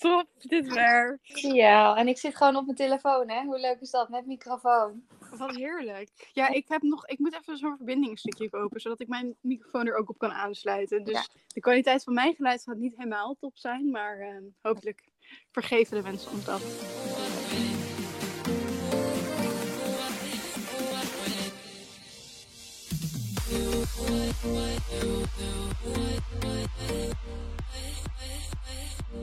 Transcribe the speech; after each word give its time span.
top, 0.00 0.26
dit 0.38 0.72
werkt. 0.74 1.40
Ja, 1.40 1.96
en 1.96 2.08
ik 2.08 2.18
zit 2.18 2.36
gewoon 2.36 2.56
op 2.56 2.64
mijn 2.64 2.76
telefoon, 2.76 3.28
hè? 3.30 3.42
Hoe 3.44 3.58
leuk 3.60 3.80
is 3.80 3.90
dat? 3.90 4.08
Met 4.08 4.26
microfoon. 4.26 5.02
Wat 5.36 5.56
heerlijk. 5.56 6.30
Ja, 6.32 6.48
ik 6.48 6.68
heb 6.68 6.82
nog, 6.82 7.06
ik 7.06 7.18
moet 7.18 7.34
even 7.40 7.56
zo'n 7.56 7.76
verbindingsstukje 7.76 8.52
open, 8.52 8.80
zodat 8.80 9.00
ik 9.00 9.08
mijn 9.08 9.36
microfoon 9.40 9.86
er 9.86 9.96
ook 9.96 10.08
op 10.10 10.18
kan 10.18 10.32
aansluiten. 10.32 11.04
Dus 11.04 11.14
Ja. 11.14 11.26
de 11.46 11.60
kwaliteit 11.60 12.02
van 12.04 12.14
mijn 12.14 12.34
geluid 12.34 12.62
gaat 12.62 12.76
niet 12.76 12.96
helemaal 12.96 13.36
top 13.40 13.56
zijn, 13.58 13.90
maar 13.90 14.18
eh, 14.20 14.36
hopelijk 14.62 15.08
vergeven 15.50 15.96
de 15.96 16.02
mensen 16.02 16.30
ons 16.32 16.44
dat. 16.44 16.62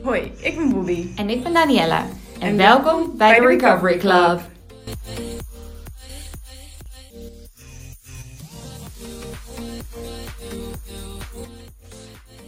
Hoi, 0.02 0.32
ik 0.40 0.56
ben 0.56 0.68
Bobby. 0.72 1.08
En 1.16 1.28
ik 1.30 1.42
ben 1.42 1.52
Daniella. 1.52 2.02
En, 2.04 2.40
En 2.40 2.56
welkom 2.56 3.16
bij 3.16 3.40
de 3.40 3.46
Recovery 3.46 3.96
Club. 3.98 4.40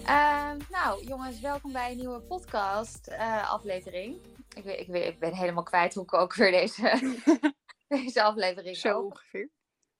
Ehm, 0.04 0.56
nou, 0.70 1.04
jongens, 1.04 1.40
welkom 1.40 1.72
bij 1.72 1.90
een 1.90 1.96
nieuwe 1.96 2.20
podcast 2.20 3.06
eh, 3.06 3.50
aflevering. 3.52 4.16
Ik, 4.56 4.64
weet- 4.64 4.78
ik, 4.80 4.86
weet- 4.86 5.06
ik 5.08 5.18
ben 5.18 5.34
helemaal 5.34 5.62
kwijt 5.62 5.94
hoe 5.94 6.02
ik 6.04 6.14
ook 6.14 6.34
weer 6.34 6.50
deze, 6.50 7.14
deze 7.88 8.22
aflevering 8.22 8.76
Zo 8.76 8.88
opent. 8.92 9.12
ongeveer. 9.12 9.48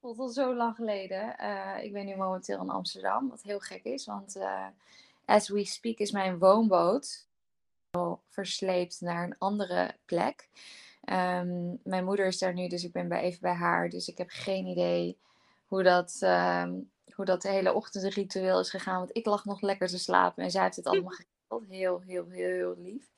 voelt 0.01 0.19
al 0.19 0.29
zo 0.29 0.55
lang 0.55 0.75
geleden. 0.75 1.39
Eh, 1.39 1.84
ik 1.84 1.93
ben 1.93 2.07
nu 2.07 2.17
momenteel 2.17 2.61
in 2.61 2.70
Amsterdam, 2.70 3.29
wat 3.29 3.43
heel 3.43 3.59
gek 3.61 3.84
is, 3.84 4.07
want 4.07 4.37
eh, 4.37 4.67
as 5.25 5.48
we 5.48 5.65
speak 5.65 5.97
is 5.98 6.11
mijn 6.11 6.39
woonboot 6.39 7.27
versleept 8.29 9.01
naar 9.01 9.25
een 9.25 9.39
andere 9.39 9.97
plek. 10.05 10.48
Ehm, 11.05 11.75
mijn 11.83 12.05
moeder 12.05 12.27
is 12.27 12.39
daar 12.39 12.55
nu, 12.55 12.69
dus 12.69 12.84
ik 12.84 12.92
ben 12.92 13.09
bij, 13.09 13.20
even 13.20 13.41
bij 13.41 13.53
haar. 13.55 13.89
Dus 13.89 14.09
ik 14.09 14.19
heb 14.19 14.28
geen 14.31 14.67
idee 14.67 15.19
hoe 15.67 15.83
dat, 15.83 16.17
ehm, 16.20 16.81
hoe 17.14 17.25
dat 17.25 17.42
hele 17.42 17.73
ochtendritueel 17.73 18.61
is 18.61 18.70
gegaan. 18.70 18.98
Want 18.98 19.17
ik 19.17 19.27
lag 19.27 19.45
nog 19.45 19.61
lekker 19.61 19.89
te 19.89 19.98
slapen 19.98 20.45
en 20.45 20.51
zij 20.51 20.62
heeft 20.62 20.77
het 20.77 20.87
allemaal 20.89 21.11
geregeld. 21.12 21.69
Heel, 21.69 22.01
heel, 22.06 22.27
heel, 22.29 22.48
heel 22.51 22.75
lief. 22.79 23.11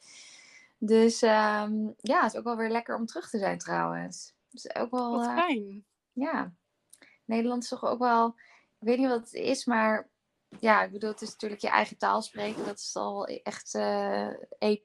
Dus 0.79 1.23
ehm, 1.23 1.87
ja, 2.01 2.23
het 2.23 2.33
is 2.33 2.39
ook 2.39 2.45
wel 2.45 2.57
weer 2.57 2.71
lekker 2.71 2.97
om 2.97 3.07
terug 3.07 3.31
te 3.31 3.39
zijn 3.39 3.59
trouwens. 3.59 4.35
Dus 4.51 4.75
ook 4.75 4.91
wel, 4.91 5.11
Wat 5.17 5.27
eh, 5.27 5.37
fijn. 5.37 5.85
ja, 6.13 6.53
Nederland 7.25 7.63
is 7.63 7.69
toch 7.69 7.85
ook 7.85 7.99
wel, 7.99 8.27
ik 8.79 8.87
weet 8.87 8.99
niet 8.99 9.09
wat 9.09 9.21
het 9.21 9.33
is, 9.33 9.65
maar 9.65 10.09
ja, 10.61 10.83
ik 10.83 10.93
bedoel, 10.93 11.11
het 11.11 11.23
is 11.23 11.31
natuurlijk 11.31 11.61
je 11.61 11.69
eigen 11.69 11.97
taal 11.97 12.23
spreken, 12.23 12.65
dat 12.65 12.79
is 12.79 12.97
al 12.97 13.27
echt 13.27 13.75
eh 13.75 14.29
A+, 14.65 14.77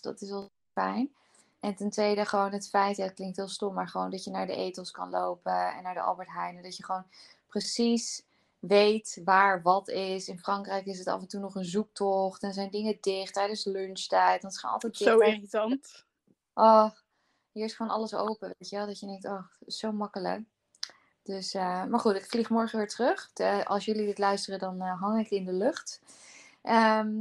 dat 0.00 0.20
is 0.20 0.30
wel 0.30 0.50
fijn. 0.72 1.14
En 1.60 1.74
ten 1.74 1.90
tweede 1.90 2.24
gewoon 2.24 2.52
het 2.52 2.68
feit, 2.68 2.96
ja, 2.96 3.04
het 3.04 3.14
klinkt 3.14 3.36
heel 3.36 3.48
stom, 3.48 3.74
maar 3.74 3.88
gewoon 3.88 4.10
dat 4.10 4.24
je 4.24 4.30
naar 4.30 4.46
de 4.46 4.54
etels 4.54 4.90
kan 4.90 5.10
lopen 5.10 5.74
en 5.74 5.82
naar 5.82 5.94
de 5.94 6.00
Albert 6.00 6.28
Heijn. 6.28 6.62
Dat 6.62 6.76
je 6.76 6.84
gewoon 6.84 7.06
precies 7.46 8.22
weet 8.58 9.20
waar 9.24 9.62
wat 9.62 9.88
is. 9.88 10.28
In 10.28 10.38
Frankrijk 10.38 10.86
is 10.86 10.98
het 10.98 11.06
af 11.06 11.20
en 11.20 11.28
toe 11.28 11.40
nog 11.40 11.54
een 11.54 11.64
zoektocht 11.64 12.42
en 12.42 12.52
zijn 12.52 12.70
dingen 12.70 12.98
dicht 13.00 13.32
tijdens 13.32 13.64
lunchtijd. 13.64 14.42
Dan 14.42 14.52
gewoon 14.52 14.74
altijd 14.74 14.98
dicht. 14.98 15.10
Zo 15.10 15.18
irritant. 15.18 16.04
Oh, 16.54 16.90
hier 17.52 17.64
is 17.64 17.74
gewoon 17.74 17.92
alles 17.92 18.14
open, 18.14 18.54
weet 18.58 18.68
je 18.68 18.76
wel. 18.76 18.86
Dat 18.86 19.00
je 19.00 19.06
denkt, 19.06 19.24
oh, 19.24 19.44
zo 19.66 19.92
makkelijk. 19.92 20.42
Dus, 21.24 21.54
eh, 21.54 21.84
maar 21.84 22.00
goed, 22.00 22.14
ik 22.14 22.26
vlieg 22.26 22.50
morgen 22.50 22.78
weer 22.78 22.88
terug. 22.88 23.30
De- 23.32 23.64
als 23.64 23.84
jullie 23.84 24.06
dit 24.06 24.18
luisteren, 24.18 24.58
dan 24.58 24.80
eh, 24.80 25.00
hang 25.00 25.20
ik 25.20 25.30
in 25.30 25.44
de 25.44 25.52
lucht. 25.52 26.00
Ehm, 26.62 27.16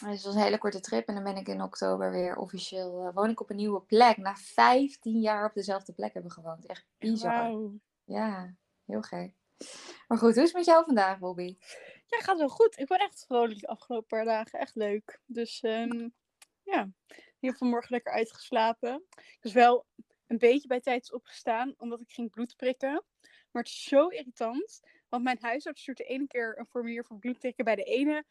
dus 0.00 0.10
het 0.12 0.22
was 0.22 0.34
een 0.34 0.40
hele 0.42 0.58
korte 0.58 0.80
trip. 0.80 1.08
En 1.08 1.14
dan 1.14 1.24
ben 1.24 1.36
ik 1.36 1.48
in 1.48 1.62
oktober 1.62 2.10
weer 2.10 2.36
officieel, 2.36 3.06
eh, 3.06 3.14
woon 3.14 3.30
ik 3.30 3.40
op 3.40 3.50
een 3.50 3.56
nieuwe 3.56 3.80
plek. 3.80 4.16
Na 4.16 4.34
15 4.36 5.20
jaar 5.20 5.44
op 5.44 5.54
dezelfde 5.54 5.92
plek 5.92 6.14
hebben 6.14 6.30
gewoond. 6.32 6.66
Echt 6.66 6.86
bizar. 6.98 7.32
Ja, 8.04 8.54
heel 8.84 9.02
gek. 9.02 9.34
Maar 10.08 10.18
goed, 10.18 10.34
hoe 10.34 10.42
is 10.42 10.48
het 10.48 10.56
met 10.56 10.64
jou 10.64 10.84
vandaag, 10.84 11.18
Bobby? 11.18 11.56
Ja, 12.06 12.18
gaat 12.18 12.38
wel 12.38 12.48
goed. 12.48 12.78
Ik 12.78 12.86
ben 12.86 12.98
echt 12.98 13.24
vrolijk 13.26 13.60
de 13.60 13.66
afgelopen 13.66 14.06
paar 14.06 14.24
dagen. 14.24 14.58
Echt 14.60 14.74
leuk. 14.74 15.20
Dus 15.26 15.60
ehm, 15.60 16.08
ja, 16.62 16.88
ik 17.06 17.36
heb 17.40 17.56
vanmorgen 17.56 17.92
lekker 17.92 18.12
uitgeslapen. 18.12 19.02
Was 19.40 19.52
wel 19.52 19.86
een 20.26 20.38
beetje 20.38 20.68
bij 20.68 20.80
tijds 20.80 21.12
opgestaan, 21.12 21.74
omdat 21.76 22.00
ik 22.00 22.10
ging 22.10 22.30
bloed 22.30 22.56
prikken. 22.56 23.04
Maar 23.50 23.62
het 23.62 23.72
is 23.72 23.82
zo 23.82 24.08
irritant. 24.08 24.80
Want 25.08 25.22
mijn 25.22 25.38
huisarts 25.40 25.80
stuurt 25.80 25.98
de 25.98 26.04
ene 26.04 26.26
keer 26.26 26.58
een 26.58 26.66
formulier 26.66 27.04
voor 27.04 27.18
bloed 27.18 27.38
prikken 27.38 27.64
bij 27.64 27.76
de 27.76 27.84
ene, 27.84 28.24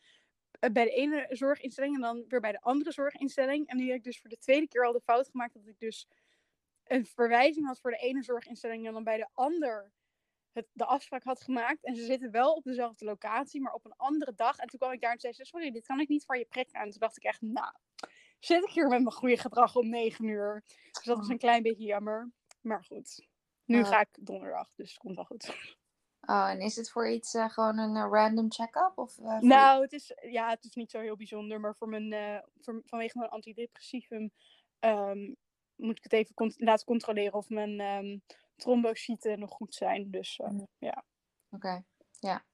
eh, 0.59 0.69
bij 0.69 0.83
de 0.83 0.91
ene 0.91 1.27
zorginstelling 1.29 1.95
en 1.95 2.01
dan 2.01 2.25
weer 2.27 2.39
bij 2.39 2.51
de 2.51 2.61
andere 2.61 2.91
zorginstelling. 2.91 3.67
En 3.67 3.77
nu 3.77 3.87
heb 3.87 3.97
ik 3.97 4.03
dus 4.03 4.19
voor 4.19 4.29
de 4.29 4.37
tweede 4.37 4.67
keer 4.67 4.85
al 4.85 4.93
de 4.93 5.01
fout 5.01 5.29
gemaakt 5.29 5.53
dat 5.53 5.67
ik 5.67 5.79
dus 5.79 6.07
een 6.83 7.05
verwijzing 7.05 7.65
had 7.65 7.79
voor 7.79 7.91
de 7.91 7.97
ene 7.97 8.23
zorginstelling 8.23 8.87
en 8.87 8.93
dan 8.93 9.03
bij 9.03 9.17
de 9.17 9.27
ander 9.33 9.91
het, 10.51 10.67
de 10.73 10.85
afspraak 10.85 11.23
had 11.23 11.41
gemaakt. 11.41 11.83
En 11.83 11.95
ze 11.95 12.03
zitten 12.03 12.31
wel 12.31 12.53
op 12.53 12.63
dezelfde 12.63 13.05
locatie, 13.05 13.61
maar 13.61 13.73
op 13.73 13.85
een 13.85 13.95
andere 13.97 14.33
dag. 14.35 14.57
En 14.57 14.67
toen 14.67 14.79
kwam 14.79 14.91
ik 14.91 15.01
daar 15.01 15.11
en 15.11 15.19
zei 15.19 15.33
ze, 15.33 15.45
sorry, 15.45 15.71
dit 15.71 15.85
kan 15.85 15.99
ik 15.99 16.07
niet 16.07 16.25
voor 16.25 16.37
je 16.37 16.45
prikken. 16.45 16.79
En 16.79 16.89
toen 16.89 16.99
dacht 16.99 17.17
ik 17.17 17.23
echt, 17.23 17.41
nou, 17.41 17.73
zit 18.45 18.63
ik 18.63 18.69
hier 18.69 18.87
met 18.87 19.01
mijn 19.03 19.15
goede 19.15 19.37
gedrag 19.37 19.75
om 19.75 19.89
negen 19.89 20.25
uur. 20.25 20.63
Dus 20.91 21.03
dat 21.03 21.17
was 21.17 21.27
een 21.27 21.37
klein 21.37 21.63
beetje 21.63 21.85
jammer. 21.85 22.31
Maar 22.61 22.83
goed, 22.83 23.27
nu 23.65 23.81
Oh. 23.81 23.87
ga 23.87 23.99
ik 23.99 24.07
donderdag, 24.19 24.69
dus 24.75 24.89
het 24.89 24.97
komt 24.97 25.15
wel 25.15 25.25
goed. 25.25 25.75
Oh, 26.21 26.49
en 26.49 26.59
is 26.59 26.75
het 26.75 26.91
voor 26.91 27.09
iets 27.09 27.33
eh, 27.33 27.49
gewoon 27.49 27.77
een 27.77 27.95
eh, 27.95 28.07
random 28.11 28.51
check-up? 28.51 28.91
Of, 28.95 29.17
eh, 29.17 29.39
Nou, 29.39 29.81
het 29.81 29.91
is, 29.93 30.13
ja, 30.21 30.49
het 30.49 30.63
is 30.63 30.73
niet 30.73 30.91
zo 30.91 30.99
heel 30.99 31.15
bijzonder, 31.15 31.59
maar 31.59 31.75
voor 31.75 31.89
mijn, 31.89 32.43
voor, 32.59 32.81
vanwege 32.85 33.17
mijn 33.17 33.29
antidepressivum 33.29 34.31
ehm, 34.79 35.33
moet 35.75 35.97
ik 35.97 36.03
het 36.03 36.13
even 36.13 36.53
laten 36.57 36.85
controleren 36.85 37.33
of 37.33 37.49
mijn 37.49 37.79
ehm 37.79 38.17
trombocyten 38.55 39.39
nog 39.39 39.51
goed 39.51 39.75
zijn. 39.75 40.11
Dus 40.11 40.37
Mm. 40.37 40.67
ja. 40.77 41.03
Oké, 41.49 41.83
ja. 42.19 42.45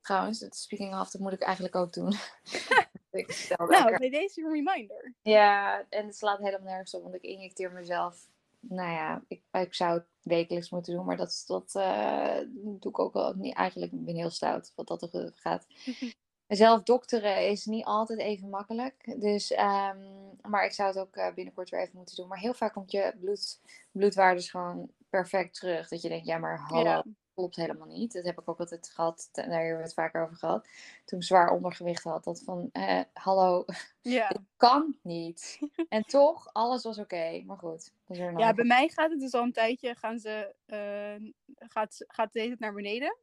Trouwens, 0.00 0.46
speaking 0.50 1.00
of, 1.00 1.10
dat 1.10 1.20
moet 1.20 1.32
ik 1.32 1.42
eigenlijk 1.42 1.76
ook 1.76 1.92
doen. 1.92 2.12
ik 3.10 3.32
stel 3.32 3.66
Nou, 3.66 3.80
lekker- 3.80 3.98
bij 3.98 4.10
deze 4.10 4.40
een 4.40 4.52
reminder. 4.52 5.14
Ja, 5.22 5.84
en 5.88 6.06
het 6.06 6.16
slaat 6.16 6.38
helemaal 6.38 6.66
nergens 6.68 6.94
op, 6.94 7.02
want 7.02 7.14
ik 7.14 7.22
injecteer 7.22 7.72
mezelf. 7.72 8.26
Nou 8.60 8.90
ja, 8.90 9.22
ik, 9.28 9.42
ik 9.52 9.74
zou 9.74 9.92
het 9.94 10.06
wekelijks 10.22 10.70
moeten 10.70 10.94
doen, 10.94 11.04
maar 11.06 11.16
dat, 11.16 11.44
dat 11.46 11.74
eh, 11.74 12.38
doe 12.50 12.90
ik 12.90 12.98
ook 12.98 13.12
wel 13.12 13.34
niet. 13.34 13.54
Eigenlijk 13.54 13.92
ben 13.92 14.08
ik 14.14 14.20
heel 14.20 14.30
stout 14.30 14.72
wat 14.74 14.86
dat 14.86 15.14
er 15.14 15.32
gaat. 15.34 15.66
Zelf 16.48 16.82
dokteren 16.82 17.48
is 17.48 17.64
niet 17.64 17.84
altijd 17.84 18.18
even 18.18 18.48
makkelijk. 18.48 19.14
Dus, 19.20 19.52
ehm, 19.52 19.98
maar 20.42 20.64
ik 20.64 20.72
zou 20.72 20.88
het 20.88 20.98
ook 20.98 21.16
eh, 21.16 21.34
binnenkort 21.34 21.70
weer 21.70 21.80
even 21.80 21.96
moeten 21.96 22.16
doen. 22.16 22.28
Maar 22.28 22.38
heel 22.38 22.54
vaak 22.54 22.72
komt 22.72 22.90
je 22.90 23.14
bloed, 23.20 23.60
bloedwaardes 23.92 24.50
gewoon 24.50 24.90
perfect 25.10 25.54
terug. 25.54 25.88
Dat 25.88 26.02
je 26.02 26.08
denkt, 26.08 26.26
ja, 26.26 26.38
maar 26.38 26.58
hallo, 26.58 26.82
Ja. 26.84 27.04
klopt 27.34 27.56
helemaal 27.56 27.86
niet. 27.86 28.12
Dat 28.12 28.24
heb 28.24 28.38
ik 28.40 28.48
ook 28.48 28.58
altijd 28.58 28.90
gehad. 28.94 29.28
Daar 29.32 29.44
hebben 29.50 29.76
we 29.76 29.82
het 29.82 29.94
vaker 29.94 30.22
over 30.22 30.36
gehad. 30.36 30.68
Toen 31.04 31.18
ik 31.18 31.24
zwaar 31.24 31.50
ondergewicht 31.50 32.02
had. 32.04 32.24
Dat 32.24 32.42
van, 32.44 32.68
eh, 32.72 33.00
hallo, 33.12 33.64
Ja. 34.00 34.32
kan 34.56 34.98
niet. 35.02 35.58
En 35.88 36.02
toch, 36.02 36.52
alles 36.52 36.82
was 36.82 36.98
oké. 36.98 37.42
Maar 37.46 37.58
goed, 37.58 37.92
een 38.06 38.38
ja, 38.38 38.54
bij 38.54 38.64
mij 38.64 38.88
gaat 38.88 39.10
het 39.10 39.20
dus 39.20 39.32
al 39.34 39.42
een 39.42 39.52
tijdje, 39.52 39.94
gaan 39.94 40.18
ze, 40.18 40.54
eh, 40.66 41.30
gaat, 41.68 42.04
gaat 42.06 42.32
deze 42.32 42.56
naar 42.58 42.72
beneden. 42.74 43.18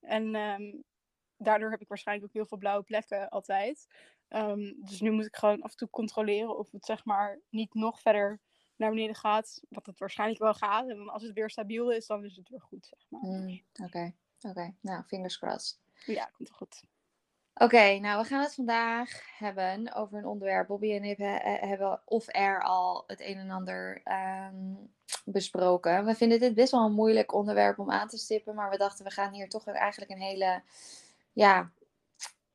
En 0.00 0.34
ehm, 0.34 0.72
daardoor 1.36 1.70
heb 1.70 1.80
ik 1.80 1.88
waarschijnlijk 1.88 2.26
ook 2.28 2.34
heel 2.34 2.46
veel 2.46 2.58
blauwe 2.58 2.84
plekken 2.84 3.28
altijd. 3.28 3.86
Ehm, 4.28 4.72
dus 4.76 5.00
nu 5.00 5.10
moet 5.10 5.26
ik 5.26 5.36
gewoon 5.36 5.62
af 5.62 5.70
en 5.70 5.76
toe 5.76 5.90
controleren 5.90 6.58
of 6.58 6.70
het 6.70 6.84
zeg 6.84 7.04
maar 7.04 7.40
niet 7.50 7.74
nog 7.74 8.00
verder 8.00 8.40
naar 8.76 8.90
beneden 8.90 9.14
gaat. 9.14 9.60
Wat 9.68 9.86
het 9.86 9.98
waarschijnlijk 9.98 10.40
wel 10.40 10.54
gaat. 10.54 10.88
En 10.88 11.08
als 11.08 11.22
het 11.22 11.32
weer 11.32 11.50
stabiel 11.50 11.90
is, 11.90 12.06
dan 12.06 12.24
is 12.24 12.36
het 12.36 12.48
weer 12.48 12.60
goed, 12.60 12.86
zeg 12.86 13.06
maar. 13.08 13.20
Mm, 13.30 13.62
Oké, 13.82 14.12
oké. 14.40 14.74
Nou, 14.80 15.02
fingers 15.02 15.38
crossed. 15.38 15.78
Ja, 16.06 16.24
komt 16.24 16.48
wel 16.48 16.58
goed. 16.58 16.82
Oké, 17.54 17.98
nou 17.98 18.22
we 18.22 18.28
gaan 18.28 18.42
het 18.42 18.54
vandaag 18.54 19.38
hebben 19.38 19.94
over 19.94 20.18
een 20.18 20.26
onderwerp. 20.26 20.66
Bobby 20.66 20.92
en 20.92 21.04
ik 21.04 21.18
he- 21.18 21.38
he- 21.38 21.66
hebben 21.66 22.00
off-air 22.04 22.62
al 22.62 23.04
het 23.06 23.20
een 23.20 23.36
en 23.36 23.50
ander 23.50 24.00
ehm, 24.04 24.74
besproken. 25.24 26.04
We 26.04 26.14
vinden 26.14 26.38
dit 26.40 26.54
best 26.54 26.70
wel 26.70 26.84
een 26.84 26.92
moeilijk 26.92 27.32
onderwerp 27.34 27.78
om 27.78 27.90
aan 27.90 28.08
te 28.08 28.18
stippen, 28.18 28.54
maar 28.54 28.70
we 28.70 28.76
dachten 28.76 29.04
we 29.04 29.10
gaan 29.10 29.32
hier 29.32 29.48
toch 29.48 29.66
eigenlijk 29.66 30.10
een 30.10 30.20
hele 30.20 30.62
ja, 31.32 31.70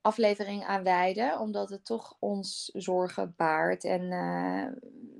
aflevering 0.10 0.66
aan 0.66 0.84
wijden, 0.84 1.40
omdat 1.40 1.70
het 1.70 1.86
toch 1.86 2.16
ons 2.20 2.70
zorgen 2.74 3.34
baart. 3.38 3.84
En 3.84 4.12
eh, 4.12 4.66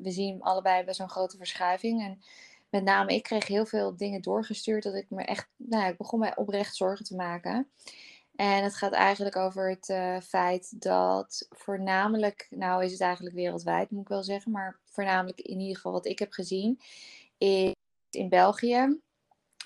we 0.02 0.12
zien 0.12 0.42
allebei 0.42 0.84
best 0.84 1.00
een 1.00 1.10
grote 1.10 1.38
verschuiving. 1.38 2.02
En 2.02 2.22
met 2.70 2.84
name 2.84 3.16
ik 3.16 3.24
kreeg 3.24 3.48
heel 3.48 3.66
veel 3.66 3.98
dingen 3.98 4.22
doorgestuurd 4.22 4.84
dat 4.84 4.96
ik 4.96 5.06
me 5.10 5.24
echt, 5.24 5.48
nou, 5.56 5.90
ik 5.90 5.98
begon 5.98 6.20
mij 6.20 6.36
oprecht 6.36 6.76
zorgen 6.76 7.06
te 7.06 7.16
maken. 7.16 7.68
En 8.36 8.64
het 8.64 8.76
gaat 8.76 8.92
eigenlijk 8.92 9.36
over 9.36 9.70
het 9.70 9.90
eh, 9.90 10.18
feit 10.20 10.82
dat 10.82 11.48
voornamelijk, 11.50 12.48
nou 12.50 12.84
is 12.84 12.92
het 12.92 13.02
eigenlijk 13.02 13.36
wereldwijd 13.36 13.92
moet 13.92 14.02
ik 14.02 14.08
wel 14.08 14.24
zeggen, 14.24 14.52
maar 14.52 14.80
voornamelijk 14.86 15.40
in 15.40 15.60
ieder 15.60 15.76
geval 15.76 15.92
wat 15.92 16.06
ik 16.06 16.20
heb 16.20 16.32
gezien, 16.32 16.80
is 17.38 17.74
in 18.10 18.30
België 18.30 19.00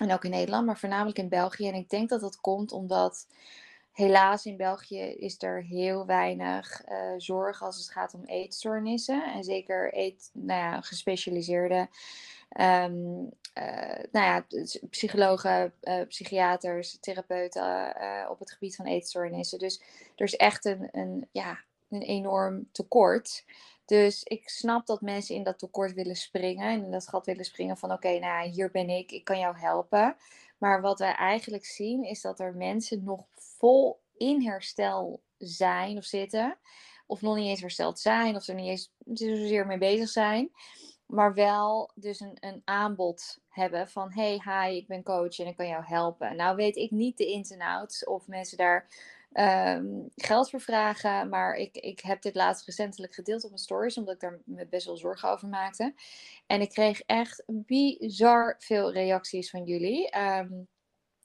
en 0.00 0.12
ook 0.12 0.24
in 0.24 0.30
Nederland, 0.30 0.66
maar 0.66 0.78
voornamelijk 0.78 1.18
in 1.18 1.28
België. 1.28 1.68
En 1.68 1.74
ik 1.74 1.88
denk 1.88 2.08
dat 2.08 2.20
dat 2.20 2.40
komt 2.40 2.72
omdat 2.72 3.26
Helaas 3.94 4.46
in 4.46 4.56
België 4.56 5.00
is 5.02 5.42
er 5.42 5.62
heel 5.62 6.06
weinig 6.06 6.82
uh, 6.88 7.14
zorg 7.16 7.62
als 7.62 7.76
het 7.76 7.90
gaat 7.90 8.14
om 8.14 8.24
eetstoornissen. 8.24 9.32
En 9.32 9.44
zeker 9.44 9.96
eet, 9.98 10.30
nou 10.32 10.60
ja, 10.60 10.80
gespecialiseerde 10.80 11.88
um, 12.60 13.30
nou 14.12 14.26
ja, 14.26 14.46
psychologen, 14.90 15.72
uh, 15.82 16.06
psychiaters, 16.08 16.98
therapeuten 17.00 17.94
op 18.30 18.38
het 18.38 18.52
gebied 18.52 18.76
van 18.76 18.86
eetstoornissen. 18.86 19.58
Dus 19.58 19.80
er 20.16 20.24
is 20.24 20.36
echt 20.36 20.64
een, 20.64 20.88
een, 20.92 21.28
ja, 21.32 21.58
een 21.90 22.02
enorm 22.02 22.68
tekort. 22.72 23.44
Dus 23.84 24.22
ik 24.22 24.48
snap 24.48 24.86
dat 24.86 25.00
mensen 25.00 25.34
in 25.34 25.42
dat 25.42 25.58
tekort 25.58 25.92
willen 25.92 26.16
springen 26.16 26.68
en 26.68 26.84
in 26.84 26.90
dat 26.90 27.08
gat 27.08 27.26
willen 27.26 27.44
springen 27.44 27.76
van 27.76 27.92
oké, 27.92 28.18
nou 28.18 28.48
hier 28.48 28.70
ben 28.70 28.88
ik, 28.88 29.12
ik 29.12 29.24
kan 29.24 29.38
jou 29.38 29.58
helpen. 29.58 30.16
Maar 30.58 30.80
wat 30.80 30.98
wij 30.98 31.14
eigenlijk 31.14 31.64
zien 31.64 32.04
is 32.04 32.20
dat 32.20 32.40
er 32.40 32.54
mensen 32.54 33.04
nog 33.04 33.26
vol 33.34 34.00
in 34.16 34.42
herstel 34.42 35.22
zijn 35.38 35.96
of 35.96 36.04
zitten. 36.04 36.58
Of 37.06 37.20
nog 37.20 37.36
niet 37.36 37.48
eens 37.48 37.60
hersteld 37.60 37.98
zijn 38.00 38.36
of 38.36 38.46
er 38.46 38.54
niet 38.54 38.68
eens 38.68 38.92
zozeer 39.04 39.66
mee 39.66 39.78
bezig 39.78 40.08
zijn. 40.08 40.50
Maar 41.06 41.34
wel 41.34 41.90
dus 41.94 42.20
een, 42.20 42.36
een 42.40 42.62
aanbod 42.64 43.38
hebben 43.48 43.88
van 43.88 44.12
hey, 44.12 44.40
hi, 44.44 44.76
ik 44.76 44.86
ben 44.86 45.02
coach 45.02 45.38
en 45.38 45.46
ik 45.46 45.56
kan 45.56 45.68
jou 45.68 45.84
helpen. 45.84 46.36
Nou 46.36 46.56
weet 46.56 46.76
ik 46.76 46.90
niet 46.90 47.16
de 47.18 47.26
ins 47.26 47.50
en 47.50 47.60
outs 47.60 48.04
of 48.04 48.26
mensen 48.26 48.56
daar 48.56 48.88
um, 49.34 50.10
geld 50.16 50.50
voor 50.50 50.60
vragen. 50.60 51.28
Maar 51.28 51.54
ik, 51.54 51.76
ik 51.76 52.00
heb 52.00 52.22
dit 52.22 52.34
laatst 52.34 52.66
recentelijk 52.66 53.14
gedeeld 53.14 53.44
op 53.44 53.50
mijn 53.50 53.62
stories, 53.62 53.98
omdat 53.98 54.14
ik 54.14 54.20
daar 54.20 54.40
me 54.44 54.66
best 54.66 54.86
wel 54.86 54.96
zorgen 54.96 55.30
over 55.30 55.48
maakte. 55.48 55.94
En 56.46 56.60
ik 56.60 56.70
kreeg 56.70 57.00
echt 57.00 57.42
bizar 57.46 58.54
veel 58.58 58.92
reacties 58.92 59.50
van 59.50 59.64
jullie. 59.64 60.16
Um, 60.18 60.68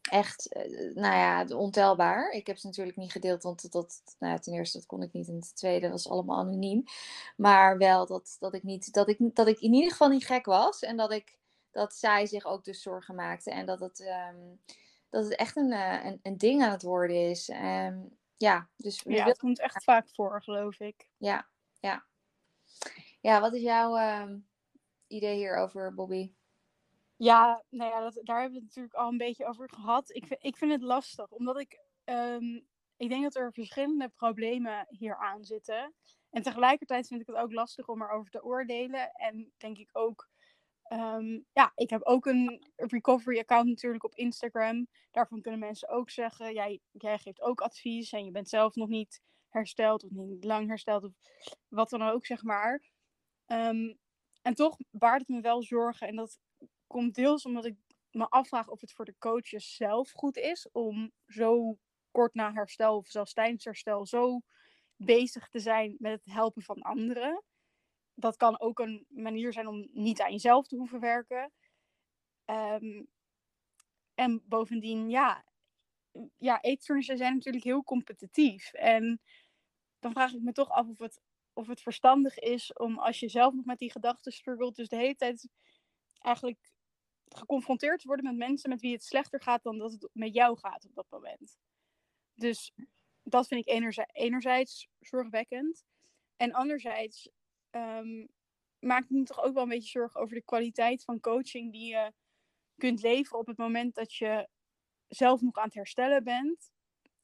echt, 0.09 0.53
eh, 0.53 0.95
nou 0.95 1.15
ja, 1.15 1.45
ontelbaar. 1.56 2.31
Ik 2.31 2.47
heb 2.47 2.57
ze 2.57 2.67
natuurlijk 2.67 2.97
niet 2.97 3.11
gedeeld, 3.11 3.44
want 3.44 3.71
dat, 3.71 4.01
nou 4.19 4.39
ten 4.39 4.53
eerste 4.53 4.77
dat 4.77 4.88
kon 4.88 5.01
ik 5.01 5.13
niet. 5.13 5.27
En 5.27 5.39
ten 5.39 5.56
tweede 5.56 5.89
was 5.89 6.09
allemaal 6.09 6.38
anoniem. 6.38 6.83
Maar 7.38 7.77
wel 7.77 8.06
dat, 8.06 8.35
dat, 8.39 8.53
ik 8.53 8.63
niet, 8.63 8.94
dat, 8.94 9.09
ik, 9.09 9.17
dat 9.35 9.47
ik 9.47 9.59
in 9.59 9.73
ieder 9.73 9.91
geval 9.91 10.09
niet 10.09 10.25
gek 10.25 10.45
was. 10.45 10.79
En 10.79 10.97
dat, 10.97 11.11
ik, 11.11 11.38
dat 11.71 11.94
zij 11.94 12.25
zich 12.25 12.45
ook 12.45 12.63
dus 12.63 12.81
zorgen 12.81 13.15
maakten. 13.15 13.53
En 13.53 13.65
dat 13.65 13.79
het, 13.79 14.00
um, 14.00 14.59
dat 15.09 15.23
het 15.23 15.35
echt 15.35 15.56
een, 15.56 15.71
eh, 15.71 16.06
een, 16.06 16.19
een 16.21 16.38
ding 16.38 16.63
aan 16.63 16.71
het 16.71 16.83
worden 16.83 17.29
is. 17.29 17.50
Um, 17.50 18.17
ja, 18.38 18.69
dus 18.75 19.01
ja, 19.07 19.25
het 19.25 19.38
komt 19.38 19.59
echt 19.59 19.83
vaak 19.83 20.09
voor, 20.09 20.44
geloof 20.44 20.79
ik. 20.79 21.09
Ja, 21.17 21.47
ja. 21.79 22.06
Ja, 23.21 23.41
wat 23.41 23.53
is 23.53 23.61
jouw 23.61 24.21
um, 24.21 24.47
idee 25.07 25.35
hierover, 25.35 25.94
Bobby? 25.94 26.33
Ja, 27.15 27.63
nou 27.69 27.91
ja, 27.91 28.00
dat, 28.00 28.19
daar 28.23 28.39
hebben 28.39 28.59
we 28.59 28.65
het 28.65 28.75
natuurlijk 28.75 28.94
al 28.94 29.09
een 29.09 29.17
beetje 29.17 29.45
over 29.45 29.69
gehad. 29.69 30.15
Ik, 30.15 30.25
ik 30.39 30.57
vind 30.57 30.71
het 30.71 30.81
lastig, 30.81 31.29
omdat 31.29 31.59
ik, 31.59 31.79
um, 32.06 32.67
ik 32.97 33.09
denk 33.09 33.23
dat 33.23 33.35
er 33.35 33.53
verschillende 33.53 34.09
problemen 34.09 34.85
hier 34.89 35.17
aan 35.17 35.44
zitten. 35.44 35.94
En 36.29 36.41
tegelijkertijd 36.41 37.07
vind 37.07 37.21
ik 37.21 37.27
het 37.27 37.35
ook 37.35 37.51
lastig 37.51 37.88
om 37.88 38.01
erover 38.01 38.31
te 38.31 38.44
oordelen. 38.44 39.11
En 39.11 39.51
denk 39.57 39.77
ik 39.77 39.89
ook, 39.91 40.29
um, 40.89 41.45
ja, 41.53 41.71
ik 41.75 41.89
heb 41.89 42.03
ook 42.03 42.25
een 42.25 42.71
recovery 42.75 43.39
account 43.39 43.68
natuurlijk 43.68 44.03
op 44.03 44.15
Instagram. 44.15 44.88
Daarvan 45.12 45.41
kunnen 45.41 45.59
mensen 45.59 45.89
ook 45.89 46.09
zeggen, 46.09 46.53
jij, 46.53 46.80
jij 46.91 47.18
geeft 47.18 47.41
ook 47.41 47.62
advies 47.62 48.12
en 48.12 48.25
je 48.25 48.31
bent 48.31 48.50
zelf 48.50 48.75
nog 48.75 48.89
niet 48.89 49.21
hersteld 49.50 50.03
of 50.03 50.09
niet 50.12 50.44
lang 50.44 50.68
hersteld 50.68 51.03
of 51.03 51.12
wat 51.68 51.89
dan 51.89 52.01
ook, 52.01 52.25
zeg 52.25 52.44
maar. 52.44 52.83
Um, 53.47 53.97
en 54.41 54.53
toch 54.53 54.77
baart 54.91 55.19
het 55.19 55.27
me 55.27 55.41
wel 55.41 55.63
zorgen 55.63 56.07
en 56.07 56.15
dat 56.15 56.39
komt 56.88 57.15
deels 57.15 57.45
omdat 57.45 57.65
ik 57.65 57.75
me 58.12 58.30
afvraag 58.30 58.68
of 58.68 58.81
het 58.81 58.94
voor 58.94 59.06
de 59.06 59.15
coaches 59.18 59.75
zelf 59.75 60.12
goed 60.12 60.38
is 60.38 60.69
om 60.71 61.12
zo 61.27 61.77
kort 62.12 62.33
na 62.33 62.53
herstel 62.53 62.97
of 62.97 63.07
zelfs 63.07 63.33
tijdens 63.33 63.63
herstel 63.63 64.06
zo 64.06 64.42
bezig 64.95 65.50
te 65.50 65.59
zijn 65.59 65.95
met 66.00 66.12
het 66.12 66.33
helpen 66.33 66.62
van 66.62 66.81
anderen. 66.81 67.44
Dat 68.19 68.38
kan 68.38 68.60
ook 68.60 68.80
een 68.80 69.06
manier 69.10 69.54
zijn 69.54 69.68
om 69.68 69.89
niet 69.92 70.21
aan 70.21 70.31
jezelf 70.31 70.68
te 70.68 70.75
hoeven 70.75 71.00
werken. 71.00 71.51
Um, 72.45 73.07
en 74.13 74.42
bovendien, 74.45 75.10
ja, 75.10 75.45
ja, 76.38 76.62
eetstoornissen 76.62 77.18
zijn 77.18 77.33
natuurlijk 77.33 77.63
heel 77.63 77.83
competitief. 77.83 78.74
En 78.74 79.21
dan 80.00 80.12
vraag 80.12 80.33
ik 80.33 80.42
me 80.42 80.51
toch 80.51 80.69
af 80.69 80.88
of 80.88 80.98
het, 80.98 81.21
of 81.54 81.68
het 81.68 81.81
verstandig 81.81 82.38
is 82.38 82.74
om 82.74 83.00
als 83.00 83.19
je 83.19 83.30
zelf 83.30 83.54
nog 83.54 83.66
met 83.66 83.80
die 83.80 83.92
gedachten 83.92 84.31
struggelt, 84.31 84.75
dus 84.75 84.88
de 84.88 84.95
hele 84.95 85.16
tijd 85.16 85.50
eigenlijk 86.19 86.71
geconfronteerd 87.27 88.04
worden 88.04 88.25
met 88.25 88.36
mensen 88.36 88.69
met 88.69 88.81
wie 88.81 88.94
het 88.94 89.04
slechter 89.04 89.42
gaat 89.42 89.63
dan 89.63 89.77
dat 89.77 89.92
het 89.92 90.10
met 90.13 90.33
jou 90.33 90.57
gaat 90.57 90.86
op 90.86 90.95
dat 90.95 91.10
moment. 91.10 91.57
Dus 92.33 92.74
dat 93.24 93.48
vind 93.48 93.62
ik 93.62 93.74
enerzijds, 93.74 94.13
enerzijds 94.13 94.88
zorgwekkend. 95.00 95.83
En 96.38 96.54
anderzijds 96.54 97.30
um, 97.71 98.27
maak 98.80 99.04
ik 99.04 99.10
me 99.10 99.24
toch 99.24 99.44
ook 99.44 99.54
wel 99.54 99.63
een 99.63 99.69
beetje 99.69 99.89
zorgen 99.89 100.21
over 100.21 100.36
de 100.36 100.44
kwaliteit 100.44 101.04
van 101.04 101.19
coaching 101.19 101.71
die 101.71 101.88
je 101.92 102.13
kunt 102.77 103.01
leveren 103.01 103.39
op 103.39 103.48
het 103.48 103.57
moment 103.57 103.95
dat 103.95 104.13
je 104.13 104.48
zelf 105.07 105.42
nog 105.42 105.57
aan 105.57 105.66
het 105.66 105.74
herstellen 105.74 106.24
bent. 106.24 106.71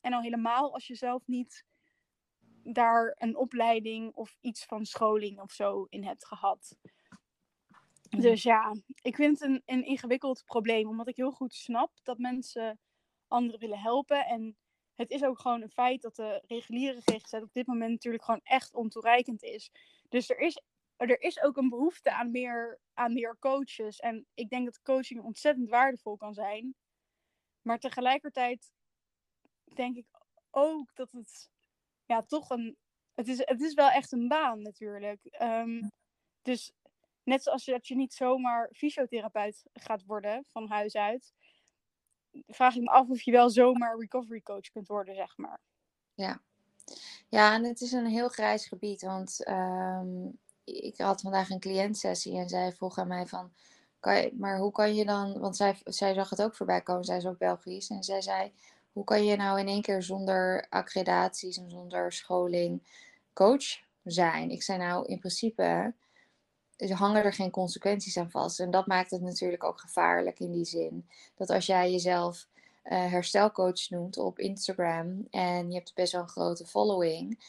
En 0.02 0.14
al 0.14 0.22
helemaal 0.22 0.74
als 0.74 0.88
je 0.88 0.96
zelf 0.96 1.28
niet 1.28 1.66
daar 2.64 3.16
een 3.18 3.36
opleiding 3.36 4.14
of 4.14 4.38
iets 4.42 4.66
van 4.66 4.86
scholing 4.86 5.42
of 5.42 5.52
zo 5.52 5.86
in 5.90 6.04
hebt 6.04 6.26
gehad. 6.26 6.78
Dus 8.10 8.44
ja, 8.44 8.76
ik 9.02 9.16
vind 9.16 9.40
het 9.40 9.50
een, 9.50 9.62
een 9.66 9.86
ingewikkeld 9.86 10.44
probleem, 10.46 10.88
omdat 10.88 11.08
ik 11.08 11.16
heel 11.16 11.32
goed 11.32 11.54
snap 11.54 11.92
dat 12.04 12.18
mensen 12.18 12.80
anderen 13.28 13.60
willen 13.60 13.80
helpen. 13.80 14.26
En 14.26 14.58
het 14.96 15.12
is 15.12 15.24
ook 15.24 15.40
gewoon 15.40 15.62
een 15.62 15.70
feit 15.70 16.02
dat 16.02 16.16
de 16.16 16.44
reguliere 16.48 17.02
GGZ 17.02 17.34
op 17.34 17.54
dit 17.54 17.68
moment 17.68 17.92
natuurlijk 17.92 18.24
gewoon 18.24 18.42
echt 18.44 18.74
ontoereikend 18.74 19.44
is. 19.44 19.72
Dus 20.16 20.30
er 20.30 20.40
is, 20.40 20.62
er 20.96 21.22
is 21.22 21.42
ook 21.42 21.58
een 21.58 21.70
behoefte 21.70 22.12
aan 22.12 22.32
meer, 22.32 22.80
aan 22.94 23.14
meer 23.14 23.38
coaches. 23.40 24.00
En 24.00 24.26
ik 24.34 24.50
denk 24.50 24.66
dat 24.66 24.82
coaching 24.82 25.24
ontzettend 25.24 25.70
waardevol 25.70 26.18
kan 26.18 26.34
zijn. 26.34 26.76
Maar 27.62 27.80
tegelijkertijd 27.80 28.72
denk 29.64 29.96
ik 29.96 30.06
ook 30.50 30.96
dat 30.96 31.12
het 31.12 31.50
ja, 32.06 32.22
toch 32.22 32.50
een. 32.50 32.78
Het 33.14 33.28
is, 33.28 33.38
het 33.38 33.62
is 33.62 33.74
wel 33.74 33.90
echt 33.90 34.12
een 34.12 34.28
baan 34.28 34.62
natuurlijk. 34.62 35.20
Um, 35.42 35.92
dus 36.42 36.74
Net 37.24 37.44
zoals 37.44 37.66
dat 37.66 37.88
je 37.88 37.96
niet 37.96 38.14
zomaar 38.14 38.70
fysiotherapeut 38.74 39.64
gaat 39.74 40.04
worden 40.06 40.46
van 40.48 40.70
huis 40.70 40.96
uit, 40.96 41.34
vraag 42.48 42.76
ik 42.76 42.82
me 42.82 42.90
af 42.90 43.10
of 43.10 43.22
je 43.22 43.32
wel 43.32 43.50
zomaar 43.50 43.98
recovery 44.00 44.42
coach 44.42 44.70
kunt 44.70 44.88
worden, 44.88 45.16
zeg 45.16 45.38
maar. 45.38 45.60
Ja, 46.14 46.42
ja 47.30 47.54
en 47.54 47.64
het 47.64 47.82
is 47.82 47.92
een 47.92 48.06
heel 48.06 48.30
grijs 48.30 48.68
gebied, 48.68 49.02
want 49.02 49.48
um, 49.48 50.38
ik 50.64 50.98
had 50.98 51.22
vandaag 51.22 51.50
een 51.50 51.60
cliëntsessie 51.60 52.38
en 52.38 52.50
zij 52.50 52.72
vroeg 52.74 52.98
aan 52.98 53.08
mij 53.08 53.26
van, 53.26 53.52
kan 54.00 54.16
je, 54.16 54.32
maar 54.38 54.58
hoe 54.58 54.72
kan 54.72 54.96
je 54.96 55.06
dan, 55.06 55.40
want 55.40 55.56
zij, 55.56 55.78
zij 55.84 56.14
zag 56.14 56.30
het 56.30 56.42
ook 56.42 56.56
voorbij 56.56 56.82
komen, 56.82 57.04
zij 57.04 57.18
is 57.18 57.26
ook 57.26 57.38
Belgisch, 57.38 57.90
en 57.90 58.04
zij 58.04 58.22
zei, 58.22 58.52
hoe 58.94 59.04
kan 59.04 59.26
je 59.26 59.36
nou 59.36 59.60
in 59.60 59.68
één 59.68 59.82
keer 59.82 60.04
zonder 60.04 60.66
accreditaties 60.70 61.58
en 61.58 61.70
zonder 61.70 62.12
scholing 62.12 62.84
coach 63.34 63.82
zijn? 64.04 64.50
Ik 64.50 64.64
zei 64.64 64.78
nou, 64.78 65.06
in 65.06 65.20
principe 65.20 65.94
hangen 66.78 67.24
er 67.24 67.34
geen 67.34 67.52
consequenties 67.52 68.18
aan 68.18 68.32
vast. 68.32 68.60
En 68.60 68.72
dat 68.72 68.88
maakt 68.88 69.12
het 69.12 69.22
natuurlijk 69.22 69.64
ook 69.64 69.80
gevaarlijk 69.80 70.40
in 70.40 70.52
die 70.52 70.66
zin. 70.66 71.10
Dat 71.36 71.50
als 71.50 71.66
jij 71.66 71.92
jezelf 71.92 72.48
uh, 72.86 73.12
herstelcoach 73.12 73.90
noemt 73.90 74.18
op 74.18 74.40
Instagram 74.40 75.28
en 75.30 75.70
je 75.70 75.76
hebt 75.76 75.94
best 75.94 76.12
wel 76.12 76.22
een 76.22 76.28
grote 76.28 76.66
following. 76.66 77.40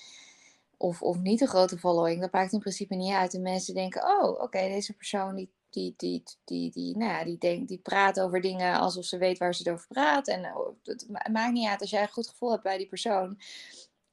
Of, 0.77 1.03
of 1.03 1.19
niet 1.19 1.41
een 1.41 1.49
grote 1.49 1.79
following, 1.79 2.21
dat 2.21 2.33
maakt 2.33 2.53
in 2.53 2.59
principe 2.59 2.95
niet 2.95 3.13
uit. 3.13 3.35
En 3.35 3.43
mensen 3.43 3.75
denken, 3.75 4.03
oh, 4.03 4.41
oké, 4.41 4.59
deze 4.59 4.93
persoon 4.93 5.35
die, 5.35 5.51
die, 5.71 5.95
die, 5.97 6.23
die, 6.45 6.71
die, 6.71 6.97
nou 6.97 7.25
die, 7.25 7.39
denkt, 7.39 7.69
die 7.69 7.79
praat 7.79 8.21
over 8.21 8.41
dingen 8.41 8.79
alsof 8.79 9.05
ze 9.05 9.19
weet 9.19 9.39
waar 9.39 9.55
ze 9.55 9.63
het 9.63 9.73
over 9.73 9.87
praat. 9.87 10.29
En 10.29 10.57
oh, 10.57 10.77
het 10.83 11.07
maakt 11.33 11.53
niet 11.53 11.69
uit 11.69 11.81
als 11.81 11.91
jij 11.91 12.03
een 12.03 12.09
goed 12.09 12.29
gevoel 12.29 12.51
hebt 12.51 12.63
bij 12.63 12.79
die 12.79 12.89
persoon 12.89 13.39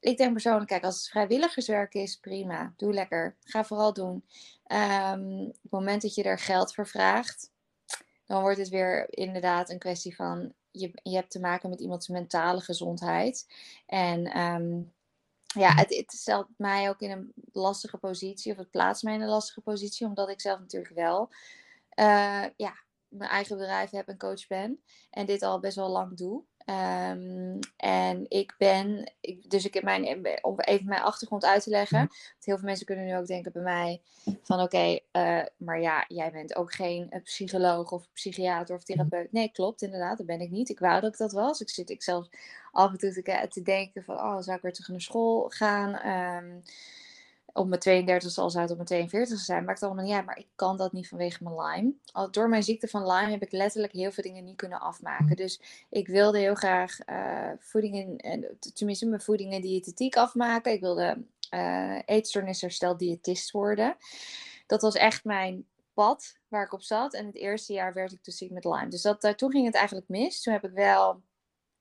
ik 0.03 0.17
denk 0.17 0.31
persoonlijk, 0.31 0.67
kijk, 0.67 0.83
als 0.83 0.95
het 0.95 1.09
vrijwilligerswerk 1.09 1.93
is, 1.93 2.17
prima. 2.17 2.73
Doe 2.77 2.93
lekker. 2.93 3.35
Ga 3.43 3.63
vooral 3.63 3.93
doen. 3.93 4.23
Um, 4.67 5.39
op 5.39 5.57
het 5.61 5.71
moment 5.71 6.01
dat 6.01 6.15
je 6.15 6.23
er 6.23 6.39
geld 6.39 6.73
voor 6.73 6.87
vraagt, 6.87 7.51
dan 8.25 8.41
wordt 8.41 8.57
het 8.57 8.69
weer 8.69 9.05
inderdaad 9.09 9.69
een 9.69 9.79
kwestie 9.79 10.15
van 10.15 10.53
je, 10.73 10.91
hebt 11.03 11.31
te 11.31 11.39
maken 11.39 11.69
met 11.69 11.79
iemands 11.79 12.07
mentale 12.07 12.61
gezondheid. 12.61 13.47
En 13.85 14.39
um, 14.39 14.93
ja, 15.45 15.73
het, 15.73 15.95
het, 15.95 16.11
stelt 16.11 16.47
mij 16.57 16.89
ook 16.89 16.99
in 16.99 17.11
een 17.11 17.33
lastige 17.51 17.97
positie, 17.97 18.51
of 18.51 18.57
het 18.57 18.71
plaatst 18.71 19.03
mij 19.03 19.13
in 19.13 19.21
een 19.21 19.27
lastige 19.27 19.61
positie, 19.61 20.07
omdat 20.07 20.29
ik 20.29 20.41
zelf 20.41 20.59
natuurlijk 20.59 20.93
wel 20.93 21.29
uh, 21.95 22.45
ja, 22.57 22.73
mijn 23.07 23.29
eigen 23.29 23.57
bedrijf 23.57 23.89
heb 23.89 24.07
en 24.07 24.17
coach 24.17 24.47
ben. 24.47 24.83
En 25.09 25.25
dit 25.25 25.41
al 25.41 25.59
best 25.59 25.75
wel 25.75 25.89
lang 25.89 26.17
doe. 26.17 26.43
Ehm, 26.65 27.59
en 27.77 28.25
ik 28.29 28.55
ben, 28.57 29.11
ik, 29.21 29.49
dus 29.49 29.65
ik 29.65 29.73
heb 29.73 29.83
mijn, 29.83 30.27
om 30.41 30.59
even 30.59 30.85
mijn 30.85 31.01
achtergrond 31.01 31.45
uit 31.45 31.63
te 31.63 31.69
leggen. 31.69 31.97
Want 31.97 32.45
heel 32.45 32.57
veel 32.57 32.65
mensen 32.65 32.85
kunnen 32.85 33.05
nu 33.05 33.17
ook 33.17 33.27
denken 33.27 33.51
bij 33.51 33.61
mij 33.61 34.01
van 34.43 34.59
oké, 34.59 34.99
eh, 35.11 35.41
maar 35.57 35.81
ja, 35.81 36.05
jij 36.07 36.31
bent 36.31 36.55
ook 36.55 36.73
geen 36.73 37.07
uh, 37.09 37.21
psycholoog 37.23 37.91
of 37.91 38.07
psychiater 38.13 38.75
of 38.75 38.83
therapeut. 38.83 39.31
Nee, 39.31 39.51
klopt 39.51 39.81
inderdaad, 39.81 40.17
dat 40.17 40.25
ben 40.25 40.41
ik 40.41 40.49
niet. 40.49 40.69
Ik 40.69 40.79
wou 40.79 41.01
dat 41.01 41.11
ik 41.11 41.17
dat 41.17 41.31
was. 41.31 41.61
Ik 41.61 41.69
zit 41.69 41.89
ik 41.89 42.03
zelf 42.03 42.27
af 42.71 42.91
en 42.91 42.97
toe 42.97 43.11
te, 43.11 43.47
te 43.49 43.61
denken 43.61 44.03
van 44.03 44.15
oh, 44.15 44.41
zou 44.41 44.55
ik 44.55 44.61
weer 44.61 44.73
terug 44.73 44.89
naar 44.89 45.01
school 45.01 45.49
gaan? 45.49 46.07
Um, 46.43 46.63
op 47.53 47.67
mijn 47.67 47.79
32 47.79 48.37
al 48.37 48.49
zou 48.49 48.61
het 48.61 48.71
op 48.71 48.77
mijn 48.77 48.87
42 48.87 49.39
zijn. 49.39 49.65
Maakt 49.65 49.83
allemaal 49.83 50.03
niet 50.03 50.13
uit. 50.13 50.25
Maar 50.25 50.37
ik 50.37 50.47
kan 50.55 50.77
dat 50.77 50.91
niet 50.91 51.07
vanwege 51.07 51.43
mijn 51.43 51.55
Lyme. 51.55 51.93
Al 52.11 52.31
door 52.31 52.49
mijn 52.49 52.63
ziekte 52.63 52.87
van 52.87 53.07
Lyme 53.07 53.31
heb 53.31 53.41
ik 53.41 53.51
letterlijk 53.51 53.93
heel 53.93 54.11
veel 54.11 54.23
dingen 54.23 54.43
niet 54.43 54.55
kunnen 54.55 54.79
afmaken. 54.79 55.35
Dus 55.35 55.61
ik 55.89 56.07
wilde 56.07 56.39
heel 56.39 56.55
graag 56.55 56.97
uh, 57.09 57.49
voeding 57.59 58.21
in, 58.21 58.47
tenminste 58.73 59.05
mijn 59.05 59.21
voeding 59.21 59.53
en 59.53 59.61
diëtetiek 59.61 60.15
afmaken. 60.15 60.71
Ik 60.71 60.81
wilde 60.81 61.25
uh, 61.53 61.99
eetstoornisherstel 62.05 62.97
diëtist 62.97 63.51
worden. 63.51 63.95
Dat 64.67 64.81
was 64.81 64.95
echt 64.95 65.23
mijn 65.23 65.65
pad 65.93 66.37
waar 66.47 66.65
ik 66.65 66.73
op 66.73 66.81
zat. 66.81 67.13
En 67.13 67.25
het 67.25 67.35
eerste 67.35 67.73
jaar 67.73 67.93
werd 67.93 68.11
ik 68.11 68.23
dus 68.23 68.37
ziek 68.37 68.51
met 68.51 68.65
Lyme. 68.65 68.87
Dus 68.87 69.01
dat, 69.01 69.23
uh, 69.23 69.31
toen 69.31 69.51
ging 69.51 69.65
het 69.65 69.75
eigenlijk 69.75 70.07
mis. 70.07 70.41
Toen 70.41 70.53
heb 70.53 70.63
ik 70.63 70.71
wel 70.71 71.21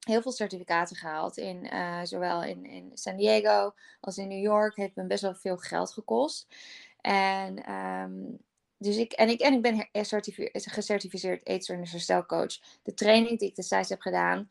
heel 0.06 0.22
veel 0.22 0.32
certificaten 0.32 0.96
gehaald. 0.96 1.36
In, 1.36 1.74
uh, 1.74 2.00
zowel 2.02 2.42
in, 2.42 2.66
in 2.66 2.90
San 2.94 3.16
Diego 3.16 3.74
als 4.00 4.18
in 4.18 4.28
New 4.28 4.42
York. 4.42 4.76
Heeft 4.76 4.96
me 4.96 5.06
best 5.06 5.22
wel 5.22 5.34
veel 5.34 5.56
geld 5.56 5.92
gekost. 5.92 6.46
En, 7.00 7.72
um, 7.72 8.38
dus 8.78 8.96
ik, 8.96 9.12
en, 9.12 9.28
ik, 9.28 9.40
en 9.40 9.52
ik 9.52 9.62
ben 9.62 9.88
gecertificeerd 10.52 11.46
eetstoornis 11.46 12.06
De 12.82 12.94
training 12.94 13.38
die 13.38 13.48
ik 13.48 13.56
destijds 13.56 13.88
heb 13.88 14.00
gedaan, 14.00 14.50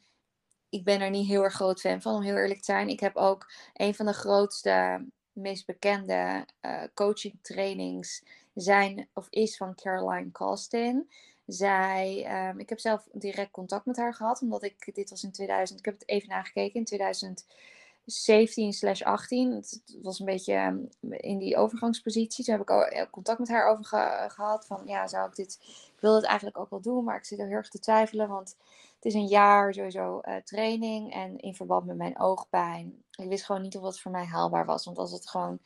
ik 0.70 0.84
ben 0.84 1.02
er 1.02 1.10
niet 1.10 1.28
heel 1.28 1.44
erg 1.44 1.54
groot 1.54 1.80
fan 1.80 2.02
van, 2.02 2.16
om 2.16 2.22
heel 2.22 2.36
eerlijk 2.36 2.60
te 2.60 2.66
zijn. 2.66 2.90
Ik 2.90 3.00
heb 3.00 3.16
ook 3.16 3.52
een 3.74 3.96
van 3.96 4.06
de 4.06 4.14
grootste, 4.14 5.06
meest 5.32 5.66
bekende 5.66 6.46
uh, 6.62 6.84
coaching 6.94 7.40
trainings 7.42 8.24
zijn 8.54 9.10
of 9.14 9.28
is 9.30 9.58
van 9.58 9.76
Caroline 9.76 10.32
Costin. 10.32 11.10
Zij, 11.54 12.28
um, 12.50 12.60
ik 12.60 12.70
heb 12.70 12.80
zelf 12.80 13.08
direct 13.12 13.52
contact 13.52 13.86
met 13.86 13.98
haar 13.98 14.14
gehad, 14.14 14.42
omdat 14.42 14.64
ik, 14.64 14.96
dit 14.96 15.10
was 15.10 15.24
in 15.24 15.32
2000, 15.32 15.80
ik 15.80 15.86
heb 15.86 15.94
het 15.94 16.10
even 16.10 16.30
nagekeken, 16.30 16.80
in 16.80 16.86
2017 16.86 18.74
slash 18.74 19.02
18. 19.02 19.52
Het 19.52 19.98
was 20.02 20.20
een 20.20 20.26
beetje 20.26 20.54
ehm, 20.54 20.78
in 21.10 21.38
die 21.38 21.58
overgangspositie. 21.58 22.46
Toen 22.46 22.54
heb 22.54 22.64
ik 22.64 22.70
ook 22.70 22.84
eh, 22.84 23.06
contact 23.12 23.40
met 23.40 23.50
haar 23.50 23.70
over 23.70 23.86
gehad, 24.32 24.66
van 24.66 24.82
ja, 24.86 25.08
zou 25.08 25.28
ik 25.28 25.36
dit, 25.36 25.60
ik 25.62 26.02
het 26.02 26.24
eigenlijk 26.24 26.58
ook 26.58 26.70
wel 26.70 26.82
doen, 26.82 27.04
maar 27.04 27.18
ik 27.18 27.26
zit 27.26 27.40
er 27.40 27.48
heel 27.48 27.56
erg 27.56 27.70
te 27.70 27.80
twijfelen, 27.80 28.28
want 28.28 28.56
het 28.96 29.06
is 29.06 29.14
een 29.14 29.28
jaar 29.28 29.74
sowieso 29.74 30.22
uh, 30.24 30.36
training 30.36 31.14
en 31.14 31.38
in 31.38 31.56
verband 31.56 31.86
met 31.86 31.98
mijn 31.98 32.20
oogpijn. 32.20 33.04
Ik 33.12 33.30
wist 33.30 33.46
gewoon 33.46 33.62
niet 33.62 33.78
of 33.78 33.84
het 33.84 34.00
voor 34.00 34.12
mij 34.12 34.26
haalbaar 34.26 34.66
was, 34.66 34.86
want 34.86 34.98
als 34.98 35.12
het 35.12 35.30
gewoon 35.30 35.60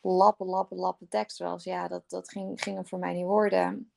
lappen, 0.00 0.46
lappen, 0.46 0.76
lappen 0.76 1.08
tekst 1.08 1.38
was, 1.38 1.64
ja, 1.64 1.88
dat, 1.88 2.02
dat 2.08 2.30
ging, 2.30 2.62
ging 2.62 2.78
er 2.78 2.86
voor 2.86 2.98
mij 2.98 3.12
niet 3.12 3.24
worden. 3.24 3.91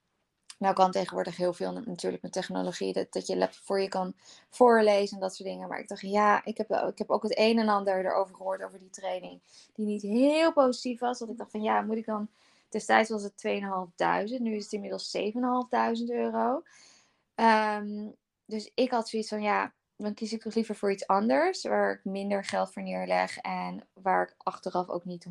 Nou 0.57 0.73
kan 0.73 0.91
tegenwoordig 0.91 1.37
heel 1.37 1.53
veel 1.53 1.71
natuurlijk 1.71 2.23
met 2.23 2.31
technologie, 2.31 2.93
dat, 2.93 3.13
dat 3.13 3.27
je 3.27 3.37
laptop 3.37 3.63
voor 3.63 3.81
je 3.81 3.87
kan 3.87 4.13
voorlezen 4.49 5.15
en 5.15 5.21
dat 5.21 5.35
soort 5.35 5.49
dingen. 5.49 5.67
Maar 5.67 5.79
ik 5.79 5.87
dacht, 5.87 6.01
ja, 6.01 6.45
ik 6.45 6.57
heb, 6.57 6.71
ik 6.71 6.97
heb 6.97 7.09
ook 7.09 7.23
het 7.23 7.37
een 7.37 7.59
en 7.59 7.69
ander 7.69 8.05
erover 8.05 8.35
gehoord 8.35 8.63
over 8.63 8.79
die 8.79 8.89
training, 8.89 9.41
die 9.73 9.85
niet 9.85 10.01
heel 10.01 10.53
positief 10.53 10.99
was. 10.99 11.19
Dat 11.19 11.29
ik 11.29 11.37
dacht 11.37 11.51
van, 11.51 11.61
ja, 11.61 11.81
moet 11.81 11.97
ik 11.97 12.05
dan, 12.05 12.29
destijds 12.69 13.09
was 13.09 13.23
het 13.23 13.47
2.500, 13.47 14.41
nu 14.41 14.55
is 14.55 14.63
het 14.63 14.73
inmiddels 14.73 15.17
7.500 15.17 15.21
euro. 16.07 16.63
Um, 17.35 18.15
dus 18.45 18.71
ik 18.73 18.91
had 18.91 19.09
zoiets 19.09 19.29
van, 19.29 19.41
ja, 19.41 19.73
dan 19.97 20.13
kies 20.13 20.33
ik 20.33 20.41
toch 20.41 20.55
liever 20.55 20.75
voor 20.75 20.91
iets 20.91 21.07
anders, 21.07 21.63
waar 21.63 21.93
ik 21.93 22.03
minder 22.03 22.43
geld 22.43 22.73
voor 22.73 22.83
neerleg 22.83 23.37
en 23.37 23.87
waar 23.93 24.23
ik 24.27 24.35
achteraf 24.37 24.89
ook 24.89 25.05
niet 25.05 25.27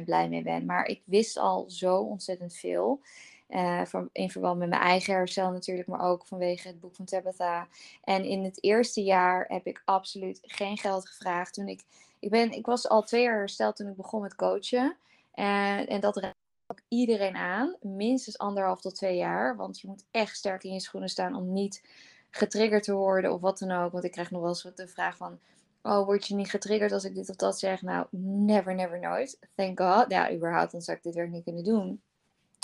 100% 0.00 0.04
blij 0.04 0.28
mee 0.28 0.42
ben. 0.42 0.66
Maar 0.66 0.86
ik 0.86 1.02
wist 1.04 1.38
al 1.38 1.70
zo 1.70 1.96
ontzettend 1.96 2.54
veel. 2.54 3.00
Uh, 3.48 3.82
in 4.12 4.30
verband 4.30 4.58
met 4.58 4.68
mijn 4.68 4.80
eigen 4.80 5.14
herstel 5.14 5.50
natuurlijk, 5.50 5.88
maar 5.88 6.00
ook 6.00 6.26
vanwege 6.26 6.68
het 6.68 6.80
boek 6.80 6.94
van 6.94 7.04
Tabitha. 7.04 7.68
En 8.04 8.24
in 8.24 8.44
het 8.44 8.62
eerste 8.62 9.02
jaar 9.02 9.44
heb 9.48 9.66
ik 9.66 9.82
absoluut 9.84 10.38
geen 10.42 10.76
geld 10.76 11.08
gevraagd. 11.08 11.54
Toen 11.54 11.68
ik, 11.68 11.84
ik, 12.18 12.30
ben, 12.30 12.52
ik 12.52 12.66
was 12.66 12.88
al 12.88 13.02
twee 13.02 13.22
jaar 13.22 13.38
hersteld 13.38 13.76
toen 13.76 13.88
ik 13.88 13.96
begon 13.96 14.22
met 14.22 14.34
coachen. 14.34 14.96
En, 15.32 15.86
en 15.86 16.00
dat 16.00 16.16
raad 16.16 16.34
ook 16.66 16.80
iedereen 16.88 17.36
aan. 17.36 17.76
Minstens 17.80 18.38
anderhalf 18.38 18.80
tot 18.80 18.94
twee 18.94 19.16
jaar. 19.16 19.56
Want 19.56 19.80
je 19.80 19.88
moet 19.88 20.04
echt 20.10 20.36
sterk 20.36 20.64
in 20.64 20.72
je 20.72 20.80
schoenen 20.80 21.08
staan 21.08 21.34
om 21.34 21.52
niet 21.52 21.82
getriggerd 22.30 22.82
te 22.82 22.94
worden 22.94 23.32
of 23.32 23.40
wat 23.40 23.58
dan 23.58 23.70
ook. 23.70 23.92
Want 23.92 24.04
ik 24.04 24.12
krijg 24.12 24.30
nog 24.30 24.40
wel 24.40 24.50
eens 24.50 24.68
de 24.74 24.88
vraag 24.88 25.16
van... 25.16 25.38
Oh, 25.82 26.04
word 26.04 26.26
je 26.26 26.34
niet 26.34 26.50
getriggerd 26.50 26.92
als 26.92 27.04
ik 27.04 27.14
dit 27.14 27.30
of 27.30 27.36
dat 27.36 27.58
zeg? 27.58 27.82
Nou, 27.82 28.06
never, 28.10 28.74
never, 28.74 29.00
nooit. 29.00 29.38
Thank 29.54 29.80
God. 29.80 30.04
Ja, 30.08 30.32
überhaupt, 30.32 30.72
dan 30.72 30.80
zou 30.80 30.96
ik 30.96 31.02
dit 31.02 31.14
werk 31.14 31.30
niet 31.30 31.44
kunnen 31.44 31.64
doen. 31.64 32.00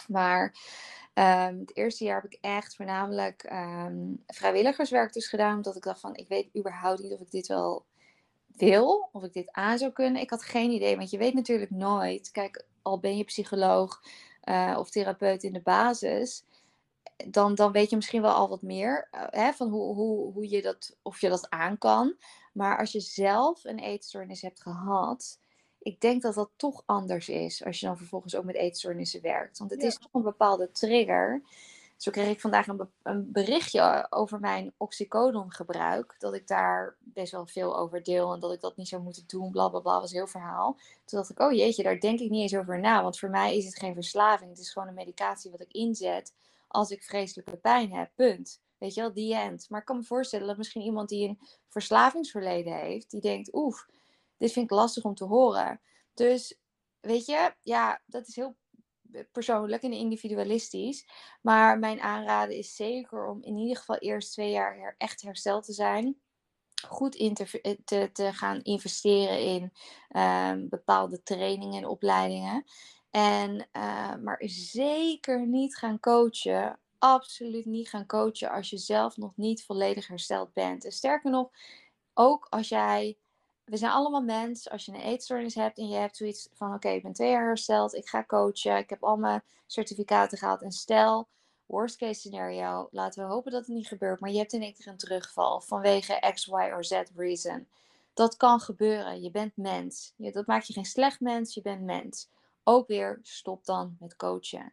Maar 0.08 0.54
um, 1.14 1.58
het 1.58 1.76
eerste 1.76 2.04
jaar 2.04 2.22
heb 2.22 2.32
ik 2.32 2.38
echt 2.40 2.76
voornamelijk 2.76 3.50
um, 3.52 4.22
vrijwilligerswerk 4.26 5.12
dus 5.12 5.28
gedaan. 5.28 5.56
Omdat 5.56 5.76
ik 5.76 5.82
dacht 5.82 6.00
van, 6.00 6.16
ik 6.16 6.28
weet 6.28 6.56
überhaupt 6.56 7.02
niet 7.02 7.12
of 7.12 7.20
ik 7.20 7.30
dit 7.30 7.46
wel 7.46 7.84
wil. 8.56 9.08
Of 9.12 9.22
ik 9.22 9.32
dit 9.32 9.52
aan 9.52 9.78
zou 9.78 9.92
kunnen. 9.92 10.22
Ik 10.22 10.30
had 10.30 10.42
geen 10.42 10.70
idee, 10.70 10.96
want 10.96 11.10
je 11.10 11.18
weet 11.18 11.34
natuurlijk 11.34 11.70
nooit. 11.70 12.30
Kijk, 12.30 12.64
al 12.82 12.98
ben 12.98 13.16
je 13.16 13.24
psycholoog 13.24 14.02
uh, 14.44 14.76
of 14.78 14.90
therapeut 14.90 15.42
in 15.42 15.52
de 15.52 15.60
basis. 15.60 16.44
Dan, 17.26 17.54
dan 17.54 17.72
weet 17.72 17.90
je 17.90 17.96
misschien 17.96 18.22
wel 18.22 18.32
al 18.32 18.48
wat 18.48 18.62
meer 18.62 19.08
uh, 19.12 19.22
hè, 19.26 19.52
van 19.52 19.68
hoe, 19.68 19.94
hoe, 19.94 20.32
hoe 20.32 20.48
je 20.48 20.62
dat, 20.62 20.96
of 21.02 21.20
je 21.20 21.28
dat 21.28 21.50
aan 21.50 21.78
kan. 21.78 22.16
Maar 22.52 22.78
als 22.78 22.92
je 22.92 23.00
zelf 23.00 23.64
een 23.64 23.78
eetstoornis 23.78 24.42
hebt 24.42 24.62
gehad, 24.62 25.38
ik 25.82 26.00
denk 26.00 26.22
dat 26.22 26.34
dat 26.34 26.50
toch 26.56 26.82
anders 26.86 27.28
is 27.28 27.64
als 27.64 27.80
je 27.80 27.86
dan 27.86 27.96
vervolgens 27.96 28.36
ook 28.36 28.44
met 28.44 28.54
eetstoornissen 28.54 29.22
werkt. 29.22 29.58
Want 29.58 29.70
het 29.70 29.82
is 29.82 29.98
toch 29.98 30.12
een 30.12 30.22
bepaalde 30.22 30.70
trigger. 30.70 31.42
Zo 31.96 32.10
kreeg 32.10 32.28
ik 32.28 32.40
vandaag 32.40 32.66
een, 32.66 32.88
een 33.02 33.32
berichtje 33.32 34.06
over 34.10 34.40
mijn 34.40 34.72
oxycodon 34.76 35.52
gebruik. 35.52 36.14
Dat 36.18 36.34
ik 36.34 36.46
daar 36.46 36.96
best 36.98 37.32
wel 37.32 37.46
veel 37.46 37.78
over 37.78 38.02
deel 38.02 38.32
en 38.32 38.40
dat 38.40 38.52
ik 38.52 38.60
dat 38.60 38.76
niet 38.76 38.88
zou 38.88 39.02
moeten 39.02 39.24
doen. 39.26 39.50
Bla 39.50 39.68
bla 39.68 39.80
bla, 39.80 40.00
was 40.00 40.12
heel 40.12 40.26
verhaal. 40.26 40.76
Toen 41.04 41.18
dacht 41.18 41.30
ik, 41.30 41.40
oh 41.40 41.52
jeetje, 41.52 41.82
daar 41.82 42.00
denk 42.00 42.20
ik 42.20 42.30
niet 42.30 42.42
eens 42.42 42.60
over 42.60 42.80
na. 42.80 43.02
Want 43.02 43.18
voor 43.18 43.30
mij 43.30 43.56
is 43.56 43.64
het 43.64 43.78
geen 43.78 43.94
verslaving. 43.94 44.50
Het 44.50 44.58
is 44.58 44.72
gewoon 44.72 44.88
een 44.88 44.94
medicatie 44.94 45.50
wat 45.50 45.60
ik 45.60 45.72
inzet 45.72 46.32
als 46.68 46.90
ik 46.90 47.02
vreselijke 47.02 47.56
pijn 47.56 47.92
heb. 47.92 48.10
Punt. 48.14 48.60
Weet 48.78 48.94
je 48.94 49.00
wel, 49.00 49.12
die 49.12 49.34
end. 49.34 49.66
Maar 49.68 49.80
ik 49.80 49.86
kan 49.86 49.96
me 49.96 50.02
voorstellen 50.02 50.46
dat 50.46 50.56
misschien 50.56 50.82
iemand 50.82 51.08
die 51.08 51.28
een 51.28 51.38
verslavingsverleden 51.68 52.74
heeft, 52.74 53.10
die 53.10 53.20
denkt, 53.20 53.54
oef, 53.54 53.86
dit 54.42 54.52
vind 54.52 54.70
ik 54.70 54.76
lastig 54.76 55.04
om 55.04 55.14
te 55.14 55.24
horen. 55.24 55.80
Dus 56.14 56.58
weet 57.00 57.26
je, 57.26 57.54
ja, 57.60 58.02
dat 58.06 58.26
is 58.28 58.36
heel 58.36 58.56
persoonlijk 59.32 59.82
en 59.82 59.92
individualistisch. 59.92 61.06
Maar 61.42 61.78
mijn 61.78 62.00
aanraden 62.00 62.56
is 62.56 62.74
zeker 62.74 63.26
om 63.26 63.42
in 63.42 63.56
ieder 63.56 63.76
geval 63.76 63.96
eerst 63.96 64.32
twee 64.32 64.50
jaar 64.50 64.94
echt 64.98 65.22
hersteld 65.22 65.64
te 65.64 65.72
zijn. 65.72 66.20
Goed 66.86 67.14
in 67.14 67.34
te, 67.34 67.60
eh, 67.60 67.76
te, 67.84 68.10
te 68.12 68.32
gaan 68.32 68.62
investeren 68.62 69.40
in 69.40 69.72
um, 70.22 70.68
bepaalde 70.68 71.22
trainingen 71.22 71.82
en 71.82 71.88
opleidingen. 71.88 72.64
En, 73.10 73.68
uh, 73.72 74.14
maar 74.16 74.42
zeker 74.46 75.46
niet 75.46 75.76
gaan 75.76 76.00
coachen. 76.00 76.78
Absoluut 76.98 77.64
niet 77.64 77.88
gaan 77.88 78.06
coachen 78.06 78.50
als 78.50 78.70
je 78.70 78.78
zelf 78.78 79.16
nog 79.16 79.36
niet 79.36 79.64
volledig 79.64 80.06
hersteld 80.06 80.52
bent. 80.52 80.84
En 80.84 80.92
sterker 80.92 81.30
nog, 81.30 81.50
ook 82.14 82.46
als 82.50 82.68
jij 82.68 83.16
we 83.72 83.78
zijn 83.78 83.92
allemaal 83.92 84.22
mens. 84.22 84.70
Als 84.70 84.84
je 84.84 84.92
een 84.92 85.00
eetstoornis 85.00 85.54
hebt 85.54 85.78
en 85.78 85.88
je 85.88 85.96
hebt 85.96 86.16
zoiets 86.16 86.48
van: 86.52 86.74
oké, 86.74 86.88
ik 86.88 87.02
ben 87.02 87.12
twee 87.12 87.30
jaar 87.30 87.46
hersteld, 87.46 87.94
ik 87.94 88.08
ga 88.08 88.24
coachen, 88.24 88.76
ik 88.76 88.90
heb 88.90 89.04
al 89.04 89.16
mijn 89.16 89.42
certificaten 89.66 90.38
gehaald. 90.38 90.62
En 90.62 90.72
stel, 90.72 91.28
worst 91.66 91.96
case 91.96 92.20
scenario, 92.20 92.88
laten 92.90 93.24
we 93.24 93.32
hopen 93.32 93.52
dat 93.52 93.66
het 93.66 93.74
niet 93.74 93.86
gebeurt, 93.86 94.20
maar 94.20 94.30
je 94.30 94.38
hebt 94.38 94.52
in 94.52 94.62
één 94.62 94.74
keer 94.74 94.86
een 94.86 94.96
terugval 94.96 95.60
vanwege 95.60 96.32
X, 96.34 96.46
Y 96.46 96.72
of 96.78 96.84
Z 96.84 97.02
reason. 97.16 97.66
Dat 98.14 98.36
kan 98.36 98.60
gebeuren. 98.60 99.22
Je 99.22 99.30
bent 99.30 99.56
mens. 99.56 100.12
Dat 100.16 100.46
maakt 100.46 100.66
je 100.66 100.72
geen 100.72 100.84
slecht 100.84 101.20
mens, 101.20 101.54
je 101.54 101.62
bent 101.62 101.82
mens. 101.82 102.28
Ook 102.64 102.86
weer, 102.86 103.18
stop 103.22 103.64
dan 103.64 103.96
met 104.00 104.16
coachen. 104.16 104.72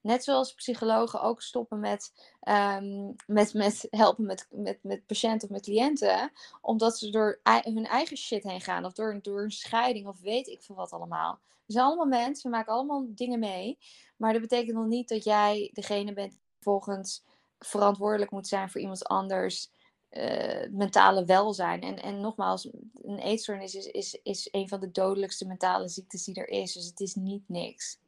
Net 0.00 0.24
zoals 0.24 0.54
psychologen 0.54 1.22
ook 1.22 1.42
stoppen 1.42 1.80
met, 1.80 2.12
um, 2.48 3.14
met, 3.26 3.54
met 3.54 3.86
helpen 3.90 4.26
met, 4.26 4.46
met, 4.50 4.78
met 4.82 5.06
patiënten 5.06 5.48
of 5.48 5.54
met 5.54 5.62
cliënten. 5.62 6.32
Omdat 6.60 6.98
ze 6.98 7.10
door 7.10 7.40
hun 7.44 7.86
eigen 7.86 8.16
shit 8.16 8.42
heen 8.42 8.60
gaan. 8.60 8.84
Of 8.84 8.92
door, 8.92 9.18
door 9.22 9.42
een 9.42 9.50
scheiding 9.50 10.06
of 10.06 10.20
weet 10.20 10.46
ik 10.46 10.62
veel 10.62 10.74
wat 10.74 10.92
allemaal. 10.92 11.38
We 11.66 11.72
zijn 11.72 11.84
allemaal 11.84 12.06
mensen, 12.06 12.50
we 12.50 12.56
maken 12.56 12.72
allemaal 12.72 13.06
dingen 13.08 13.38
mee. 13.38 13.78
Maar 14.16 14.32
dat 14.32 14.42
betekent 14.42 14.76
nog 14.76 14.86
niet 14.86 15.08
dat 15.08 15.24
jij 15.24 15.70
degene 15.72 16.12
bent 16.12 16.30
die 16.30 16.40
volgens 16.60 17.24
verantwoordelijk 17.58 18.30
moet 18.30 18.48
zijn 18.48 18.70
voor 18.70 18.80
iemand 18.80 19.04
anders. 19.04 19.70
Uh, 20.10 20.68
mentale 20.70 21.24
welzijn. 21.24 21.80
En, 21.80 22.02
en 22.02 22.20
nogmaals, 22.20 22.68
een 23.02 23.18
eetstoornis 23.18 23.74
is, 23.74 23.86
is, 23.86 24.20
is 24.22 24.48
een 24.52 24.68
van 24.68 24.80
de 24.80 24.90
dodelijkste 24.90 25.46
mentale 25.46 25.88
ziektes 25.88 26.24
die 26.24 26.34
er 26.34 26.48
is. 26.48 26.72
Dus 26.72 26.86
het 26.86 27.00
is 27.00 27.14
niet 27.14 27.42
niks. 27.46 27.98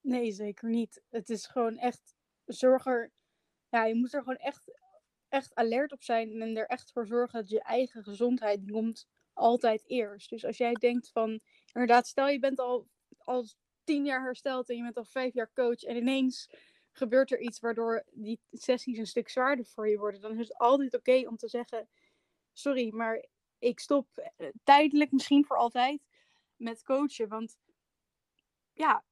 Nee, 0.00 0.32
zeker 0.32 0.68
niet. 0.68 1.02
Het 1.08 1.30
is 1.30 1.46
gewoon 1.46 1.76
echt 1.76 2.14
zorg 2.44 2.86
er. 2.86 3.10
Ja, 3.68 3.84
je 3.84 3.94
moet 3.94 4.14
er 4.14 4.22
gewoon 4.22 4.36
echt 4.36 4.70
echt 5.30 5.54
alert 5.54 5.92
op 5.92 6.02
zijn 6.02 6.42
en 6.42 6.56
er 6.56 6.66
echt 6.66 6.92
voor 6.92 7.06
zorgen 7.06 7.40
dat 7.40 7.50
je 7.50 7.62
eigen 7.62 8.02
gezondheid 8.02 8.70
komt 8.70 9.06
altijd 9.32 9.84
eerst. 9.86 10.30
Dus 10.30 10.44
als 10.44 10.56
jij 10.56 10.72
denkt 10.72 11.10
van, 11.10 11.40
inderdaad, 11.72 12.06
stel 12.06 12.28
je 12.28 12.38
bent 12.38 12.58
al, 12.58 12.88
al 13.18 13.46
tien 13.84 14.04
jaar 14.04 14.22
hersteld 14.22 14.70
en 14.70 14.76
je 14.76 14.82
bent 14.82 14.96
al 14.96 15.04
vijf 15.04 15.34
jaar 15.34 15.50
coach 15.54 15.82
en 15.82 15.96
ineens 15.96 16.50
gebeurt 16.92 17.30
er 17.30 17.40
iets 17.40 17.60
waardoor 17.60 18.04
die 18.10 18.40
sessies 18.50 18.98
een 18.98 19.06
stuk 19.06 19.28
zwaarder 19.28 19.64
voor 19.64 19.88
je 19.88 19.98
worden, 19.98 20.20
dan 20.20 20.38
is 20.38 20.48
het 20.48 20.58
altijd 20.58 20.94
oké 20.94 21.28
om 21.28 21.36
te 21.36 21.48
zeggen, 21.48 21.88
sorry, 22.52 22.94
maar 22.94 23.24
ik 23.58 23.80
stop 23.80 24.06
eh, 24.36 24.48
tijdelijk, 24.64 25.12
misschien 25.12 25.44
voor 25.44 25.56
altijd, 25.56 26.02
met 26.56 26.82
coachen. 26.82 27.28
Want 27.28 27.56
ja, 28.72 29.04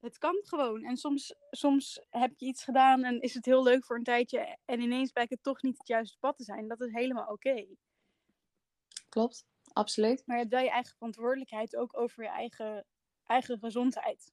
het, 0.00 0.18
kan 0.18 0.40
gewoon. 0.42 0.84
En 0.84 0.96
soms, 0.96 1.34
soms 1.50 2.00
heb 2.10 2.32
je 2.36 2.46
iets 2.46 2.64
gedaan 2.64 3.04
en 3.04 3.20
is 3.20 3.34
het 3.34 3.44
heel 3.44 3.62
leuk 3.62 3.84
voor 3.84 3.96
een 3.96 4.04
tijdje. 4.04 4.58
En 4.64 4.80
ineens 4.80 5.10
blijkt 5.10 5.30
het 5.30 5.42
toch 5.42 5.62
niet 5.62 5.78
het 5.78 5.88
juiste 5.88 6.18
pad 6.18 6.36
te 6.36 6.44
zijn. 6.44 6.68
Dat 6.68 6.80
is 6.80 6.92
helemaal 6.92 7.26
oké. 7.26 7.66
Klopt, 9.08 9.44
absoluut. 9.72 10.22
Maar 10.26 10.36
je 10.36 10.42
hebt 10.42 10.54
wel 10.54 10.64
je 10.64 10.70
eigen 10.70 10.96
verantwoordelijkheid 10.96 11.76
ook 11.76 11.98
over 11.98 12.22
je 12.22 12.28
eigen, 12.28 12.86
eigen 13.26 13.58
gezondheid. 13.58 14.32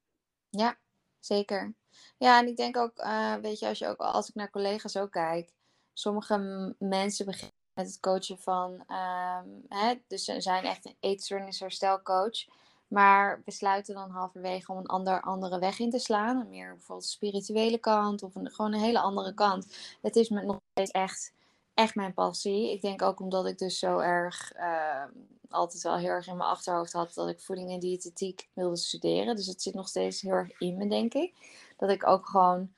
Ja, 0.50 0.78
zeker. 1.20 1.76
Ja, 2.18 2.40
en 2.40 2.48
ik 2.48 2.58
denk 2.58 2.78
ook, 2.78 3.00
uh, 3.00 3.36
weet 3.36 3.60
je, 3.60 3.68
als, 3.68 3.80
je 3.80 3.88
ook, 3.88 4.00
als 4.00 4.30
ik 4.30 4.36
naar 4.36 4.50
collega's 4.50 4.98
ook 4.98 5.12
kijk, 5.12 5.54
sommige 5.94 6.76
mensen 6.80 7.26
beginnen 7.26 7.56
met 7.74 7.88
het 7.88 8.00
coachen 8.00 8.40
van, 8.40 8.72
um, 8.72 9.66
hè, 9.68 9.94
dus 10.08 10.24
ze 10.24 10.42
zijn 10.42 10.64
echt 10.64 10.86
een 10.86 10.98
eetstoornisherstelcoach, 11.00 12.46
maar 12.88 13.42
besluiten 13.46 13.96
dan 13.96 14.10
halverwege 14.10 14.72
om 14.72 14.78
een 14.78 14.86
ander, 14.86 15.22
andere 15.22 15.60
weg 15.60 15.80
in 15.80 15.90
te 15.90 16.00
slaan, 16.00 16.40
een 16.40 16.50
meer 16.50 16.74
bijvoorbeeld 16.74 17.10
spirituele 17.10 17.78
kant 17.78 18.24
of 18.24 18.36
een, 18.36 18.52
gewoon 18.52 18.74
een 18.74 18.80
hele 18.80 19.00
andere 19.00 19.34
kant. 19.34 19.78
Het 20.02 20.16
is 20.16 20.30
me 20.30 20.42
nog 20.42 20.60
steeds 20.72 20.92
echt, 20.92 21.34
echt 21.74 21.96
mijn 21.96 22.14
passie. 22.14 22.72
Ik 22.72 22.82
denk 22.82 23.02
ook 23.02 23.20
omdat 23.20 23.46
ik 23.46 23.58
dus 23.58 23.80
zo 23.80 24.00
erg 24.00 24.56
uh, 24.56 25.04
altijd 25.50 25.84
wel 25.84 25.98
heel 25.98 26.10
erg 26.10 26.28
in 26.28 26.38
mijn 26.38 26.50
achterhoofd 26.50 26.94
had 26.94 27.14
dat 27.14 27.30
ik 27.30 27.40
voeding 27.40 27.72
en 27.72 27.80
diëtetiek 27.80 28.48
wilde 28.54 28.78
studeren. 28.78 29.36
Dus 29.36 29.48
het 29.48 29.62
zit 29.62 29.74
nog 29.74 29.88
steeds 29.88 30.22
heel 30.22 30.32
erg 30.32 30.60
in 30.60 30.78
me, 30.78 30.88
denk 30.88 31.14
ik. 31.14 31.34
Dat 31.78 31.90
ik 31.90 32.08
ook 32.08 32.26
gewoon 32.26 32.70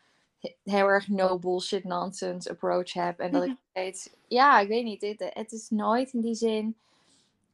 heel 0.63 0.87
erg 0.87 1.07
no 1.07 1.39
bullshit 1.39 1.83
nonsense 1.83 2.49
approach 2.49 2.93
heb. 2.93 3.19
En 3.19 3.31
dat 3.31 3.43
ik 3.43 3.55
steeds, 3.69 4.09
ja, 4.27 4.59
ik 4.59 4.67
weet 4.67 4.83
niet, 4.83 5.01
het, 5.01 5.31
het 5.33 5.51
is 5.51 5.69
nooit 5.69 6.13
in 6.13 6.21
die 6.21 6.35
zin. 6.35 6.75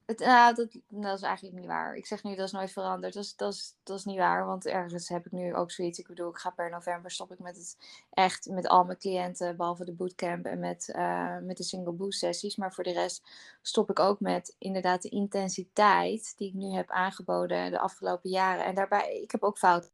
Nou, 0.06 0.56
dat, 0.56 0.68
dat 0.88 1.18
is 1.18 1.22
eigenlijk 1.22 1.56
niet 1.56 1.66
waar. 1.66 1.96
Ik 1.96 2.06
zeg 2.06 2.24
nu 2.24 2.36
dat 2.36 2.46
is 2.46 2.52
nooit 2.52 2.72
veranderd. 2.72 3.14
Dat 3.14 3.24
is, 3.24 3.36
dat, 3.36 3.54
is, 3.54 3.76
dat 3.84 3.98
is 3.98 4.06
niet 4.06 4.18
waar. 4.18 4.46
Want 4.46 4.66
ergens 4.66 5.10
heb 5.10 5.26
ik 5.26 5.32
nu 5.32 5.56
ook 5.56 5.72
zoiets. 5.72 6.00
Ik 6.00 6.08
bedoel, 6.08 6.30
ik 6.30 6.38
ga 6.38 6.50
per 6.50 6.70
november 6.70 7.12
stop 7.12 7.32
ik 7.32 7.40
met 7.40 7.56
het 7.56 7.78
echt 8.10 8.50
met 8.50 8.68
al 8.68 8.84
mijn 8.84 8.98
cliënten. 8.98 9.58
Behalve 9.58 9.86
de 9.86 9.94
bootcamp 9.94 10.46
en 10.46 10.60
met, 10.60 10.94
uh, 10.96 11.38
met 11.38 11.58
de 11.58 11.64
single 11.64 11.92
boost 11.92 12.20
sessies. 12.20 12.56
Maar 12.56 12.74
voor 12.74 12.84
de 12.84 12.92
rest 12.92 13.24
stop 13.62 13.90
ik 13.90 14.00
ook 14.00 14.20
met 14.20 14.56
inderdaad 14.58 15.02
de 15.02 15.10
intensiteit 15.10 16.34
die 16.38 16.48
ik 16.48 16.54
nu 16.54 16.72
heb 16.72 16.90
aangeboden 16.90 17.72
de 17.72 17.80
afgelopen 17.80 18.30
jaren. 18.30 18.66
En 18.66 18.76
daarbij, 18.76 19.22
ik 19.22 19.32
heb 19.32 19.44
ook 19.44 19.58
fout. 19.58 19.86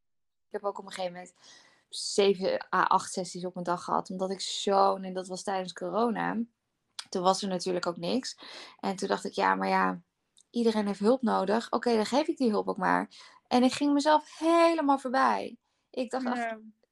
Ik 0.47 0.51
heb 0.51 0.63
ook 0.63 0.79
op 0.79 0.85
een 0.85 0.91
gegeven 0.91 1.13
moment 1.13 1.33
zeven 1.89 2.67
à 2.73 2.83
acht 2.83 3.11
sessies 3.13 3.45
op 3.45 3.55
een 3.55 3.63
dag 3.63 3.83
gehad. 3.83 4.09
Omdat 4.09 4.31
ik 4.31 4.41
zo, 4.41 4.95
en 4.95 5.13
dat 5.13 5.27
was 5.27 5.43
tijdens 5.43 5.73
corona. 5.73 6.37
Toen 7.11 7.23
was 7.23 7.41
er 7.41 7.47
natuurlijk 7.47 7.85
ook 7.85 7.97
niks. 7.97 8.37
En 8.79 8.95
toen 8.95 9.07
dacht 9.07 9.25
ik, 9.25 9.33
ja, 9.33 9.55
maar 9.55 9.67
ja, 9.67 10.01
iedereen 10.49 10.87
heeft 10.87 10.99
hulp 10.99 11.21
nodig. 11.21 11.71
Oké, 11.71 11.95
dan 11.95 12.05
geef 12.05 12.27
ik 12.27 12.37
die 12.37 12.49
hulp 12.49 12.67
ook 12.67 12.77
maar. 12.77 13.09
En 13.47 13.63
ik 13.63 13.71
ging 13.71 13.93
mezelf 13.93 14.37
helemaal 14.37 14.99
voorbij. 14.99 15.57
Ik 15.89 16.11
dacht, 16.11 16.25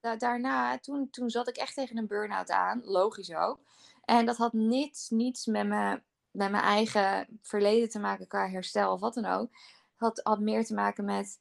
ja. 0.02 0.16
daarna, 0.16 0.80
toen, 0.80 1.10
toen 1.10 1.30
zat 1.30 1.48
ik 1.48 1.58
echt 1.58 1.74
tegen 1.74 1.98
een 1.98 2.08
burn-out 2.08 2.50
aan. 2.50 2.82
Logisch 2.84 3.34
ook. 3.34 3.60
En 4.06 4.26
dat 4.26 4.38
had 4.38 4.54
niets, 4.54 5.10
niets 5.10 5.46
met, 5.46 5.68
me, 5.68 6.02
met 6.32 6.52
mijn 6.52 6.64
eigen 6.64 7.40
verleden 7.42 7.90
te 7.90 8.00
maken 8.00 8.28
qua 8.28 8.48
herstel 8.48 8.94
of 8.94 9.00
wat 9.00 9.14
dan 9.14 9.26
ook. 9.26 9.50
Het 9.52 10.00
had, 10.00 10.20
had 10.24 10.40
meer 10.40 10.66
te 10.66 10.74
maken 10.74 11.06
met, 11.06 11.40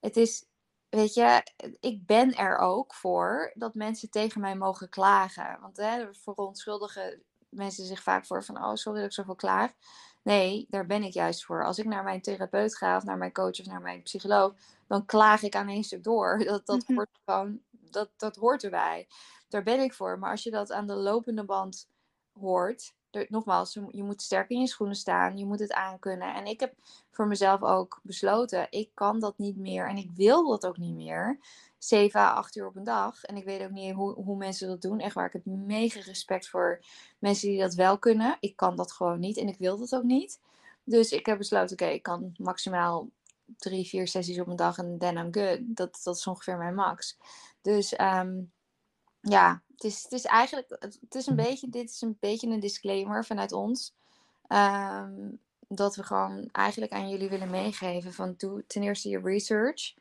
het 0.00 0.16
is 0.16 0.46
weet 0.88 1.14
je, 1.14 1.46
ik 1.80 2.06
ben 2.06 2.34
er 2.34 2.58
ook 2.58 2.94
voor 2.94 3.52
dat 3.54 3.74
mensen 3.74 4.10
tegen 4.10 4.40
mij 4.40 4.56
mogen 4.56 4.88
klagen. 4.88 5.58
Want 5.60 5.76
hè, 5.76 6.14
verontschuldigen 6.14 7.22
mensen 7.56 7.84
zich 7.84 8.02
vaak 8.02 8.26
voor 8.26 8.44
van, 8.44 8.64
oh 8.64 8.74
sorry 8.74 8.98
dat 8.98 9.08
ik 9.08 9.14
zoveel 9.14 9.34
klaag. 9.34 9.72
Nee, 10.22 10.66
daar 10.68 10.86
ben 10.86 11.02
ik 11.02 11.12
juist 11.12 11.44
voor. 11.44 11.64
Als 11.64 11.78
ik 11.78 11.84
naar 11.84 12.04
mijn 12.04 12.20
therapeut 12.20 12.76
ga 12.76 12.96
of 12.96 13.04
naar 13.04 13.18
mijn 13.18 13.32
coach 13.32 13.60
of 13.60 13.66
naar 13.66 13.80
mijn 13.80 14.02
psycholoog, 14.02 14.54
dan 14.86 15.04
klaag 15.04 15.42
ik 15.42 15.56
aan 15.56 15.68
één 15.68 15.84
stuk 15.84 16.04
door. 16.04 16.38
Dat, 16.44 16.66
dat, 16.66 16.84
hoort 16.86 17.18
gewoon, 17.24 17.60
dat, 17.70 18.10
dat 18.16 18.36
hoort 18.36 18.64
erbij. 18.64 19.06
Daar 19.48 19.62
ben 19.62 19.80
ik 19.80 19.94
voor. 19.94 20.18
Maar 20.18 20.30
als 20.30 20.42
je 20.42 20.50
dat 20.50 20.72
aan 20.72 20.86
de 20.86 20.94
lopende 20.94 21.44
band 21.44 21.88
hoort, 22.32 22.94
nogmaals, 23.28 23.78
je 23.90 24.02
moet 24.02 24.22
sterk 24.22 24.50
in 24.50 24.60
je 24.60 24.66
schoenen 24.66 24.96
staan. 24.96 25.38
Je 25.38 25.46
moet 25.46 25.58
het 25.58 25.72
aankunnen. 25.72 26.34
En 26.34 26.46
ik 26.46 26.60
heb 26.60 26.74
voor 27.10 27.26
mezelf 27.26 27.62
ook 27.62 28.00
besloten, 28.02 28.66
ik 28.70 28.90
kan 28.94 29.20
dat 29.20 29.38
niet 29.38 29.56
meer. 29.56 29.88
En 29.88 29.96
ik 29.96 30.10
wil 30.14 30.48
dat 30.48 30.66
ook 30.66 30.76
niet 30.76 30.94
meer. 30.94 31.38
7 31.78 32.20
à 32.20 32.34
8 32.34 32.56
uur 32.56 32.66
op 32.66 32.76
een 32.76 32.84
dag. 32.84 33.24
En 33.24 33.36
ik 33.36 33.44
weet 33.44 33.62
ook 33.62 33.70
niet 33.70 33.94
hoe, 33.94 34.14
hoe 34.14 34.36
mensen 34.36 34.68
dat 34.68 34.82
doen. 34.82 35.00
Echt 35.00 35.14
waar, 35.14 35.26
ik 35.26 35.32
heb 35.32 35.44
mega 35.44 36.00
respect 36.00 36.48
voor 36.48 36.80
mensen 37.18 37.48
die 37.48 37.60
dat 37.60 37.74
wel 37.74 37.98
kunnen. 37.98 38.36
Ik 38.40 38.56
kan 38.56 38.76
dat 38.76 38.92
gewoon 38.92 39.20
niet 39.20 39.36
en 39.36 39.48
ik 39.48 39.58
wil 39.58 39.78
dat 39.78 39.94
ook 39.94 40.02
niet. 40.02 40.40
Dus 40.84 41.10
ik 41.10 41.26
heb 41.26 41.38
besloten, 41.38 41.72
oké, 41.72 41.86
ik 41.86 42.02
kan 42.02 42.34
maximaal 42.36 43.08
drie, 43.56 43.86
vier 43.86 44.08
sessies 44.08 44.40
op 44.40 44.46
een 44.46 44.56
dag 44.56 44.78
en 44.78 44.98
then 44.98 45.16
I'm 45.16 45.34
good. 45.34 45.58
Dat, 45.62 46.00
dat 46.02 46.16
is 46.16 46.26
ongeveer 46.26 46.56
mijn 46.58 46.74
max. 46.74 47.18
Dus 47.62 47.98
um, 48.00 48.52
ja, 49.28 49.62
het 49.72 49.84
is, 49.84 50.02
het 50.02 50.12
is 50.12 50.24
eigenlijk, 50.24 50.76
het 50.78 51.14
is 51.14 51.26
een 51.26 51.34
mhm. 51.34 51.44
beetje, 51.44 51.68
dit 51.68 51.90
is 51.90 52.00
een 52.00 52.16
beetje 52.20 52.48
een 52.48 52.60
disclaimer 52.60 53.24
vanuit 53.24 53.52
ons. 53.52 53.94
Um, 54.48 55.40
dat 55.68 55.96
we 55.96 56.02
gewoon 56.02 56.48
eigenlijk 56.52 56.92
aan 56.92 57.08
jullie 57.08 57.28
willen 57.28 57.50
meegeven 57.50 58.12
van 58.12 58.34
doe 58.36 58.64
ten 58.66 58.82
eerste 58.82 59.08
je 59.08 59.20
research. 59.20 59.94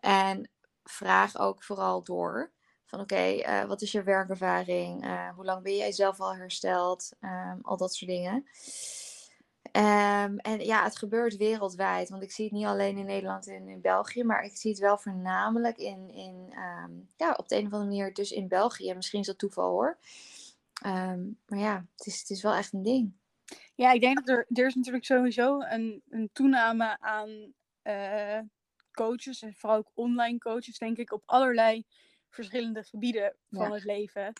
En 0.00 0.50
vraag 0.84 1.38
ook 1.38 1.62
vooral 1.62 2.02
door. 2.02 2.50
Van 2.84 3.00
oké, 3.00 3.14
okay, 3.14 3.36
uh, 3.38 3.60
eh, 3.60 3.68
wat 3.68 3.82
is 3.82 3.92
je 3.92 4.02
werkervaring? 4.02 5.04
Uh, 5.04 5.28
hoe 5.34 5.44
lang 5.44 5.62
ben 5.62 5.76
jij 5.76 5.92
zelf 5.92 6.20
al 6.20 6.34
hersteld? 6.34 7.12
Um, 7.20 7.58
al 7.62 7.76
dat 7.76 7.94
soort 7.94 8.10
dingen. 8.10 8.46
Um, 9.76 10.38
en 10.38 10.60
ja, 10.60 10.84
het 10.84 10.98
gebeurt 10.98 11.36
wereldwijd. 11.36 12.08
Want 12.08 12.22
ik 12.22 12.30
zie 12.30 12.44
het 12.44 12.54
niet 12.54 12.66
alleen 12.66 12.96
in 12.96 13.06
Nederland 13.06 13.46
en 13.46 13.68
in 13.68 13.80
België. 13.80 14.24
Maar 14.24 14.44
ik 14.44 14.56
zie 14.56 14.70
het 14.70 14.80
wel 14.80 14.98
voornamelijk 14.98 15.78
in, 15.78 16.10
in 16.10 16.54
um, 16.58 17.08
ja, 17.16 17.32
op 17.36 17.48
de 17.48 17.56
een 17.56 17.66
of 17.66 17.72
andere 17.72 17.90
manier 17.90 18.14
dus 18.14 18.30
in 18.30 18.48
België. 18.48 18.94
Misschien 18.94 19.20
is 19.20 19.26
dat 19.26 19.38
toeval 19.38 19.70
hoor. 19.70 19.98
Um, 20.86 21.38
maar 21.46 21.58
ja, 21.58 21.86
het 21.96 22.06
is, 22.06 22.20
het 22.20 22.30
is 22.30 22.42
wel 22.42 22.54
echt 22.54 22.72
een 22.72 22.82
ding. 22.82 23.12
Ja, 23.74 23.92
ik 23.92 24.00
denk 24.00 24.16
dat 24.16 24.28
er, 24.28 24.46
er 24.48 24.66
is 24.66 24.74
natuurlijk 24.74 25.04
sowieso 25.04 25.60
een, 25.60 26.02
een 26.10 26.30
toename 26.32 27.00
aan 27.00 27.52
uh, 27.82 28.38
coaches. 28.92 29.42
En 29.42 29.54
vooral 29.54 29.78
ook 29.78 29.90
online 29.94 30.38
coaches, 30.38 30.78
denk 30.78 30.96
ik, 30.96 31.12
op 31.12 31.22
allerlei 31.26 31.86
verschillende 32.30 32.82
gebieden 32.82 33.36
van 33.50 33.68
ja. 33.68 33.74
het 33.74 33.84
leven. 33.84 34.32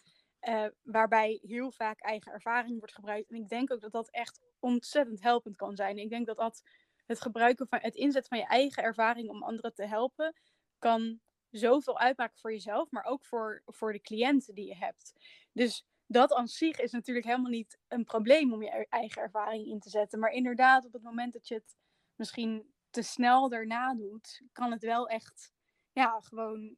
Uh, 0.49 0.67
waarbij 0.83 1.39
heel 1.43 1.71
vaak 1.71 2.01
eigen 2.01 2.33
ervaring 2.33 2.79
wordt 2.79 2.95
gebruikt. 2.95 3.31
En 3.31 3.37
ik 3.37 3.49
denk 3.49 3.73
ook 3.73 3.81
dat 3.81 3.93
dat 3.93 4.11
echt 4.11 4.41
ontzettend 4.59 5.23
helpend 5.23 5.57
kan 5.57 5.77
zijn. 5.77 5.99
Ik 5.99 6.11
denk 6.11 6.27
dat 6.27 6.37
dat 6.37 6.63
het 7.07 7.21
gebruiken 7.21 7.67
van 7.69 7.79
het 7.83 7.95
inzetten 7.95 8.29
van 8.31 8.39
je 8.39 8.47
eigen 8.47 8.83
ervaring 8.83 9.29
om 9.29 9.43
anderen 9.43 9.75
te 9.75 9.87
helpen, 9.87 10.35
kan 10.79 11.21
zoveel 11.51 11.99
uitmaken 11.99 12.39
voor 12.39 12.53
jezelf, 12.53 12.91
maar 12.91 13.05
ook 13.05 13.25
voor, 13.25 13.63
voor 13.67 13.93
de 13.93 14.01
cliënten 14.01 14.55
die 14.55 14.67
je 14.67 14.77
hebt. 14.77 15.13
Dus 15.53 15.85
dat 16.07 16.33
aan 16.33 16.49
zich 16.49 16.81
is 16.81 16.93
natuurlijk 16.93 17.27
helemaal 17.27 17.51
niet 17.51 17.79
een 17.89 18.05
probleem 18.05 18.53
om 18.53 18.63
je 18.63 18.87
eigen 18.89 19.23
ervaring 19.23 19.67
in 19.67 19.81
te 19.81 19.91
zetten. 19.91 20.19
Maar 20.19 20.31
inderdaad, 20.31 20.85
op 20.85 20.93
het 20.93 21.03
moment 21.03 21.33
dat 21.33 21.49
je 21.49 21.55
het 21.55 21.77
misschien 22.15 22.73
te 22.91 23.03
snel 23.03 23.49
daarna 23.49 23.95
doet, 23.95 24.43
kan 24.53 24.71
het 24.71 24.83
wel 24.83 25.09
echt, 25.09 25.53
ja, 25.93 26.21
gewoon 26.21 26.77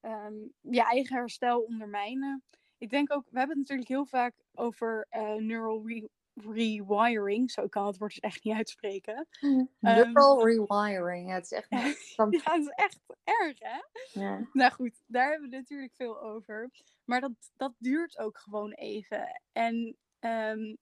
um, 0.00 0.52
je 0.60 0.82
eigen 0.82 1.16
herstel 1.16 1.60
ondermijnen. 1.60 2.44
Ik 2.80 2.90
denk 2.90 3.12
ook, 3.12 3.24
we 3.30 3.38
hebben 3.38 3.58
het 3.58 3.68
natuurlijk 3.68 3.88
heel 3.88 4.06
vaak 4.06 4.34
over 4.54 5.06
uh, 5.10 5.34
neural 5.34 5.86
re 5.86 6.08
rewiring. 6.34 7.50
Zo 7.50 7.68
kan 7.68 7.86
het 7.86 7.98
woord 7.98 8.10
dus 8.10 8.20
echt 8.20 8.44
niet 8.44 8.54
uitspreken. 8.54 9.28
Mm, 9.40 9.70
neural 9.80 10.40
um, 10.40 10.46
rewiring. 10.46 11.32
het 11.32 11.44
is 11.44 11.52
echt. 11.52 11.68
Ja, 12.16 12.52
het 12.52 12.62
is 12.62 12.72
echt 12.74 13.00
erg, 13.24 13.58
hè? 13.58 13.80
Ja. 14.20 14.48
Nou 14.52 14.72
goed, 14.72 15.02
daar 15.06 15.30
hebben 15.30 15.50
we 15.50 15.56
natuurlijk 15.56 15.94
veel 15.94 16.20
over. 16.20 16.70
Maar 17.04 17.20
dat, 17.20 17.32
dat 17.56 17.74
duurt 17.78 18.18
ook 18.18 18.38
gewoon 18.38 18.72
even. 18.72 19.42
En 19.52 19.96
um, 20.20 20.78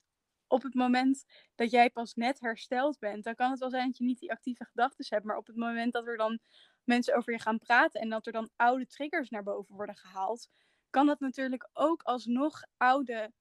op 0.46 0.62
het 0.62 0.74
moment 0.74 1.24
dat 1.54 1.70
jij 1.70 1.90
pas 1.90 2.14
net 2.14 2.40
hersteld 2.40 2.98
bent, 2.98 3.24
dan 3.24 3.34
kan 3.34 3.50
het 3.50 3.60
wel 3.60 3.70
zijn 3.70 3.86
dat 3.86 3.98
je 3.98 4.04
niet 4.04 4.18
die 4.18 4.32
actieve 4.32 4.64
gedachten 4.64 5.06
hebt. 5.08 5.24
Maar 5.24 5.36
op 5.36 5.46
het 5.46 5.56
moment 5.56 5.92
dat 5.92 6.06
er 6.06 6.16
dan 6.16 6.38
mensen 6.84 7.16
over 7.16 7.32
je 7.32 7.40
gaan 7.40 7.58
praten 7.58 8.00
en 8.00 8.08
dat 8.08 8.26
er 8.26 8.32
dan 8.32 8.50
oude 8.56 8.86
triggers 8.86 9.28
naar 9.28 9.42
boven 9.42 9.74
worden 9.74 9.96
gehaald, 9.96 10.48
kan 10.90 11.06
dat 11.06 11.20
natuurlijk 11.20 11.68
ook 11.72 12.02
alsnog 12.02 12.62
oude 12.76 13.32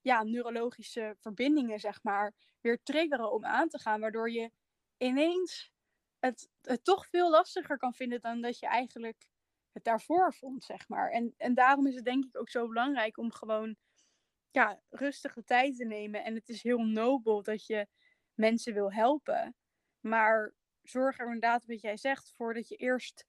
ja, 0.00 0.22
neurologische 0.22 1.16
verbindingen, 1.20 1.80
zeg 1.80 2.02
maar, 2.02 2.34
weer 2.60 2.82
triggeren 2.82 3.32
om 3.32 3.44
aan 3.44 3.68
te 3.68 3.78
gaan. 3.78 4.00
Waardoor 4.00 4.30
je 4.30 4.50
ineens 4.96 5.72
het, 6.18 6.48
toch 6.82 7.06
veel 7.06 7.30
lastiger 7.30 7.78
kan 7.78 7.94
vinden 7.94 8.20
dan 8.20 8.40
dat 8.40 8.58
je 8.58 8.66
eigenlijk 8.66 9.26
het 9.72 9.84
daarvoor 9.84 10.34
vond, 10.34 10.64
zeg 10.64 10.88
maar. 10.88 11.10
En, 11.10 11.34
en 11.36 11.54
daarom 11.54 11.86
is 11.86 11.94
het 11.94 12.04
denk 12.04 12.24
ik 12.24 12.38
ook 12.38 12.50
zo 12.50 12.68
belangrijk 12.68 13.18
om 13.18 13.32
gewoon 13.32 13.76
ja, 14.50 14.80
rustige 14.88 15.44
tijd 15.44 15.76
te 15.76 15.84
nemen. 15.84 16.24
En 16.24 16.34
het 16.34 16.48
is 16.48 16.62
heel 16.62 16.84
nobel 16.84 17.42
dat 17.42 17.66
je 17.66 17.86
mensen 18.34 18.74
wil 18.74 18.92
helpen. 18.92 19.56
Maar 20.00 20.54
zorg 20.82 21.18
er 21.18 21.26
inderdaad, 21.26 21.66
wat 21.66 21.80
jij 21.80 21.96
zegt, 21.96 22.32
voor 22.36 22.54
dat 22.54 22.68
je 22.68 22.76
eerst 22.76 23.26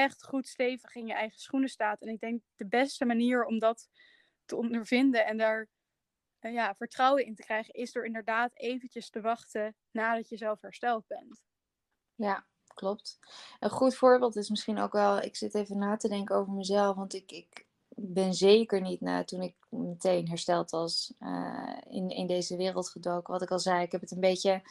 echt 0.00 0.24
goed 0.24 0.48
stevig 0.48 0.94
in 0.94 1.06
je 1.06 1.12
eigen 1.12 1.38
schoenen 1.38 1.68
staat. 1.68 2.00
En 2.00 2.08
ik 2.08 2.20
denk 2.20 2.42
de 2.56 2.66
beste 2.66 3.04
manier 3.04 3.44
om 3.44 3.58
dat 3.58 3.88
te 4.44 4.56
ondervinden 4.56 5.26
en 5.26 5.36
daar 5.36 5.68
uh, 6.40 6.52
ja, 6.52 6.74
vertrouwen 6.74 7.24
in 7.24 7.34
te 7.34 7.42
krijgen, 7.42 7.74
is 7.74 7.92
door 7.92 8.04
inderdaad 8.04 8.50
eventjes 8.54 9.10
te 9.10 9.20
wachten 9.20 9.76
nadat 9.90 10.28
je 10.28 10.36
zelf 10.36 10.60
hersteld 10.60 11.06
bent. 11.06 11.42
Ja, 12.14 12.46
klopt. 12.74 13.18
Een 13.58 13.70
goed 13.70 13.94
voorbeeld 13.94 14.36
is 14.36 14.50
misschien 14.50 14.78
ook 14.78 14.92
wel, 14.92 15.20
ik 15.20 15.36
zit 15.36 15.54
even 15.54 15.78
na 15.78 15.96
te 15.96 16.08
denken 16.08 16.36
over 16.36 16.52
mezelf, 16.52 16.96
want 16.96 17.14
ik, 17.14 17.32
ik 17.32 17.66
ben 17.88 18.34
zeker 18.34 18.80
niet 18.80 19.00
na 19.00 19.24
toen 19.24 19.42
ik 19.42 19.56
meteen 19.68 20.28
hersteld 20.28 20.70
was 20.70 21.14
uh, 21.20 21.76
in, 21.88 22.08
in 22.08 22.26
deze 22.26 22.56
wereld 22.56 22.88
gedoken. 22.88 23.32
Wat 23.32 23.42
ik 23.42 23.50
al 23.50 23.58
zei, 23.58 23.82
ik 23.82 23.92
heb 23.92 24.00
het 24.00 24.10
een 24.10 24.20
beetje 24.20 24.62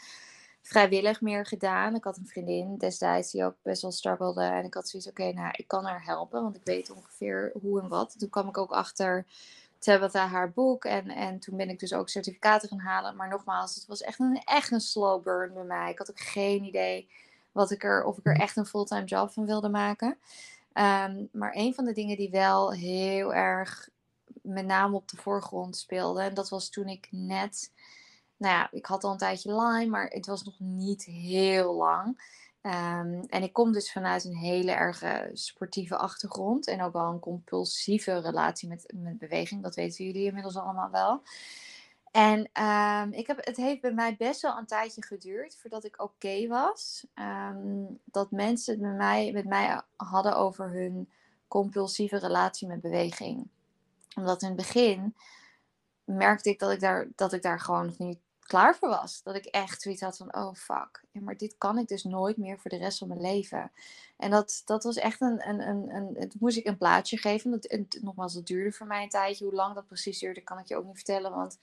vrijwillig 0.62 1.22
meer 1.22 1.46
gedaan. 1.46 1.96
Ik 1.96 2.04
had 2.04 2.18
een 2.18 2.28
vriendin 2.28 2.78
destijds 2.78 3.32
die 3.32 3.46
ook 3.46 3.56
best 3.62 3.82
wel 3.82 3.92
struggelde. 3.92 4.44
En 4.44 4.66
ik 4.66 4.74
had 4.74 4.90
zoiets, 4.90 5.10
oké, 5.10 5.32
nou, 5.32 5.54
ik 5.56 5.68
kan 5.68 5.86
haar 5.86 6.06
helpen, 6.06 6.44
want 6.44 6.56
ik 6.56 6.64
weet 6.64 6.92
ongeveer 6.92 7.52
hoe 7.62 7.82
en 7.82 7.88
wat. 7.88 8.16
Toen 8.20 8.30
kwam 8.30 8.48
ik 8.48 8.58
ook 8.58 8.72
achter 8.72 9.26
Tabitha 9.80 10.28
haar 10.28 10.52
boek. 10.52 10.86
En, 10.86 11.10
en 11.10 11.40
toen 11.40 11.58
ben 11.58 11.70
ik 11.70 11.80
dus 11.80 11.94
ook 11.94 12.10
certificaten 12.10 12.70
gaan 12.70 12.80
halen. 12.80 13.16
Maar 13.16 13.30
nogmaals, 13.30 13.76
het 13.76 13.86
was 13.86 14.02
echt 14.02 14.20
een, 14.20 14.42
echt 14.44 14.72
een 14.72 14.82
slow 14.82 15.24
burn 15.24 15.54
bij 15.54 15.64
mij. 15.64 15.92
Ik 15.92 15.98
had 15.98 16.10
ook 16.10 16.20
geen 16.20 16.64
idee 16.64 17.10
wat 17.52 17.72
ik 17.72 17.84
er, 17.84 18.04
of 18.04 18.18
ik 18.18 18.26
er 18.26 18.40
echt 18.40 18.58
een 18.58 18.66
fulltime 18.66 19.04
job 19.04 19.32
van 19.32 19.46
wilde 19.46 19.70
maken. 19.70 20.18
Um, 20.74 21.30
maar 21.32 21.52
een 21.54 21.74
van 21.74 21.86
de 21.86 21.94
dingen 21.94 22.18
die 22.18 22.30
wel 22.30 22.74
heel 22.74 23.34
erg 23.34 23.90
met 24.42 24.66
name 24.66 24.96
op 24.96 25.08
de 25.08 25.18
voorgrond 25.18 25.78
speelde. 25.78 26.22
En 26.22 26.34
dat 26.34 26.50
was 26.50 26.70
toen 26.70 26.88
ik 26.88 27.08
net 27.12 27.72
nou 28.40 28.54
ja, 28.54 28.68
ik 28.72 28.86
had 28.86 29.04
al 29.04 29.12
een 29.12 29.18
tijdje 29.18 29.56
Lyme, 29.56 29.86
maar 29.86 30.08
het 30.08 30.26
was 30.26 30.44
nog 30.44 30.60
niet 30.60 31.04
heel 31.06 31.76
lang. 31.76 32.38
Um, 32.62 33.26
en 33.26 33.44
ik 33.44 33.54
kom 33.54 33.72
dus 33.72 33.92
vanuit 33.92 34.26
een 34.26 34.36
hele 34.36 34.72
erge 34.72 35.30
sportieve 35.34 35.98
achtergrond 35.98 36.68
en 36.68 36.82
ook 36.82 36.94
wel 36.94 37.12
een 37.12 37.20
compulsieve 37.20 38.20
relatie 38.20 38.70
met, 38.70 38.94
met 38.96 39.18
beweging. 39.18 39.64
Dat 39.64 39.76
weten 39.76 40.06
jullie 40.06 40.26
inmiddels 40.26 40.58
allemaal 40.58 40.90
wel. 40.92 41.22
En 42.12 42.40
um, 42.64 43.14
ik 43.14 43.28
heb, 43.28 43.46
het 43.46 43.58
heeft 43.58 43.82
bij 43.82 43.94
mij 43.94 44.16
best 44.18 44.42
wel 44.42 44.58
een 44.58 44.66
tijdje 44.66 45.04
geduurd 45.04 45.58
voordat 45.58 45.84
ik 45.84 46.02
oké 46.02 46.48
was. 46.48 47.06
Um, 47.16 48.00
dat 48.04 48.32
mensen 48.32 48.74
het 48.74 48.82
met 48.82 48.96
mij, 48.96 49.32
met 49.32 49.46
mij 49.46 49.82
hadden 49.96 50.36
over 50.36 50.72
hun 50.72 51.10
compulsieve 51.48 52.18
relatie 52.18 52.68
met 52.68 52.82
beweging. 52.82 53.48
Omdat 54.16 54.42
in 54.42 54.48
het 54.48 54.58
begin 54.58 55.16
merkte 56.04 56.50
ik 56.50 56.60
dat 56.60 56.72
ik 56.72 56.80
daar, 56.80 57.08
dat 57.16 57.34
ik 57.34 57.42
daar 57.42 57.60
gewoon 57.60 57.86
nog 57.86 57.98
niet 57.98 58.20
klaar 58.50 58.76
voor 58.76 58.90
was. 58.90 59.24
Dat 59.24 59.36
ik 59.36 59.46
echt 59.46 59.82
zoiets 59.82 60.02
had 60.02 60.18
van, 60.18 60.36
oh 60.36 60.54
fuck, 60.54 61.04
maar 61.12 61.38
dit 61.38 61.56
kan 61.58 61.78
ik 61.78 61.88
dus 61.88 62.04
nooit 62.04 62.38
meer 62.38 62.60
voor 62.60 62.72
de 62.72 62.78
rest 62.78 62.98
van 62.98 63.08
mijn 63.08 63.22
leven. 63.22 63.72
En 64.18 64.32
dat, 64.32 64.62
dat 64.66 64.84
was 64.84 64.96
echt 64.96 65.22
een, 65.22 65.50
een, 65.50 65.68
een, 65.68 65.96
een 65.96 66.16
het 66.20 66.36
moest 66.40 66.58
ik 66.58 66.66
een 66.66 66.78
plaatje 66.78 67.18
geven. 67.18 67.52
Dat, 67.52 67.66
het, 67.68 68.00
nogmaals, 68.02 68.34
dat 68.34 68.48
duurde 68.48 68.72
voor 68.72 68.88
mij 68.88 69.04
een 69.04 69.10
tijdje. 69.10 69.46
Hoe 69.46 69.54
lang 69.54 69.76
dat 69.76 69.88
precies 69.88 70.20
duurde, 70.20 70.42
kan 70.42 70.60
ik 70.60 70.68
je 70.68 70.76
ook 70.76 70.86
niet 70.86 70.96
vertellen, 70.96 71.32
want 71.32 71.58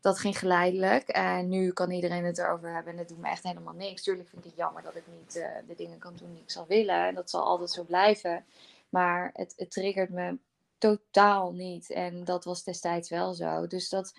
dat 0.00 0.18
ging 0.18 0.38
geleidelijk. 0.38 1.08
En 1.08 1.48
nu 1.48 1.72
kan 1.72 1.90
iedereen 1.90 2.24
het 2.24 2.38
erover 2.38 2.74
hebben 2.74 2.92
en 2.92 2.98
het 2.98 3.08
doet 3.08 3.18
me 3.18 3.28
echt 3.28 3.42
helemaal 3.42 3.74
niks. 3.74 4.02
Tuurlijk 4.02 4.28
vind 4.28 4.44
ik 4.44 4.50
het 4.50 4.58
jammer 4.58 4.82
dat 4.82 4.96
ik 4.96 5.04
niet 5.18 5.36
uh, 5.36 5.48
de 5.66 5.74
dingen 5.74 5.98
kan 5.98 6.14
doen 6.16 6.32
die 6.32 6.42
ik 6.42 6.50
zal 6.50 6.66
willen. 6.66 7.06
En 7.06 7.14
dat 7.14 7.30
zal 7.30 7.42
altijd 7.42 7.70
zo 7.70 7.82
blijven. 7.82 8.44
Maar 8.88 9.30
het, 9.34 9.54
het 9.56 9.70
triggert 9.70 10.10
me 10.10 10.38
totaal 10.78 11.52
niet. 11.52 11.90
En 11.90 12.24
dat 12.24 12.44
was 12.44 12.64
destijds 12.64 13.08
wel 13.08 13.34
zo. 13.34 13.66
Dus 13.66 13.88
dat 13.88 14.14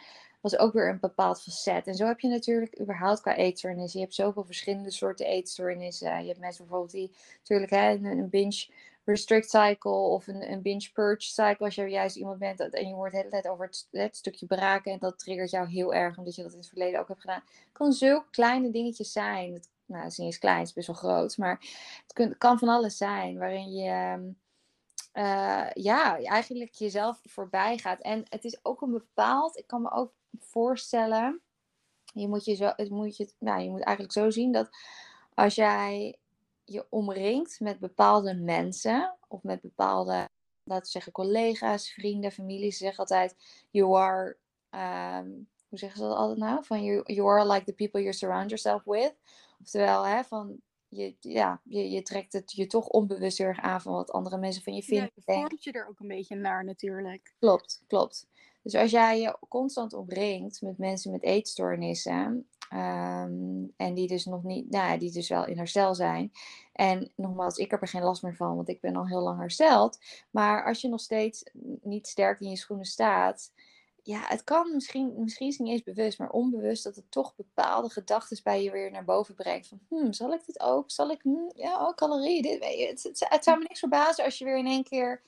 was 0.52 0.58
ook 0.58 0.74
weer 0.74 0.90
een 0.90 1.00
bepaald 1.00 1.42
facet. 1.42 1.88
En 1.88 1.96
zo 1.96 2.06
heb 2.06 2.20
je 2.20 2.28
natuurlijk 2.28 2.80
überhaupt 2.82 3.22
qua 3.22 3.36
eetstoornissen. 3.36 4.00
Je 4.00 4.06
hebt 4.06 4.18
zoveel 4.18 4.44
verschillende 4.44 4.92
soorten 4.92 5.26
eetstoornissen. 5.26 6.22
Je 6.22 6.28
hebt 6.28 6.40
mensen 6.40 6.66
bijvoorbeeld 6.66 6.92
die 6.92 7.16
natuurlijk 7.38 7.72
hè, 7.72 7.92
een, 7.92 8.30
binge 8.30 8.68
restrict 9.04 9.50
cycle 9.50 9.92
of 9.92 10.28
een, 10.28 10.52
een 10.52 10.62
binge 10.62 10.90
purge 10.94 11.22
cycle. 11.22 11.66
Als 11.66 11.76
je 11.76 11.88
juist 11.88 12.16
iemand 12.16 12.40
bent 12.40 12.60
en 12.60 12.88
je 12.88 12.94
hoort 12.94 13.12
de 13.12 13.18
hele 13.18 13.30
tijd 13.30 13.48
over 13.48 13.70
het, 13.92 14.16
stukje 14.16 14.46
braken 14.46 14.92
en 14.92 15.00
dat 15.00 15.20
triggert 15.20 15.50
jou 15.50 15.68
heel 15.68 15.94
erg 15.94 16.18
omdat 16.18 16.36
je 16.36 16.42
dat 16.42 16.52
in 16.52 16.58
het 16.58 16.68
verleden 16.68 17.00
ook 17.00 17.08
hebt 17.08 17.22
gedaan. 17.22 17.44
Het 17.46 17.72
kan 17.72 17.94
zulke 17.94 18.30
kleine 18.30 18.72
dingetjes 18.72 19.12
zijn. 19.12 19.64
Nou, 19.86 20.04
het 20.04 20.12
is 20.12 20.18
niet 20.18 20.28
eens 20.28 20.40
klein, 20.40 20.60
het 20.60 20.68
is 20.68 20.74
best 20.74 20.88
wel 20.88 20.96
groot. 20.96 21.38
Maar 21.38 21.60
het 22.08 22.38
kan 22.38 22.60
van 22.60 22.70
alles 22.70 22.98
zijn 22.98 23.38
waarin 23.38 23.72
je... 23.72 23.90
Ehm, 23.90 24.24
uh, 25.14 25.68
ja, 25.74 26.20
eigenlijk 26.24 26.74
jezelf 26.74 27.20
voorbij 27.24 27.78
gaat. 27.78 28.02
En 28.02 28.26
het 28.30 28.44
is 28.44 28.60
ook 28.66 28.82
een 28.82 28.92
bepaald, 28.92 29.58
ik 29.58 29.68
kan 29.68 29.82
me 29.82 29.92
ook 29.92 30.14
voorstellen, 30.40 31.42
je 32.14 32.28
moet, 32.28 32.46
je 32.46 32.56
zo, 32.56 32.74
het 32.76 32.90
moet, 32.90 33.18
je, 33.18 33.34
nou, 33.40 33.62
je 33.62 33.70
moet 33.70 33.84
eigenlijk 33.84 34.18
zo 34.18 34.30
zien 34.30 34.52
dat 34.52 34.70
als 35.34 35.56
jij 35.56 36.18
je 36.64 36.86
omringt 36.90 37.60
met 37.60 37.80
bepaalde 37.80 38.34
mensen 38.34 39.18
of 39.28 39.44
met 39.44 39.62
bepaalde, 39.62 40.30
laten 40.64 40.86
we 40.86 40.90
zeggen, 40.90 41.12
collega's, 41.12 41.90
vrienden, 41.90 42.32
familie, 42.32 42.72
ze 42.72 42.78
zeggen 42.78 43.00
altijd, 43.00 43.36
you 43.72 43.98
are, 43.98 44.38
um, 45.20 45.48
hoe 45.68 45.80
zeggen 45.80 46.00
ze 46.00 46.08
dat 46.08 46.18
altijd 46.18 46.38
nou? 46.38 46.66
Van 46.66 46.84
you, 46.84 47.14
you 47.14 47.30
are 47.30 47.52
like 47.52 47.66
the 47.66 47.74
people 47.74 48.02
you 48.02 48.14
surround 48.14 48.50
yourself 48.50 48.84
with. 48.84 49.16
Oftewel, 49.62 50.06
hè, 50.06 50.24
van 50.24 50.62
je, 50.88 51.16
ja, 51.20 51.62
je, 51.64 51.90
je 51.90 52.02
trekt 52.02 52.34
het 52.34 52.52
je 52.52 52.68
toch 52.68 52.88
onbewust 52.88 53.38
heel 53.38 53.48
erg 53.48 53.60
aan 53.60 53.82
van 53.82 53.94
wat 53.94 54.12
andere 54.12 54.38
mensen 54.38 54.64
van 54.64 54.74
je 54.74 54.84
vinden. 54.84 55.12
Ja, 55.16 55.34
je 55.34 55.40
vormt 55.40 55.64
je 55.64 55.72
er 55.72 55.88
ook 55.88 56.00
een 56.00 56.08
beetje 56.08 56.36
naar 56.36 56.66
natuurlijk. 56.66 57.34
Klopt, 57.40 57.84
klopt. 57.88 58.28
Dus 58.66 58.76
als 58.76 58.92
jij 58.92 59.20
je 59.20 59.38
constant 59.50 59.94
omringt 59.94 60.62
met 60.62 60.78
mensen 60.78 61.12
met 61.12 61.24
eetstoornissen, 61.24 62.48
um, 62.74 63.74
en 63.78 63.94
die 63.94 64.08
dus 64.08 64.26
nog 64.26 64.44
niet, 64.44 64.70
nou, 64.70 65.00
die 65.00 65.12
dus 65.12 65.30
wel 65.30 65.46
in 65.46 65.58
herstel 65.58 65.96
zijn. 65.96 66.32
En 66.74 67.12
nogmaals, 67.16 67.58
ik 67.58 67.72
heb 67.72 67.82
er 67.82 67.88
geen 67.88 68.04
last 68.04 68.24
meer 68.24 68.36
van, 68.36 68.56
want 68.56 68.70
ik 68.70 68.82
ben 68.82 68.96
al 68.96 69.08
heel 69.08 69.22
lang 69.22 69.40
hersteld. 69.40 70.00
Maar 70.32 70.66
als 70.66 70.82
je 70.82 70.88
nog 70.88 71.00
steeds 71.00 71.44
niet 71.82 72.08
sterk 72.08 72.40
in 72.40 72.50
je 72.50 72.58
schoenen 72.58 72.86
staat, 72.86 73.52
ja, 74.04 74.22
het 74.28 74.44
kan 74.44 74.74
misschien, 74.74 75.14
misschien 75.18 75.48
is 75.48 75.58
niet 75.58 75.70
eens 75.70 75.84
bewust, 75.84 76.20
maar 76.20 76.30
onbewust 76.30 76.84
dat 76.84 76.96
het 76.96 77.12
toch 77.12 77.36
bepaalde 77.36 77.90
gedachten 77.90 78.40
bij 78.44 78.64
je 78.64 78.72
weer 78.72 78.92
naar 78.92 79.06
boven 79.06 79.36
brengt. 79.36 79.68
Van, 79.68 79.80
hmm, 79.90 80.14
zal 80.14 80.34
ik 80.34 80.46
dit 80.46 80.60
ook? 80.60 80.92
Zal 80.92 81.10
ik, 81.10 81.22
hmm, 81.22 81.52
ja, 81.56 81.88
oh, 81.88 81.96
calorieën, 81.96 82.42
dit, 82.42 83.04
het, 83.30 83.44
zou 83.44 83.58
me 83.58 83.64
niks 83.68 83.80
verbazen 83.80 84.26
als 84.26 84.38
je 84.38 84.46
weer 84.46 84.58
in 84.58 84.68
één 84.68 84.84
keer 84.84 85.22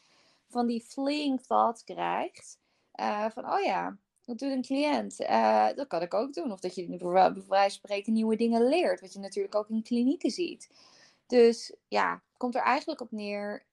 van 0.50 0.68
die 0.68 0.82
fleeing 0.82 1.42
thoughts 1.42 1.84
krijgt. 1.84 2.58
Uh, 3.00 3.26
van, 3.30 3.52
oh 3.52 3.64
ja, 3.64 3.98
wat 4.26 4.40
doet 4.40 4.52
een 4.52 4.62
cliënt? 4.62 5.20
Uh, 5.20 5.68
dat 5.76 5.88
kan 5.88 6.02
ik 6.02 6.14
ook 6.14 6.34
doen. 6.34 6.52
Of 6.52 6.60
dat 6.60 6.76
je 6.76 6.98
bij 6.98 7.44
wijze 7.48 7.76
spreken 7.76 8.14
nieuwe 8.14 8.36
dingen 8.36 8.68
leert. 8.68 9.02
Wat 9.02 9.14
je 9.14 9.20
natuurlijk 9.20 9.56
ook 9.56 9.70
in 9.70 9.84
klinieken 9.84 10.32
ziet. 10.32 10.70
Dus 11.28 11.76
ja, 11.88 12.22
komt 12.38 12.56
er 12.56 12.62
eigenlijk 12.62 13.02
op 13.02 13.12
neer. 13.12 13.66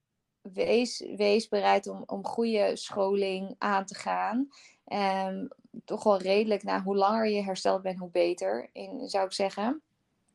Wees, 0.53 1.05
wees 1.17 1.49
bereid 1.49 1.87
om, 1.87 2.03
om 2.07 2.27
goede 2.27 2.77
scholing 2.77 3.55
aan 3.59 3.85
te 3.85 3.95
gaan. 3.95 4.49
Um, 4.87 5.49
toch 5.85 6.03
wel 6.03 6.19
redelijk, 6.19 6.63
nou, 6.63 6.83
hoe 6.83 6.97
langer 6.97 7.29
je 7.29 7.43
hersteld 7.43 7.83
bent, 7.83 7.99
hoe 7.99 8.11
beter, 8.11 8.71
in, 8.73 9.09
zou 9.09 9.25
ik 9.25 9.33
zeggen. 9.33 9.83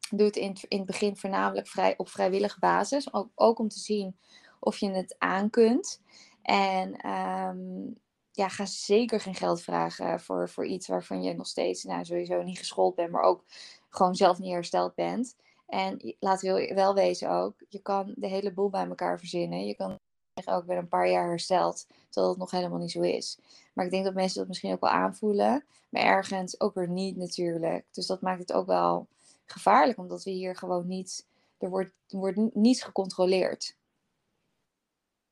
Doe 0.10 0.26
het 0.26 0.36
in, 0.36 0.56
in 0.68 0.78
het 0.78 0.88
begin 0.88 1.18
voornamelijk 1.18 1.68
vrij, 1.68 1.94
op 1.98 2.10
vrijwillige 2.10 2.60
basis. 2.60 3.14
Ook, 3.14 3.30
ook 3.36 3.60
om 3.60 3.68
te 3.68 3.80
zien 3.80 4.18
of 4.60 4.78
je 4.78 4.90
het 4.92 5.16
aan 5.18 5.50
kunt. 5.50 6.02
En 6.42 7.10
um, 7.10 8.00
ja, 8.40 8.50
ga 8.50 8.66
zeker 8.66 9.20
geen 9.20 9.36
geld 9.36 9.62
vragen 9.62 10.20
voor, 10.20 10.50
voor 10.50 10.66
iets 10.66 10.88
waarvan 10.88 11.24
je 11.24 11.34
nog 11.34 11.48
steeds 11.48 11.84
nou, 11.84 12.06
sowieso 12.06 12.42
niet 12.42 12.58
geschoold 12.58 12.96
bent, 12.96 13.12
maar 13.12 13.22
ook 13.22 13.44
gewoon 13.90 14.16
zelf 14.16 14.40
niet 14.40 14.54
hersteld 14.54 14.96
bent. 14.96 15.36
En 15.68 16.16
laten 16.20 16.54
we 16.54 16.74
wel 16.74 16.94
wezen 16.94 17.30
ook, 17.30 17.54
je 17.70 17.82
kan 17.82 18.14
de 18.16 18.28
hele 18.28 18.52
boel 18.52 18.70
bij 18.70 18.88
elkaar 18.88 19.20
verzinnen. 19.20 19.66
Je 19.66 19.76
kan 19.76 20.00
ook 20.46 20.66
weer 20.66 20.78
een 20.78 20.88
paar 20.88 21.10
jaar 21.10 21.28
hersteld, 21.28 21.88
terwijl 22.10 22.30
het 22.30 22.40
nog 22.40 22.52
helemaal 22.52 22.80
niet 22.80 22.92
zo 22.92 23.02
is. 23.02 23.40
Maar 23.74 23.86
ik 23.86 23.92
denk 23.92 24.04
dat 24.04 24.14
mensen 24.14 24.40
dat 24.40 24.48
misschien 24.48 24.74
ook 24.74 24.82
wel 24.82 24.90
aanvoelen, 24.90 25.66
maar 25.90 26.02
ergens 26.02 26.60
ook 26.60 26.74
weer 26.74 26.90
niet 26.90 27.18
natuurlijk. 27.18 27.86
Dus 27.92 28.06
dat 28.06 28.22
maakt 28.22 28.40
het 28.40 28.54
ook 28.54 28.68
wel 28.68 29.08
gevaarlijk, 29.46 29.98
omdat 29.98 30.24
we 30.24 30.32
hier 30.32 30.56
gewoon 30.56 30.88
niet, 30.88 31.26
er 31.58 31.70
wordt, 31.70 31.92
er 32.08 32.18
wordt 32.18 32.56
niets 32.56 32.84
gecontroleerd. 32.84 33.76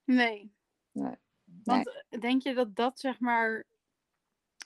Nee. 0.04 0.52
nee. 0.91 1.15
Want 1.68 2.06
eh, 2.10 2.20
denk 2.20 2.42
je 2.42 2.54
dat 2.54 2.76
dat 2.76 3.00
zeg 3.00 3.20
maar. 3.20 3.66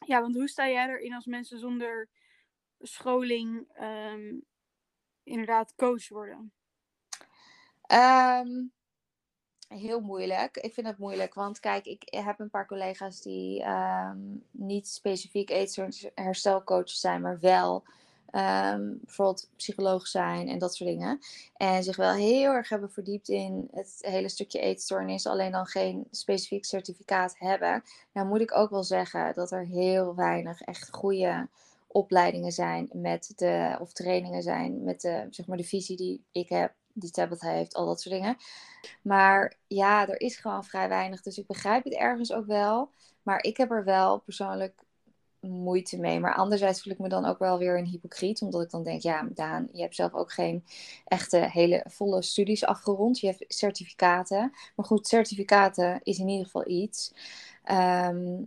Ja, 0.05 0.21
want 0.21 0.35
hoe 0.35 0.47
sta 0.47 0.69
jij 0.69 0.87
erin 0.87 1.13
als 1.13 1.25
mensen 1.25 1.59
zonder 1.59 2.09
scholing 2.79 3.67
um, 3.81 4.45
inderdaad 5.23 5.75
coach 5.75 6.09
worden? 6.09 6.53
Um, 7.93 8.73
heel 9.67 9.99
moeilijk. 9.99 10.57
Ik 10.57 10.73
vind 10.73 10.87
het 10.87 10.97
moeilijk, 10.97 11.33
want 11.33 11.59
kijk, 11.59 11.85
ik 11.85 12.03
heb 12.05 12.39
een 12.39 12.49
paar 12.49 12.67
collega's 12.67 13.21
die 13.21 13.63
um, 13.65 14.43
niet 14.51 14.87
specifiek 14.87 15.49
eetstoornis 15.49 16.09
herstelcoaches 16.15 16.99
zijn, 16.99 17.21
maar 17.21 17.39
wel 17.39 17.83
ehm, 18.31 18.93
bijvoorbeeld 19.01 19.49
psycholoog 19.55 20.07
zijn 20.07 20.47
en 20.47 20.59
dat 20.59 20.75
soort 20.75 20.89
dingen. 20.89 21.19
En 21.57 21.83
zich 21.83 21.95
wel 21.95 22.13
heel 22.13 22.51
erg 22.51 22.69
hebben 22.69 22.91
verdiept 22.91 23.29
in 23.29 23.67
het 23.71 23.97
hele 23.99 24.29
stukje 24.29 24.59
eetstoornis, 24.59 25.27
alleen 25.27 25.51
dan 25.51 25.65
geen 25.65 26.07
specifiek 26.11 26.65
certificaat 26.65 27.35
hebben. 27.37 27.83
Nou 28.13 28.27
moet 28.27 28.41
ik 28.41 28.55
ook 28.55 28.69
wel 28.69 28.83
zeggen 28.83 29.33
dat 29.33 29.51
er 29.51 29.65
heel 29.65 30.15
weinig 30.15 30.61
echt 30.61 30.89
goede 30.91 31.47
opleidingen 31.87 32.51
zijn 32.51 32.89
met 32.93 33.33
de, 33.35 33.77
of 33.79 33.93
trainingen 33.93 34.43
zijn 34.43 34.83
met 34.83 35.01
de, 35.01 35.27
zeg 35.29 35.47
maar, 35.47 35.57
de 35.57 35.63
visie 35.63 35.97
die 35.97 36.23
ik 36.31 36.49
heb, 36.49 36.73
die 36.93 37.11
Tabitha 37.11 37.49
heeft, 37.49 37.73
al 37.73 37.85
dat 37.85 38.01
soort 38.01 38.15
dingen. 38.15 38.37
Maar 39.01 39.53
ja, 39.67 40.07
er 40.07 40.21
is 40.21 40.35
gewoon 40.35 40.63
vrij 40.63 40.89
weinig. 40.89 41.21
Dus 41.21 41.37
ik 41.37 41.47
begrijp 41.47 41.83
het 41.83 41.93
ergens 41.93 42.33
ook 42.33 42.45
wel. 42.45 42.89
Maar 43.23 43.43
ik 43.43 43.57
heb 43.57 43.71
er 43.71 43.83
wel 43.83 44.19
persoonlijk 44.19 44.83
moeite 45.41 45.97
mee. 45.97 46.19
Maar 46.19 46.35
anderzijds 46.35 46.81
voel 46.81 46.93
ik 46.93 46.99
me 46.99 47.09
dan 47.09 47.25
ook 47.25 47.39
wel 47.39 47.57
weer 47.57 47.77
een 47.77 47.85
hypocriet. 47.85 48.41
Omdat 48.41 48.61
ik 48.61 48.69
dan 48.69 48.83
denk, 48.83 49.01
ja, 49.01 49.27
Daan, 49.33 49.67
je 49.71 49.81
hebt 49.81 49.95
zelf 49.95 50.13
ook 50.13 50.31
geen 50.31 50.65
echte 51.05 51.37
hele 51.37 51.85
volle 51.87 52.21
studies 52.21 52.65
afgerond. 52.65 53.19
Je 53.19 53.27
hebt 53.27 53.43
certificaten. 53.47 54.51
Maar 54.75 54.85
goed, 54.85 55.07
certificaten 55.07 55.99
is 56.03 56.19
in 56.19 56.27
ieder 56.27 56.45
geval 56.45 56.67
iets. 56.67 57.13
Ehm, 57.63 58.41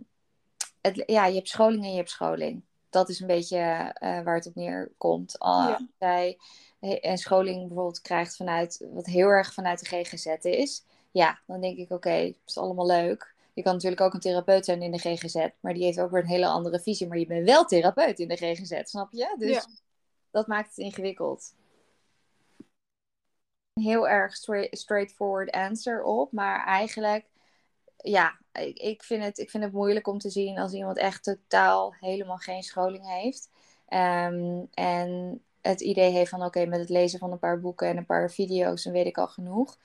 het, 0.81 1.03
ja, 1.05 1.25
je 1.25 1.35
hebt 1.35 1.49
scholing 1.49 1.83
en 1.83 1.91
je 1.91 1.97
hebt 1.97 2.09
scholing. 2.09 2.61
Dat 2.89 3.09
is 3.09 3.19
een 3.19 3.27
beetje 3.27 3.57
uh, 3.57 4.21
waar 4.21 4.35
het 4.35 4.47
op 4.47 4.55
neerkomt. 4.55 5.39
Als 5.39 5.67
ja. 5.67 5.87
jij 5.99 6.37
een 6.79 7.17
scholing 7.17 7.67
bijvoorbeeld 7.67 8.01
krijgt 8.01 8.35
vanuit, 8.35 8.85
wat 8.93 9.05
heel 9.05 9.27
erg 9.27 9.53
vanuit 9.53 9.79
de 9.79 9.85
GGZ 9.85 10.25
is. 10.41 10.83
Ja, 11.11 11.39
dan 11.47 11.61
denk 11.61 11.77
ik, 11.77 11.83
oké, 11.83 11.93
okay, 11.93 12.35
is 12.45 12.57
allemaal 12.57 12.85
leuk. 12.85 13.34
Je 13.55 13.61
kan 13.61 13.73
natuurlijk 13.73 14.01
ook 14.01 14.13
een 14.13 14.19
therapeut 14.19 14.65
zijn 14.65 14.81
in 14.81 14.91
de 14.91 14.97
GGZ, 14.97 15.47
maar 15.59 15.73
die 15.73 15.83
heeft 15.83 15.99
ook 15.99 16.11
weer 16.11 16.21
een 16.21 16.27
hele 16.27 16.47
andere 16.47 16.79
visie. 16.79 17.07
Maar 17.07 17.17
je 17.17 17.25
bent 17.25 17.45
wel 17.45 17.65
therapeut 17.65 18.19
in 18.19 18.27
de 18.27 18.35
GGZ, 18.35 18.81
snap 18.83 19.11
je? 19.11 19.35
Dus 19.37 19.49
ja. 19.49 19.65
dat 20.31 20.47
maakt 20.47 20.69
het 20.69 20.77
ingewikkeld. 20.77 21.53
Heel 23.73 24.07
erg 24.07 24.35
straight, 24.35 24.77
straightforward 24.77 25.51
answer 25.51 26.03
op, 26.03 26.31
maar 26.31 26.65
eigenlijk, 26.65 27.25
ja, 27.97 28.39
ik, 28.51 28.77
ik, 28.77 29.03
vind 29.03 29.23
het, 29.23 29.37
ik 29.37 29.49
vind 29.49 29.63
het 29.63 29.73
moeilijk 29.73 30.07
om 30.07 30.17
te 30.17 30.29
zien 30.29 30.57
als 30.57 30.73
iemand 30.73 30.97
echt 30.97 31.23
totaal 31.23 31.95
helemaal 31.99 32.37
geen 32.37 32.63
scholing 32.63 33.07
heeft. 33.07 33.49
Um, 33.89 34.67
en 34.73 35.41
het 35.61 35.81
idee 35.81 36.11
heeft 36.11 36.29
van 36.29 36.43
oké, 36.43 36.65
met 36.65 36.79
het 36.79 36.89
lezen 36.89 37.19
van 37.19 37.31
een 37.31 37.39
paar 37.39 37.59
boeken 37.59 37.87
en 37.87 37.97
een 37.97 38.05
paar 38.05 38.31
video's, 38.31 38.83
dan 38.83 38.93
weet 38.93 39.05
ik 39.05 39.17
al 39.17 39.27
genoeg. 39.27 39.77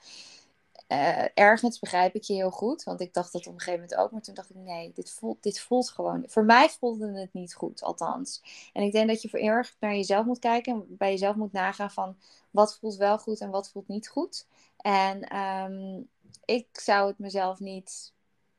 Uh, 0.91 1.25
ergens 1.33 1.79
begrijp 1.79 2.15
ik 2.15 2.23
je 2.23 2.33
heel 2.33 2.51
goed, 2.51 2.83
want 2.83 3.01
ik 3.01 3.13
dacht 3.13 3.31
dat 3.31 3.47
op 3.47 3.53
een 3.53 3.59
gegeven 3.59 3.79
moment 3.79 3.99
ook, 3.99 4.11
maar 4.11 4.21
toen 4.21 4.33
dacht 4.33 4.49
ik 4.49 4.55
nee, 4.55 4.91
dit 4.93 5.11
voelt, 5.11 5.43
dit 5.43 5.59
voelt 5.59 5.89
gewoon, 5.89 6.23
voor 6.27 6.45
mij 6.45 6.69
voelde 6.69 7.19
het 7.19 7.33
niet 7.33 7.53
goed, 7.53 7.83
althans. 7.83 8.41
En 8.73 8.83
ik 8.83 8.91
denk 8.91 9.07
dat 9.07 9.21
je 9.21 9.29
voor 9.29 9.39
erg 9.39 9.75
naar 9.79 9.95
jezelf 9.95 10.25
moet 10.25 10.39
kijken 10.39 10.73
en 10.73 10.85
bij 10.87 11.11
jezelf 11.11 11.35
moet 11.35 11.51
nagaan 11.51 11.91
van 11.91 12.17
wat 12.49 12.77
voelt 12.77 12.95
wel 12.95 13.17
goed 13.17 13.39
en 13.39 13.49
wat 13.49 13.71
voelt 13.71 13.87
niet 13.87 14.07
goed. 14.07 14.47
En 14.77 15.37
um, 15.37 16.09
ik 16.45 16.67
zou 16.71 17.07
het 17.07 17.19
mezelf 17.19 17.59
niet, 17.59 18.13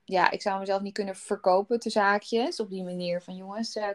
ja, 0.05 0.31
ik 0.31 0.43
zou 0.43 0.59
mezelf 0.59 0.83
niet 0.83 0.95
kunnen 0.95 1.17
verkopen 1.17 1.81
te 1.81 1.91
zaakjes 1.91 2.61
op 2.61 2.71
die 2.71 2.83
manier 2.83 3.23
van 3.23 3.37
jongens, 3.37 3.77
uh, 3.77 3.87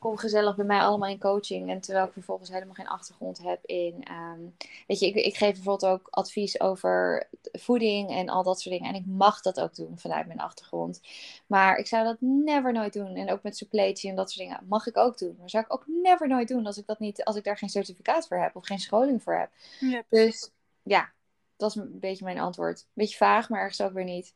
kom 0.00 0.16
gezellig 0.16 0.56
bij 0.56 0.64
mij 0.64 0.80
allemaal 0.80 1.08
in 1.08 1.18
coaching. 1.18 1.70
En 1.70 1.80
terwijl 1.80 2.06
ik 2.06 2.12
vervolgens 2.12 2.50
helemaal 2.50 2.74
geen 2.74 2.88
achtergrond 2.88 3.42
heb 3.42 3.64
in. 3.64 4.04
Ehm, 4.04 4.40
weet 4.86 4.98
je, 4.98 5.06
ik, 5.06 5.14
ik 5.14 5.36
geef 5.36 5.54
bijvoorbeeld 5.54 5.92
ook 5.92 6.08
advies 6.10 6.60
over 6.60 7.28
voeding 7.52 8.10
en 8.10 8.28
al 8.28 8.42
dat 8.42 8.60
soort 8.60 8.74
dingen. 8.74 8.94
En 8.94 9.00
ik 9.00 9.06
mag 9.06 9.40
dat 9.40 9.60
ook 9.60 9.74
doen 9.74 9.98
vanuit 9.98 10.26
mijn 10.26 10.40
achtergrond. 10.40 11.00
Maar 11.46 11.76
ik 11.76 11.86
zou 11.86 12.04
dat 12.04 12.16
never 12.20 12.72
nooit 12.72 12.92
doen. 12.92 13.14
En 13.16 13.30
ook 13.30 13.42
met 13.42 13.56
suppletie 13.56 14.10
en 14.10 14.16
dat 14.16 14.30
soort 14.30 14.48
dingen 14.48 14.66
mag 14.68 14.86
ik 14.86 14.96
ook 14.96 15.18
doen. 15.18 15.36
Maar 15.38 15.50
zou 15.50 15.64
ik 15.64 15.72
ook 15.72 15.84
never 15.86 16.28
nooit 16.28 16.48
doen 16.48 16.66
als 16.66 16.78
ik 16.78 16.86
dat 16.86 16.98
niet, 16.98 17.24
als 17.24 17.36
ik 17.36 17.44
daar 17.44 17.58
geen 17.58 17.68
certificaat 17.68 18.26
voor 18.26 18.38
heb 18.38 18.56
of 18.56 18.66
geen 18.66 18.78
scholing 18.78 19.22
voor 19.22 19.34
heb. 19.34 19.50
Ja, 19.80 20.02
dus 20.08 20.50
ja, 20.82 21.12
dat 21.56 21.70
is 21.70 21.76
een 21.76 21.98
beetje 21.98 22.24
mijn 22.24 22.38
antwoord. 22.38 22.86
Beetje 22.92 23.16
vaag, 23.16 23.48
maar 23.48 23.60
ergens 23.60 23.80
ook 23.80 23.92
weer 23.92 24.04
niet. 24.04 24.34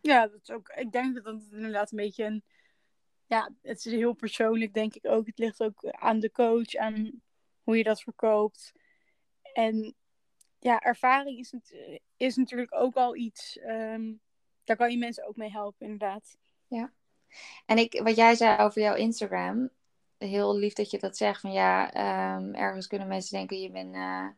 Ja, 0.00 0.26
dat 0.26 0.40
is 0.42 0.50
ook. 0.50 0.68
Ik 0.68 0.92
denk 0.92 1.14
dat 1.14 1.24
het 1.24 1.42
inderdaad 1.52 1.90
een 1.90 1.96
beetje 1.96 2.24
een 2.24 2.42
ja, 3.34 3.50
het 3.62 3.84
is 3.84 3.92
heel 3.92 4.12
persoonlijk, 4.12 4.74
denk 4.74 4.94
ik 4.94 5.06
ook. 5.06 5.26
Het 5.26 5.38
ligt 5.38 5.62
ook 5.62 5.84
aan 5.90 6.20
de 6.20 6.30
coach, 6.30 6.74
aan 6.74 7.22
hoe 7.62 7.76
je 7.76 7.82
dat 7.82 8.02
verkoopt. 8.02 8.72
En 9.52 9.94
ja, 10.58 10.80
ervaring 10.80 11.38
is, 11.38 11.54
is 12.16 12.36
natuurlijk 12.36 12.74
ook 12.74 12.94
al 12.94 13.16
iets. 13.16 13.58
Ehm, 13.58 14.12
daar 14.64 14.76
kan 14.76 14.90
je 14.90 14.98
mensen 14.98 15.26
ook 15.26 15.36
mee 15.36 15.50
helpen, 15.50 15.86
inderdaad. 15.86 16.36
Ja. 16.66 16.92
En 17.66 17.78
ik, 17.78 18.00
wat 18.02 18.16
jij 18.16 18.34
zei 18.34 18.62
over 18.62 18.82
jouw 18.82 18.94
Instagram, 18.94 19.70
heel 20.18 20.56
lief 20.56 20.72
dat 20.72 20.90
je 20.90 20.98
dat 20.98 21.16
zegt. 21.16 21.40
Van 21.40 21.52
ja, 21.52 21.86
um, 22.36 22.54
ergens 22.54 22.86
kunnen 22.86 23.08
mensen 23.08 23.36
denken, 23.36 23.60
je 23.60 23.70
bent, 23.70 23.94
uh, 23.94 24.28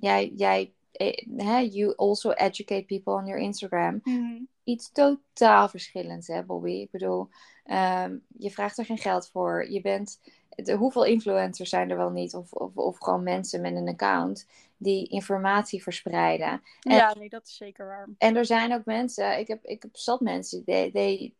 jij, 0.00 0.32
jij, 0.36 0.72
uh, 0.92 1.72
you 1.72 1.94
also 1.96 2.30
educate 2.30 2.86
people 2.86 3.12
on 3.12 3.26
your 3.26 3.40
Instagram. 3.40 4.00
Mm 4.04 4.48
Iets 4.64 4.92
totaal 4.92 5.68
verschillends, 5.68 6.26
hè, 6.26 6.42
Bobby? 6.42 6.70
Ik 6.70 6.90
bedoel, 6.90 7.28
Um, 7.70 8.24
je 8.38 8.50
vraagt 8.50 8.78
er 8.78 8.84
geen 8.84 8.98
geld 8.98 9.28
voor. 9.28 9.70
Je 9.70 9.80
bent, 9.80 10.20
de, 10.48 10.72
hoeveel 10.72 11.04
influencers 11.04 11.70
zijn 11.70 11.90
er 11.90 11.96
wel 11.96 12.10
niet? 12.10 12.34
Of, 12.34 12.52
of, 12.52 12.76
of 12.76 12.98
gewoon 12.98 13.22
mensen 13.22 13.60
met 13.60 13.74
een 13.74 13.88
account 13.88 14.46
die 14.76 15.08
informatie 15.08 15.82
verspreiden. 15.82 16.62
En, 16.80 16.96
ja, 16.96 17.14
nee, 17.14 17.28
dat 17.28 17.46
is 17.46 17.56
zeker 17.56 17.86
waar. 17.86 18.08
En 18.18 18.36
er 18.36 18.44
zijn 18.44 18.74
ook 18.74 18.84
mensen, 18.84 19.38
ik 19.38 19.48
heb, 19.48 19.64
ik 19.64 19.82
heb 19.82 19.96
zat 19.96 20.20
mensen, 20.20 20.62
die, 20.64 20.92
die 20.92 21.34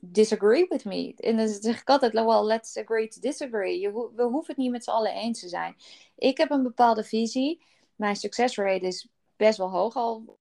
disagree 0.00 0.66
with 0.68 0.84
me. 0.84 1.14
En 1.16 1.36
dan 1.36 1.48
zeg 1.48 1.80
ik 1.80 1.88
altijd, 1.88 2.12
well, 2.12 2.42
let's 2.42 2.76
agree 2.76 3.08
to 3.08 3.20
disagree. 3.20 3.80
Je, 3.80 3.92
we 4.14 4.22
hoeven 4.22 4.46
het 4.46 4.56
niet 4.56 4.70
met 4.70 4.84
z'n 4.84 4.90
allen 4.90 5.12
eens 5.12 5.40
te 5.40 5.48
zijn. 5.48 5.76
Ik 6.16 6.38
heb 6.38 6.50
een 6.50 6.62
bepaalde 6.62 7.04
visie. 7.04 7.62
Mijn 7.96 8.16
success 8.16 8.56
rate 8.56 8.86
is 8.86 9.08
best 9.36 9.58
wel 9.58 9.70
hoog 9.70 9.94
al 9.96 10.38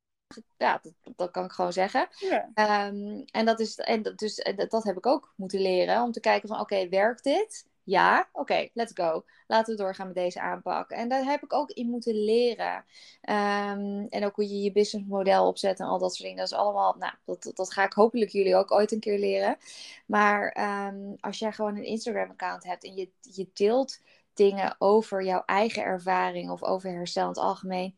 ja, 0.57 0.79
dat, 0.81 0.93
dat, 1.15 1.31
kan 1.31 1.45
ik 1.45 1.51
gewoon 1.51 1.73
zeggen. 1.73 2.07
Ja. 2.19 2.87
Um, 2.87 3.25
en 3.31 3.45
dat, 3.45 3.59
is, 3.59 3.75
en 3.75 4.01
dat, 4.01 4.17
dus, 4.17 4.35
dat, 4.55 4.69
dat, 4.69 4.83
heb 4.83 4.97
ik 4.97 5.05
ook 5.05 5.33
moeten 5.35 5.59
leren. 5.61 6.01
Om 6.01 6.11
te 6.11 6.19
kijken 6.19 6.47
van, 6.49 6.59
oké, 6.59 6.89
werkt 6.89 7.23
dit? 7.23 7.71
Ja, 7.85 8.29
oké, 8.31 8.69
let's 8.73 8.91
go. 8.93 9.23
Laten 9.47 9.75
we 9.75 9.81
doorgaan 9.81 10.05
met 10.05 10.15
deze 10.15 10.41
aanpak. 10.41 10.89
En 10.89 11.09
daar 11.09 11.23
heb 11.23 11.43
ik 11.43 11.53
ook 11.53 11.69
in 11.69 11.89
moeten 11.89 12.23
leren. 12.23 12.75
Um, 13.21 14.07
en 14.09 14.25
ook 14.25 14.35
hoe 14.35 14.49
je 14.49 14.61
je 14.61 14.71
businessmodel 14.71 15.47
opzet 15.47 15.79
en 15.79 15.85
al 15.85 15.99
dat 15.99 16.15
soort 16.15 16.23
dingen. 16.23 16.37
Dat 16.37 16.51
is 16.51 16.57
allemaal, 16.57 16.95
nou, 16.99 17.13
dat, 17.25 17.51
dat 17.53 17.73
ga 17.73 17.83
ik 17.83 17.93
hopelijk 17.93 18.31
jullie 18.31 18.55
ook 18.55 18.71
ooit 18.71 18.91
een 18.91 18.99
keer 18.99 19.19
leren. 19.19 19.57
Maar 20.05 20.57
um, 20.87 21.15
als 21.19 21.39
jij 21.39 21.51
gewoon 21.51 21.75
een 21.75 21.85
Instagram-account 21.85 22.63
hebt 22.63 22.83
en 22.83 22.95
je, 22.95 23.09
je 23.21 23.49
deelt 23.53 23.99
dingen 24.33 24.75
over 24.77 25.23
jouw 25.23 25.43
eigen 25.45 25.83
ervaring 25.83 26.49
of 26.49 26.63
over 26.63 26.91
herstel 26.91 27.23
in 27.23 27.29
het 27.29 27.37
algemeen 27.37 27.95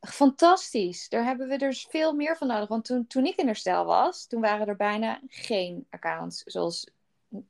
fantastisch. 0.00 1.08
Daar 1.08 1.24
hebben 1.24 1.48
we 1.48 1.58
dus 1.58 1.86
veel 1.90 2.12
meer 2.12 2.36
van 2.36 2.46
nodig. 2.46 2.68
Want 2.68 2.84
toen, 2.84 3.06
toen 3.06 3.26
ik 3.26 3.36
in 3.36 3.46
herstel 3.46 3.84
was, 3.84 4.26
toen 4.26 4.40
waren 4.40 4.66
er 4.66 4.76
bijna 4.76 5.20
geen 5.26 5.86
accounts 5.90 6.42
zoals 6.42 6.90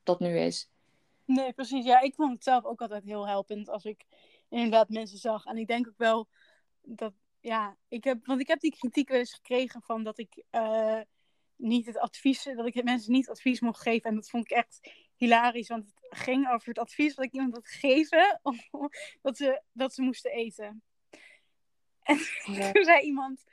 dat 0.03 0.21
nu 0.21 0.39
is. 0.39 0.69
Nee, 1.25 1.53
precies. 1.53 1.85
Ja, 1.85 2.01
ik 2.01 2.15
vond 2.15 2.33
het 2.33 2.45
zelf 2.45 2.65
ook 2.65 2.81
altijd 2.81 3.05
heel 3.05 3.29
helpend 3.29 3.69
als 3.69 3.85
ik 3.85 4.05
inderdaad 4.49 4.89
mensen 4.89 5.19
zag. 5.19 5.45
En 5.45 5.57
ik 5.57 5.67
denk 5.67 5.89
ook 5.89 5.99
wel 5.99 6.29
dat, 6.83 7.13
ja, 7.41 7.77
ik 7.89 8.05
heb, 8.05 8.27
want 8.27 8.41
ik 8.41 8.49
heb 8.49 8.61
die 8.61 8.77
kritiek 8.77 9.09
wel 9.09 9.19
eens 9.19 9.35
gekregen 9.35 9.83
van 9.83 10.03
dat 10.03 10.19
ik 10.19 10.45
uh, 10.51 11.01
niet 11.57 11.87
het 11.87 11.99
advies, 11.99 12.45
dat 12.45 12.67
ik 12.67 12.85
mensen 12.85 13.13
niet 13.13 13.31
advies 13.31 13.61
mocht 13.61 13.83
geven. 13.83 14.11
En 14.11 14.15
dat 14.15 14.31
vond 14.31 14.45
ik 14.45 14.57
echt 14.57 14.93
hilarisch, 15.17 15.69
want 15.69 15.93
ging 16.15 16.49
over 16.51 16.69
het 16.69 16.79
advies 16.79 17.15
wat 17.15 17.25
ik 17.25 17.33
iemand 17.33 17.55
had 17.55 17.69
gegeven, 17.69 18.41
dat 19.23 19.37
ze, 19.37 19.63
dat 19.73 19.95
ze 19.95 20.03
moesten 20.03 20.31
eten. 20.31 20.83
En 22.03 22.17
toen 22.73 22.85
zei 22.85 23.01
iemand, 23.01 23.45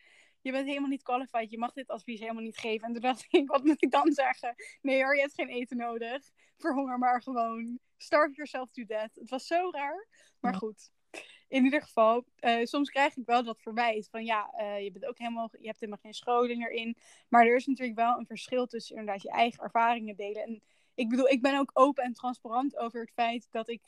je 0.42 0.52
bent 0.52 0.68
helemaal 0.68 0.90
niet 0.90 1.04
qualified, 1.04 1.52
je 1.52 1.58
mag 1.58 1.74
dit 1.74 1.90
advies 1.90 2.20
helemaal 2.20 2.44
niet 2.44 2.58
geven. 2.58 2.88
En 2.88 2.94
toen 2.94 3.02
dacht 3.02 3.26
ik, 3.30 3.48
wat 3.48 3.64
moet 3.64 3.84
ik 3.84 3.92
dan 3.92 4.12
zeggen? 4.12 4.56
Nee 4.82 5.04
hoor, 5.04 5.16
je 5.16 5.22
hebt 5.22 5.34
geen 5.34 5.50
eten 5.50 5.78
nodig. 5.78 6.30
Verhonger 6.58 6.98
maar 6.98 7.22
gewoon. 7.22 7.80
Starve 7.98 8.36
yourself 8.36 8.72
to 8.72 8.86
death. 8.86 9.16
Het 9.16 9.30
was 9.30 9.48
zo 9.48 9.70
raar, 9.72 10.08
maar 10.40 10.56
goed. 10.56 10.92
In 11.48 11.64
ieder 11.64 11.82
geval, 11.82 12.26
uh, 12.40 12.64
soms 12.64 12.90
krijg 12.90 13.16
ik 13.16 13.26
wel 13.26 13.44
dat 13.44 13.62
verwijt 13.62 14.08
van 14.10 14.26
ja, 14.26 14.54
uh, 14.60 14.84
je, 14.84 14.92
bent 14.92 15.06
ook 15.06 15.18
helemaal, 15.18 15.50
je 15.60 15.66
hebt 15.66 15.80
helemaal 15.80 16.02
geen 16.02 16.14
scholing 16.14 16.66
erin. 16.66 16.98
Maar 17.30 17.46
er 17.46 17.56
is 17.56 17.66
natuurlijk 17.66 17.98
wel 17.98 18.18
een 18.18 18.26
verschil 18.26 18.66
tussen 18.68 18.96
inderdaad 18.96 19.22
je 19.22 19.30
eigen 19.30 19.64
ervaringen 19.64 20.16
delen. 20.16 20.44
En 20.44 20.62
ik 21.00 21.10
bedoel, 21.10 21.28
ik 21.28 21.42
ben 21.42 21.60
ook 21.60 21.72
open 21.74 22.04
en 22.04 22.14
transparant 22.14 22.78
over 22.78 23.00
het 23.00 23.12
feit 23.14 23.48
dat 23.52 23.70
ik 23.70 23.82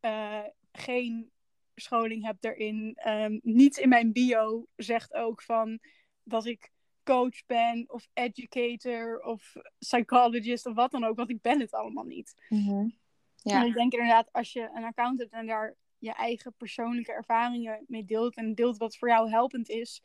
uh, 0.00 0.44
geen 0.72 1.30
scholing 1.74 2.24
heb 2.24 2.36
daarin. 2.40 2.98
Um, 3.06 3.40
niets 3.42 3.78
in 3.78 3.88
mijn 3.88 4.12
bio 4.12 4.66
zegt 4.76 5.14
ook 5.14 5.42
van 5.42 5.78
dat 6.22 6.46
ik 6.46 6.70
coach 7.04 7.46
ben 7.46 7.84
of 7.88 8.08
educator 8.12 9.20
of 9.20 9.52
psychologist 9.78 10.66
of 10.66 10.74
wat 10.74 10.90
dan 10.90 11.04
ook, 11.04 11.16
want 11.16 11.30
ik 11.30 11.40
ben 11.40 11.60
het 11.60 11.72
allemaal 11.72 12.04
niet. 12.04 12.34
Mm-hmm. 12.48 12.96
Ja. 13.36 13.60
En 13.60 13.66
ik 13.66 13.74
denk 13.74 13.92
inderdaad, 13.92 14.32
als 14.32 14.52
je 14.52 14.70
een 14.74 14.84
account 14.84 15.18
hebt 15.18 15.32
en 15.32 15.46
daar 15.46 15.76
je 15.98 16.12
eigen 16.12 16.54
persoonlijke 16.56 17.12
ervaringen 17.12 17.84
mee 17.86 18.04
deelt 18.04 18.36
en 18.36 18.54
deelt 18.54 18.76
wat 18.76 18.96
voor 18.96 19.08
jou 19.08 19.30
helpend 19.30 19.68
is, 19.68 20.02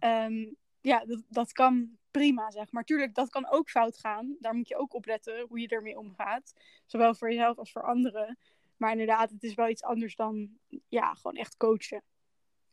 um, 0.00 0.56
ja, 0.80 1.04
dat, 1.04 1.22
dat 1.28 1.52
kan 1.52 1.98
prima, 2.12 2.50
zeg 2.50 2.72
maar. 2.72 2.84
Tuurlijk, 2.84 3.14
dat 3.14 3.30
kan 3.30 3.50
ook 3.50 3.70
fout 3.70 3.98
gaan. 3.98 4.36
Daar 4.40 4.54
moet 4.54 4.68
je 4.68 4.76
ook 4.76 4.94
op 4.94 5.06
letten 5.06 5.46
hoe 5.48 5.60
je 5.60 5.68
ermee 5.68 5.98
omgaat. 5.98 6.52
Zowel 6.86 7.14
voor 7.14 7.30
jezelf 7.30 7.58
als 7.58 7.72
voor 7.72 7.82
anderen. 7.82 8.38
Maar 8.76 8.90
inderdaad, 8.90 9.30
het 9.30 9.42
is 9.42 9.54
wel 9.54 9.68
iets 9.68 9.82
anders 9.82 10.16
dan 10.16 10.50
ja, 10.88 11.14
gewoon 11.14 11.36
echt 11.36 11.56
coachen. 11.56 12.02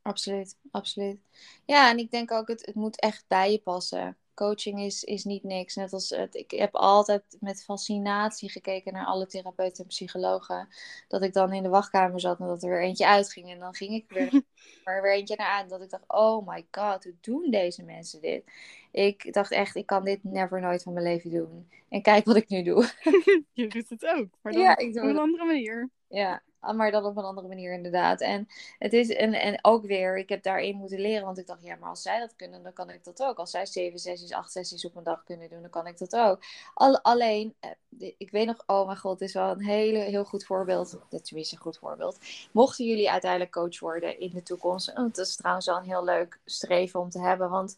Absoluut, 0.02 0.58
absoluut. 0.72 1.20
Ja, 1.66 1.90
en 1.90 1.98
ik 1.98 2.12
denk 2.12 2.32
ook, 2.32 2.48
het, 2.48 2.66
het 2.66 2.76
moet 2.76 3.00
echt 3.00 3.26
bij 3.28 3.52
je 3.52 3.60
passen. 3.60 4.18
Coaching 4.40 4.80
is, 4.80 5.04
is 5.04 5.24
niet 5.24 5.44
niks. 5.44 5.76
Net 5.76 5.94
als 5.94 6.10
het, 6.10 6.36
ik 6.36 6.52
heb 6.52 6.76
altijd 6.76 7.24
met 7.40 7.64
fascinatie 7.64 8.50
gekeken 8.50 8.94
naar 8.94 9.06
alle 9.06 9.26
therapeuten 9.26 9.84
en 9.84 9.90
psychologen. 9.90 10.68
Dat 11.08 11.24
ik 11.24 11.34
dan 11.34 11.54
in 11.54 11.64
de 11.64 11.70
wachtkamer 11.70 12.20
zat 12.20 12.40
en 12.40 12.48
dat 12.48 12.64
er 12.64 12.70
weer 12.70 12.82
eentje 12.82 13.08
uitging. 13.08 13.52
En 13.52 13.60
dan 13.60 13.74
ging 13.74 13.94
ik 13.94 14.06
weer, 14.10 14.32
er 14.84 15.02
weer 15.02 15.14
eentje 15.14 15.36
naar 15.36 15.48
aan. 15.48 15.68
Dat 15.68 15.82
ik 15.82 15.90
dacht, 15.90 16.04
oh 16.08 16.48
my 16.48 16.66
god, 16.72 17.04
hoe 17.04 17.16
doen 17.22 17.52
deze 17.52 17.84
mensen 17.84 18.22
dit? 18.22 18.44
Ik 18.92 19.34
dacht 19.34 19.52
echt, 19.52 19.76
ik 19.76 19.86
kan 19.86 20.04
dit 20.04 20.24
never 20.24 20.62
nooit 20.62 20.84
van 20.84 20.94
mijn 20.94 21.06
leven 21.06 21.32
doen. 21.32 21.70
En 21.90 22.02
kijk 22.02 22.26
wat 22.26 22.36
ik 22.36 22.50
nu 22.50 22.64
doe. 22.64 22.90
Je 23.54 23.68
doet 23.68 23.90
het 23.90 24.06
ook, 24.06 24.28
maar 24.42 24.54
dan 24.54 24.62
Ja, 24.62 24.72
op 24.72 24.80
een 24.80 25.20
andere 25.20 25.46
manier. 25.46 25.90
Ja, 26.08 26.42
maar 26.60 26.92
dan 26.92 27.06
op 27.06 27.18
een 27.18 27.24
andere 27.24 27.48
manier 27.48 27.74
inderdaad. 27.74 28.22
En 28.22 28.48
het 28.78 28.94
is 28.94 29.10
en, 29.10 29.34
en 29.34 29.60
ook 29.62 29.86
weer, 29.86 30.18
ik 30.18 30.30
heb 30.30 30.44
daarin 30.44 30.76
moeten 30.76 31.00
leren, 31.00 31.26
want 31.26 31.38
ik 31.38 31.48
dacht, 31.48 31.64
ja, 31.64 31.76
maar 31.76 31.90
als 31.90 32.02
zij 32.02 32.20
dat 32.20 32.36
kunnen, 32.36 32.64
dan 32.64 32.74
kan 32.74 32.90
ik 32.90 33.04
dat 33.04 33.24
ook. 33.24 33.38
Als 33.38 33.52
zij 33.52 33.66
zeven 33.66 34.00
sessies, 34.00 34.34
acht 34.34 34.52
sessies 34.52 34.86
op 34.86 34.96
een 34.96 35.04
dag 35.04 35.24
kunnen 35.24 35.50
doen, 35.50 35.62
dan 35.62 35.70
kan 35.70 35.88
ik 35.88 35.98
dat 35.98 36.16
ook. 36.16 36.40
Al, 36.74 37.02
alleen, 37.02 37.56
eh, 37.60 38.12
ik 38.18 38.32
weet 38.32 38.46
nog, 38.46 38.64
oh 38.66 38.86
mijn 38.86 38.98
god, 38.98 39.20
dit 39.20 39.28
is 39.28 39.34
wel 39.34 39.50
een 39.50 39.64
hele, 39.64 40.00
heel 40.00 40.26
goed 40.26 40.46
voorbeeld. 40.46 40.92
Dit 41.10 41.22
is 41.22 41.28
tenminste 41.28 41.56
een 41.56 41.62
goed 41.62 41.78
voorbeeld. 41.78 42.18
Mochten 42.52 42.86
jullie 42.86 43.12
uiteindelijk 43.12 43.52
coach 43.52 43.80
worden 43.80 44.20
in 44.20 44.32
de 44.34 44.44
toekomst, 44.44 44.96
dat 44.96 45.18
is 45.18 45.36
trouwens 45.36 45.66
wel 45.66 45.78
een 45.78 45.84
heel 45.84 46.04
leuk 46.04 46.40
streven 46.46 47.00
om 47.00 47.10
te 47.10 47.20
hebben, 47.20 47.50
want 47.50 47.78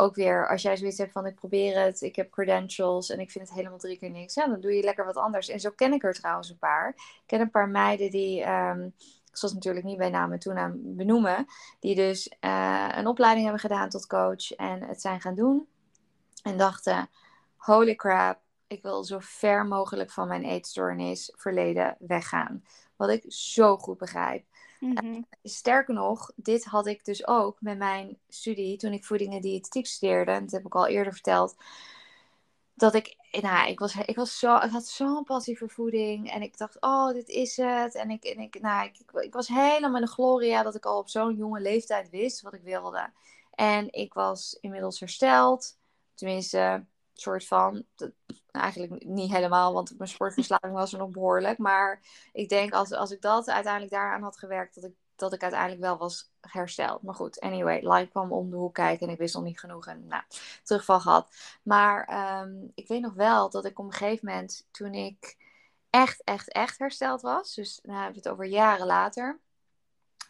ook 0.00 0.14
weer, 0.14 0.48
als 0.48 0.62
jij 0.62 0.76
zoiets 0.76 0.98
hebt 0.98 1.12
van 1.12 1.26
ik 1.26 1.34
probeer 1.34 1.80
het, 1.82 2.00
ik 2.00 2.16
heb 2.16 2.30
credentials 2.30 3.10
en 3.10 3.20
ik 3.20 3.30
vind 3.30 3.48
het 3.48 3.56
helemaal 3.56 3.78
drie 3.78 3.98
keer 3.98 4.10
niks, 4.10 4.34
ja, 4.34 4.46
dan 4.46 4.60
doe 4.60 4.72
je 4.72 4.82
lekker 4.82 5.04
wat 5.04 5.16
anders. 5.16 5.48
En 5.48 5.60
zo 5.60 5.70
ken 5.70 5.92
ik 5.92 6.04
er 6.04 6.14
trouwens 6.14 6.50
een 6.50 6.58
paar. 6.58 6.88
Ik 6.88 7.22
ken 7.26 7.40
een 7.40 7.50
paar 7.50 7.68
meiden 7.68 8.10
die, 8.10 8.42
ehm, 8.42 8.84
ik 9.30 9.36
zal 9.36 9.48
ze 9.48 9.54
natuurlijk 9.54 9.84
niet 9.84 9.98
bij 9.98 10.10
naam 10.10 10.32
en 10.32 10.38
toenaam 10.38 10.80
benoemen, 10.82 11.46
die 11.80 11.94
dus 11.94 12.28
eh, 12.40 12.88
een 12.94 13.06
opleiding 13.06 13.44
hebben 13.44 13.62
gedaan 13.62 13.88
tot 13.88 14.06
coach 14.06 14.52
en 14.52 14.82
het 14.82 15.00
zijn 15.00 15.20
gaan 15.20 15.34
doen. 15.34 15.68
En 16.42 16.56
dachten, 16.56 17.10
holy 17.56 17.94
crap, 17.94 18.38
ik 18.66 18.82
wil 18.82 19.04
zo 19.04 19.18
ver 19.20 19.66
mogelijk 19.66 20.10
van 20.10 20.28
mijn 20.28 20.44
eetstoornis 20.44 21.32
verleden 21.36 21.96
weggaan. 21.98 22.64
Wat 22.96 23.10
ik 23.10 23.24
zo 23.28 23.76
goed 23.76 23.98
begrijp. 23.98 24.44
Mhm. 24.78 25.22
Sterker 25.42 25.94
nog, 25.94 26.32
dit 26.36 26.64
had 26.64 26.86
ik 26.86 27.04
dus 27.04 27.26
ook 27.26 27.60
met 27.60 27.78
mijn 27.78 28.18
studie 28.28 28.76
toen 28.76 28.92
ik 28.92 29.04
voeding 29.04 29.34
en 29.44 29.84
studeerde. 29.84 30.30
En 30.30 30.42
dat 30.42 30.50
heb 30.50 30.66
ik 30.66 30.74
al 30.74 30.86
eerder 30.86 31.12
verteld. 31.12 31.56
Dat 32.74 32.94
ik, 32.94 33.16
nou, 33.40 33.68
ik, 33.68 33.78
was, 33.78 33.94
ik, 33.94 34.16
was 34.16 34.38
zo, 34.38 34.56
ik 34.56 34.70
had 34.70 34.86
zo'n 34.86 35.24
passie 35.24 35.58
voor 35.58 35.70
voeding. 35.70 36.30
En 36.30 36.42
ik 36.42 36.58
dacht, 36.58 36.80
oh, 36.80 37.12
dit 37.12 37.28
is 37.28 37.56
het. 37.56 37.94
En 37.94 38.10
ik, 38.10 38.24
en 38.24 38.40
ik, 38.40 38.60
nou, 38.60 38.86
ik, 38.86 39.22
ik 39.22 39.32
was 39.32 39.48
helemaal 39.48 39.94
in 39.96 40.04
de 40.04 40.10
gloria 40.10 40.62
dat 40.62 40.74
ik 40.74 40.86
al 40.86 40.98
op 40.98 41.08
zo'n 41.08 41.36
jonge 41.36 41.60
leeftijd 41.60 42.10
wist 42.10 42.40
wat 42.40 42.54
ik 42.54 42.62
wilde. 42.62 43.10
En 43.54 43.92
ik 43.92 44.14
was 44.14 44.58
inmiddels 44.60 45.00
hersteld. 45.00 45.76
Tenminste, 46.14 46.84
soort 47.20 47.46
van. 47.46 47.84
Eigenlijk 48.50 49.04
niet 49.04 49.32
helemaal, 49.32 49.72
want 49.72 49.98
mijn 49.98 50.10
sportverslaving 50.10 50.72
was 50.72 50.92
er 50.92 50.98
nog 50.98 51.10
behoorlijk. 51.10 51.58
Maar 51.58 52.00
ik 52.32 52.48
denk 52.48 52.72
als, 52.72 52.92
als 52.92 53.10
ik 53.10 53.20
dat 53.20 53.48
uiteindelijk 53.48 53.92
daaraan 53.92 54.22
had 54.22 54.38
gewerkt, 54.38 54.74
dat 54.74 54.84
ik, 54.84 54.94
dat 55.16 55.32
ik 55.32 55.42
uiteindelijk 55.42 55.80
wel 55.80 55.96
was 55.96 56.32
hersteld. 56.40 57.02
Maar 57.02 57.14
goed, 57.14 57.40
anyway, 57.40 57.88
life 57.88 58.10
kwam 58.10 58.32
om 58.32 58.50
de 58.50 58.56
hoek 58.56 58.74
kijken 58.74 59.06
en 59.06 59.12
ik 59.12 59.18
wist 59.18 59.34
nog 59.34 59.44
niet 59.44 59.60
genoeg. 59.60 59.86
En 59.86 60.06
nou, 60.06 60.22
terugval 60.62 61.00
gehad. 61.00 61.34
Maar 61.62 62.04
ehm, 62.04 62.52
ik 62.74 62.88
weet 62.88 63.00
nog 63.00 63.14
wel 63.14 63.50
dat 63.50 63.64
ik 63.64 63.78
op 63.78 63.84
een 63.84 63.92
gegeven 63.92 64.26
moment, 64.26 64.66
toen 64.70 64.94
ik 64.94 65.36
echt, 65.90 66.24
echt, 66.24 66.52
echt 66.52 66.78
hersteld 66.78 67.20
was, 67.20 67.54
dus 67.54 67.80
dan 67.82 67.94
hebben 67.94 68.12
we 68.12 68.18
het 68.18 68.28
over 68.28 68.44
jaren 68.44 68.86
later, 68.86 69.40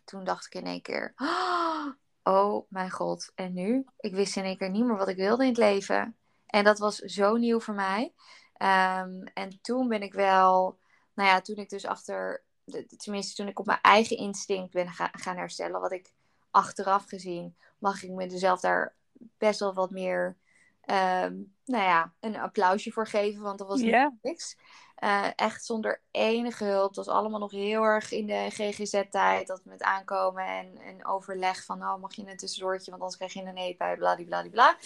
toen 0.05 0.24
dacht 0.24 0.46
ik 0.46 0.55
in 0.55 0.66
één 0.66 0.83
keer, 0.83 1.14
oh 2.22 2.66
mijn 2.68 2.90
god, 2.90 3.33
en 3.35 3.53
nu? 3.53 3.85
Ik 3.96 4.14
wist 4.14 4.37
in 4.37 4.44
één 4.44 4.57
keer 4.57 4.70
niet 4.70 4.85
meer 4.85 4.96
wat 4.96 5.09
ik 5.09 5.16
wilde 5.16 5.42
in 5.42 5.48
het 5.48 5.59
leven. 5.59 6.16
En 6.48 6.64
dat 6.64 6.78
was 6.78 6.96
zo 6.96 7.37
nieuw 7.37 7.61
voor 7.61 7.74
mij. 7.74 8.12
Ehm, 8.52 9.20
en 9.34 9.58
toen 9.61 9.88
ben 9.88 10.02
ik 10.02 10.12
wel, 10.14 10.78
nou 11.14 11.28
ja, 11.28 11.40
toen 11.40 11.56
ik 11.56 11.68
dus 11.68 11.87
achter, 11.87 12.42
tenminste 12.96 13.34
toen 13.34 13.48
ik 13.48 13.58
op 13.58 13.66
mijn 13.66 13.80
eigen 13.82 14.16
instinct 14.16 14.72
ben 14.72 14.88
ga- 14.88 15.11
gaan 15.12 15.37
herstellen, 15.37 15.80
wat 15.80 15.92
ik 15.92 16.12
achteraf 16.50 17.04
gezien, 17.04 17.56
mag 17.78 18.02
ik 18.02 18.11
mezelf 18.11 18.61
daar 18.61 18.94
best 19.38 19.61
wel 19.61 19.74
wat 19.74 19.90
meer, 19.90 20.37
ehm, 20.80 21.34
nou 21.64 21.84
ja, 21.84 22.12
een 22.20 22.37
applausje 22.37 22.90
voor 22.92 23.06
geven, 23.06 23.42
want 23.42 23.58
dat 23.58 23.68
was 23.68 23.80
niet 23.80 23.90
Ja. 23.90 24.16
niks. 24.22 24.56
Eh, 24.98 25.26
echt 25.37 25.64
zonder 25.64 26.00
enige 26.11 26.64
hulp. 26.64 26.94
Dat 26.94 27.06
was 27.06 27.14
allemaal 27.14 27.38
nog 27.38 27.50
heel 27.50 27.82
erg 27.82 28.12
in 28.12 28.26
de 28.26 28.46
GGZ-tijd. 28.48 29.46
Dat 29.46 29.61
met 29.64 29.82
aankomen 29.82 30.46
en, 30.46 30.78
en 30.78 31.06
overleg 31.06 31.64
van... 31.64 31.82
oh, 31.82 32.00
mag 32.00 32.14
je 32.14 32.26
een 32.26 32.37
tussendoortje, 32.37 32.90
want 32.90 33.02
anders 33.02 33.16
krijg 33.16 33.32
je 33.32 33.42
een 33.42 33.56
eetbui, 33.56 33.96
bladibladibla. 33.96 34.76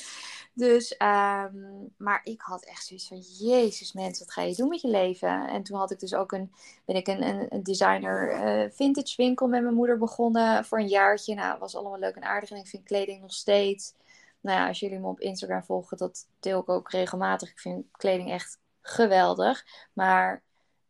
Dus, 0.52 0.96
ehm, 0.96 1.56
maar 1.96 2.20
ik 2.24 2.40
had 2.40 2.64
echt 2.64 2.86
zoiets 2.86 3.08
van... 3.08 3.18
Jezus 3.18 3.92
mensen, 3.92 4.24
wat 4.24 4.34
ga 4.34 4.42
je 4.42 4.54
doen 4.54 4.68
met 4.68 4.80
je 4.80 4.88
leven? 4.88 5.48
En 5.48 5.62
toen 5.62 5.78
had 5.78 5.90
ik 5.90 6.00
dus 6.00 6.14
ook 6.14 6.32
een... 6.32 6.52
ben 6.84 6.96
ik 6.96 7.06
een, 7.06 7.22
een, 7.22 7.46
een 7.48 7.62
designer 7.62 8.30
eh, 8.30 8.70
vintage 8.70 9.14
winkel 9.16 9.46
met 9.46 9.62
mijn 9.62 9.74
moeder 9.74 9.98
begonnen... 9.98 10.64
voor 10.64 10.78
een 10.78 10.88
jaartje. 10.88 11.34
Nou, 11.34 11.58
was 11.58 11.76
allemaal 11.76 11.98
leuk 11.98 12.16
en 12.16 12.24
aardig. 12.24 12.50
En 12.50 12.56
ik 12.56 12.68
vind 12.68 12.84
kleding 12.84 13.20
nog 13.20 13.32
steeds... 13.32 13.94
Nou 14.40 14.58
ja, 14.58 14.68
als 14.68 14.80
jullie 14.80 14.98
me 14.98 15.06
op 15.08 15.20
Instagram 15.20 15.64
volgen, 15.64 15.96
dat 15.96 16.26
deel 16.40 16.60
ik 16.60 16.68
ook 16.68 16.90
regelmatig. 16.90 17.50
Ik 17.50 17.60
vind 17.60 17.84
kleding 17.92 18.30
echt 18.30 18.58
geweldig. 18.82 19.64
Maar 19.92 20.42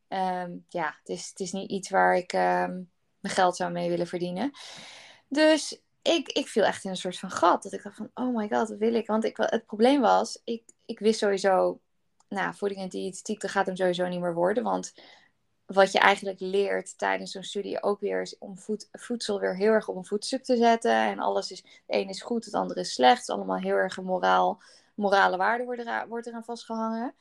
ehm, 0.09 0.51
ja, 0.69 0.95
het 0.99 1.09
is, 1.09 1.29
het 1.29 1.41
is 1.41 1.53
niet 1.53 1.71
iets 1.71 1.91
waar 1.91 2.17
ik 2.17 2.33
ehm, 2.33 2.81
mijn 3.21 3.35
geld 3.35 3.57
zou 3.57 3.73
mee 3.73 3.89
willen 3.89 4.07
verdienen. 4.07 4.51
Dus 5.29 5.83
ik, 6.03 6.29
ik 6.29 6.49
viel 6.49 6.65
echt 6.65 6.85
in 6.85 6.91
een 6.91 6.97
soort 6.97 7.19
van 7.19 7.31
gat. 7.31 7.63
Dat 7.63 7.73
ik 7.73 7.83
dacht 7.83 7.97
van, 7.97 8.11
oh 8.15 8.37
my 8.37 8.49
god, 8.49 8.69
wat 8.69 8.79
wil 8.79 8.95
ik? 8.95 9.07
Want 9.07 9.25
ik, 9.25 9.37
het 9.37 9.67
probleem 9.67 10.01
was, 10.01 10.41
ik, 10.45 10.63
ik 10.85 10.99
wist 10.99 11.19
sowieso, 11.19 11.81
nou, 12.29 12.55
voeding 12.55 12.81
en 12.81 12.89
diëtetiek, 12.89 13.41
dat 13.41 13.51
gaat 13.51 13.67
hem 13.67 13.77
sowieso 13.77 14.09
niet 14.09 14.21
meer 14.21 14.35
worden. 14.35 14.63
Want 14.63 14.93
wat 15.67 15.93
je 15.93 15.99
eigenlijk 15.99 16.41
leert 16.41 16.99
tijdens 16.99 17.33
zo'n 17.33 17.43
studie 17.43 17.83
ook 17.83 18.01
weer 18.01 18.21
is 18.21 18.39
om 18.39 18.59
voed, 18.59 18.89
voedsel 18.93 19.41
weer 19.41 19.57
heel 19.57 19.73
erg 19.73 19.89
op 19.89 19.97
een 19.97 20.05
voetstuk 20.05 20.45
te 20.45 20.57
zetten. 20.57 20.97
En 20.97 21.19
alles 21.19 21.51
is, 21.51 21.59
het 21.59 21.97
ene 21.97 22.11
is 22.11 22.23
goed, 22.23 22.45
het 22.45 22.55
andere 22.55 22.81
is 22.81 22.93
slecht. 22.93 23.19
Het 23.19 23.29
is 23.29 23.35
allemaal 23.35 23.59
heel 23.59 23.77
erg 23.77 23.97
een 23.97 24.05
moraal, 24.05 24.63
morale 24.95 25.37
waarde 25.37 25.65
wordt, 25.65 25.81
eraan, 25.81 26.09
wordt 26.09 26.27
eraan 26.27 26.45
vastgehangen. 26.45 27.15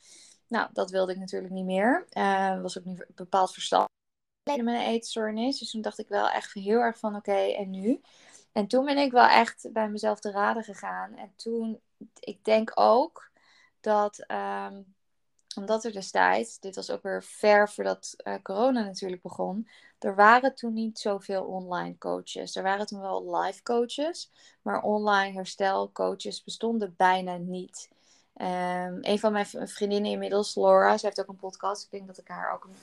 Nou, 0.52 0.70
dat 0.74 0.92
wilde 0.92 1.12
ik 1.12 1.18
natuurlijk 1.18 1.54
niet 1.54 1.66
meer. 1.66 2.06
Uh, 2.18 2.62
was 2.62 2.78
ook 2.78 2.86
niet 2.86 3.06
bepaald 3.16 3.54
verstandig. 3.54 3.90
Met 4.44 4.58
een 4.58 4.68
eetstoornis. 4.68 5.60
Dus 5.60 5.72
toen 5.72 5.82
dacht 5.82 6.00
ik 6.00 6.08
wel 6.08 6.30
echt 6.30 6.54
heel 6.54 6.80
erg 6.80 6.98
van 6.98 7.16
oké, 7.16 7.30
okay, 7.30 7.56
en 7.56 7.70
nu? 7.70 8.02
En 8.52 8.68
toen 8.68 8.86
ben 8.86 8.98
ik 8.98 9.12
wel 9.12 9.28
echt 9.28 9.70
bij 9.74 9.90
mezelf 9.90 10.20
te 10.20 10.32
raden 10.32 10.64
gegaan. 10.64 11.16
En 11.16 11.34
toen, 11.36 11.80
ik 12.20 12.46
denk 12.46 12.72
ook 12.74 13.32
dat, 13.80 14.26
um, 14.28 14.96
omdat 15.56 15.84
er 15.84 15.92
destijds, 15.92 16.60
dit 16.60 16.76
was 16.76 16.92
ook 16.92 17.04
weer 17.04 17.24
ver 17.24 17.70
voordat 17.70 18.16
uh, 18.24 18.36
corona 18.42 18.84
natuurlijk 18.84 19.22
begon, 19.22 19.68
er 20.00 20.16
waren 20.16 20.56
toen 20.56 20.74
niet 20.74 21.00
zoveel 21.00 21.44
online 21.44 21.98
coaches. 21.98 22.56
Er 22.56 22.64
waren 22.64 22.86
toen 22.86 23.02
wel 23.02 23.36
live 23.36 23.64
coaches, 23.64 24.32
maar 24.62 24.82
online 24.82 25.34
herstelcoaches 25.34 26.44
bestonden 26.44 26.94
bijna 26.98 27.38
niet. 27.38 27.90
Um, 28.42 28.98
een 29.02 29.20
van 29.20 29.32
mijn 29.32 29.46
vriendinnen 29.46 30.12
inmiddels, 30.12 30.56
Laura, 30.56 30.98
ze 30.98 31.06
heeft 31.06 31.20
ook 31.20 31.28
een 31.28 31.36
podcast. 31.36 31.84
Ik 31.84 31.92
denk 31.92 32.08
dat 32.08 32.18
ik 32.18 32.28
haar 32.28 32.54
ook 32.54 32.64
een, 32.64 32.76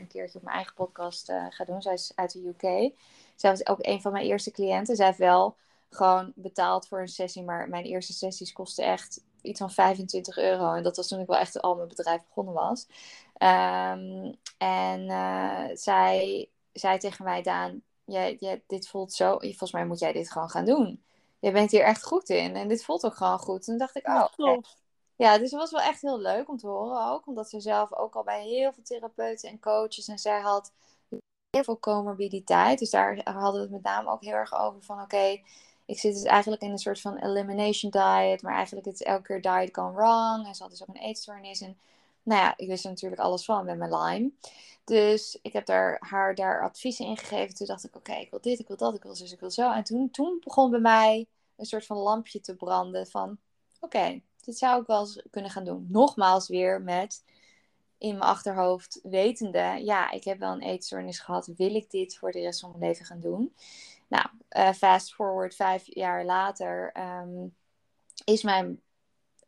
een 0.00 0.06
keertje 0.06 0.38
op 0.38 0.44
mijn 0.44 0.56
eigen 0.56 0.74
podcast 0.74 1.30
uh, 1.30 1.46
ga 1.50 1.64
doen. 1.64 1.82
Zij 1.82 1.92
is 1.92 2.12
uit 2.14 2.32
de 2.32 2.48
UK. 2.48 2.92
Zij 3.34 3.50
was 3.50 3.66
ook 3.66 3.78
een 3.80 4.00
van 4.00 4.12
mijn 4.12 4.24
eerste 4.24 4.50
cliënten. 4.50 4.96
Zij 4.96 5.06
heeft 5.06 5.18
wel 5.18 5.56
gewoon 5.90 6.32
betaald 6.34 6.88
voor 6.88 7.00
een 7.00 7.08
sessie, 7.08 7.42
maar 7.42 7.68
mijn 7.68 7.84
eerste 7.84 8.12
sessies 8.12 8.52
kosten 8.52 8.84
echt 8.84 9.20
iets 9.42 9.60
van 9.60 9.70
25 9.70 10.38
euro. 10.38 10.72
En 10.72 10.82
dat 10.82 10.96
was 10.96 11.08
toen 11.08 11.20
ik 11.20 11.26
wel 11.26 11.38
echt 11.38 11.60
al 11.60 11.74
mijn 11.74 11.88
bedrijf 11.88 12.22
begonnen 12.24 12.54
was. 12.54 12.86
Um, 13.38 14.34
en 14.58 15.00
uh, 15.00 15.64
zij 15.72 16.48
zei 16.72 16.98
tegen 16.98 17.24
mij, 17.24 17.42
Daan, 17.42 17.82
jij, 18.04 18.36
jij, 18.40 18.62
dit 18.66 18.88
voelt 18.88 19.12
zo, 19.12 19.38
volgens 19.38 19.72
mij 19.72 19.86
moet 19.86 19.98
jij 19.98 20.12
dit 20.12 20.32
gewoon 20.32 20.50
gaan 20.50 20.64
doen. 20.64 21.02
Je 21.38 21.52
bent 21.52 21.70
hier 21.70 21.84
echt 21.84 22.04
goed 22.04 22.28
in 22.28 22.56
en 22.56 22.68
dit 22.68 22.84
voelt 22.84 23.04
ook 23.04 23.16
gewoon 23.16 23.38
goed. 23.38 23.64
Toen 23.64 23.78
dacht 23.78 23.96
ik, 23.96 24.08
oh, 24.08 24.26
okay. 24.38 24.60
Ja, 25.16 25.38
dus 25.38 25.50
het 25.50 25.60
was 25.60 25.70
wel 25.70 25.80
echt 25.80 26.02
heel 26.02 26.20
leuk 26.20 26.48
om 26.48 26.56
te 26.56 26.66
horen 26.66 27.06
ook. 27.06 27.26
Omdat 27.26 27.48
ze 27.50 27.60
zelf 27.60 27.92
ook 27.92 28.14
al 28.16 28.22
bij 28.24 28.42
heel 28.44 28.72
veel 28.72 28.82
therapeuten 28.82 29.48
en 29.48 29.60
coaches. 29.60 30.08
En 30.08 30.18
zij 30.18 30.40
had 30.40 30.72
heel 31.50 31.64
veel 31.64 31.78
comorbiditeit. 31.78 32.78
Dus 32.78 32.90
daar 32.90 33.20
hadden 33.24 33.52
we 33.52 33.60
het 33.60 33.70
met 33.70 33.82
name 33.82 34.10
ook 34.10 34.22
heel 34.22 34.32
erg 34.32 34.54
over 34.54 34.82
van... 34.82 35.00
Oké, 35.00 35.40
ik 35.84 35.98
zit 35.98 36.12
dus 36.14 36.22
eigenlijk 36.22 36.62
in 36.62 36.70
een 36.70 36.78
soort 36.78 37.00
van 37.00 37.16
elimination 37.16 37.90
diet. 37.90 38.42
Maar 38.42 38.54
eigenlijk 38.54 38.86
is 38.86 39.02
elke 39.02 39.22
keer 39.22 39.42
diet 39.42 39.74
gone 39.76 39.92
wrong. 39.92 40.46
En 40.46 40.54
ze 40.54 40.62
had 40.62 40.70
dus 40.70 40.82
ook 40.82 40.94
een 40.94 41.02
eetstoornis. 41.02 41.60
En 41.60 41.78
nou 42.22 42.40
ja, 42.40 42.54
ik 42.56 42.68
wist 42.68 42.84
er 42.84 42.90
natuurlijk 42.90 43.20
alles 43.20 43.44
van 43.44 43.64
met 43.64 43.78
mijn 43.78 43.94
Lyme. 43.94 44.30
Dus 44.84 45.38
ik 45.42 45.52
heb 45.52 45.66
daar, 45.66 45.96
haar 46.00 46.34
daar 46.34 46.62
adviezen 46.62 47.06
in 47.06 47.16
gegeven. 47.16 47.54
Toen 47.54 47.66
dacht 47.66 47.84
ik, 47.84 47.96
oké, 47.96 48.14
ik 48.14 48.30
wil 48.30 48.40
dit, 48.40 48.58
ik 48.58 48.68
wil 48.68 48.76
dat, 48.76 48.94
ik 48.94 49.02
wil 49.02 49.14
zus, 49.14 49.32
ik 49.32 49.40
wil 49.40 49.50
zo. 49.50 49.72
En 49.72 49.84
toen, 49.84 50.10
toen 50.10 50.40
begon 50.44 50.70
bij 50.70 50.80
mij 50.80 51.26
een 51.56 51.66
soort 51.66 51.86
van 51.86 51.96
lampje 51.96 52.40
te 52.40 52.56
branden 52.56 53.06
van... 53.06 53.38
Oké, 53.80 54.20
dit 54.46 54.58
zou 54.58 54.80
ik 54.80 54.86
wel 54.86 55.00
eens 55.00 55.22
kunnen 55.30 55.50
gaan 55.50 55.64
doen. 55.64 55.86
Nogmaals 55.88 56.48
weer 56.48 56.82
met 56.82 57.24
in 57.98 58.10
mijn 58.10 58.30
achterhoofd, 58.30 59.00
wetende, 59.02 59.80
ja, 59.82 60.10
ik 60.10 60.24
heb 60.24 60.38
wel 60.38 60.52
een 60.52 60.62
eetstoornis 60.62 61.18
gehad, 61.18 61.46
wil 61.56 61.74
ik 61.74 61.90
dit 61.90 62.16
voor 62.16 62.32
de 62.32 62.40
rest 62.40 62.60
van 62.60 62.70
mijn 62.70 62.82
leven 62.82 63.06
gaan 63.06 63.20
doen? 63.20 63.54
Nou, 64.08 64.26
uh, 64.50 64.72
fast 64.72 65.14
forward 65.14 65.54
vijf 65.54 65.82
jaar 65.86 66.24
later 66.24 66.92
um, 67.22 67.54
is, 68.24 68.42
mijn, 68.42 68.80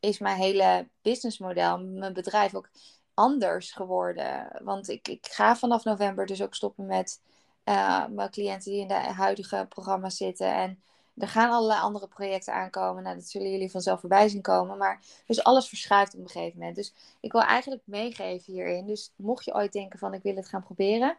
is 0.00 0.18
mijn 0.18 0.36
hele 0.36 0.88
businessmodel, 1.02 1.78
mijn 1.78 2.12
bedrijf 2.12 2.54
ook 2.54 2.70
anders 3.14 3.72
geworden. 3.72 4.60
Want 4.62 4.88
ik, 4.88 5.08
ik 5.08 5.26
ga 5.30 5.56
vanaf 5.56 5.84
november 5.84 6.26
dus 6.26 6.42
ook 6.42 6.54
stoppen 6.54 6.86
met 6.86 7.20
uh, 7.64 8.06
mijn 8.06 8.30
cliënten 8.30 8.72
die 8.72 8.80
in 8.80 8.88
de 8.88 8.94
huidige 8.94 9.66
programma's 9.68 10.16
zitten. 10.16 10.54
En 10.54 10.82
er 11.18 11.28
gaan 11.28 11.50
allerlei 11.50 11.80
andere 11.80 12.08
projecten 12.08 12.54
aankomen. 12.54 13.02
Nou, 13.02 13.14
dat 13.14 13.28
zullen 13.28 13.50
jullie 13.50 13.70
vanzelf 13.70 14.00
voorbij 14.00 14.28
zien 14.28 14.42
komen. 14.42 14.78
Maar 14.78 15.00
dus 15.26 15.42
alles 15.42 15.68
verschuift 15.68 16.14
op 16.14 16.20
een 16.20 16.28
gegeven 16.28 16.58
moment. 16.58 16.76
Dus 16.76 16.92
ik 17.20 17.32
wil 17.32 17.42
eigenlijk 17.42 17.82
meegeven 17.84 18.52
hierin. 18.52 18.86
Dus 18.86 19.12
mocht 19.16 19.44
je 19.44 19.54
ooit 19.54 19.72
denken 19.72 19.98
van 19.98 20.14
ik 20.14 20.22
wil 20.22 20.36
het 20.36 20.48
gaan 20.48 20.62
proberen. 20.62 21.16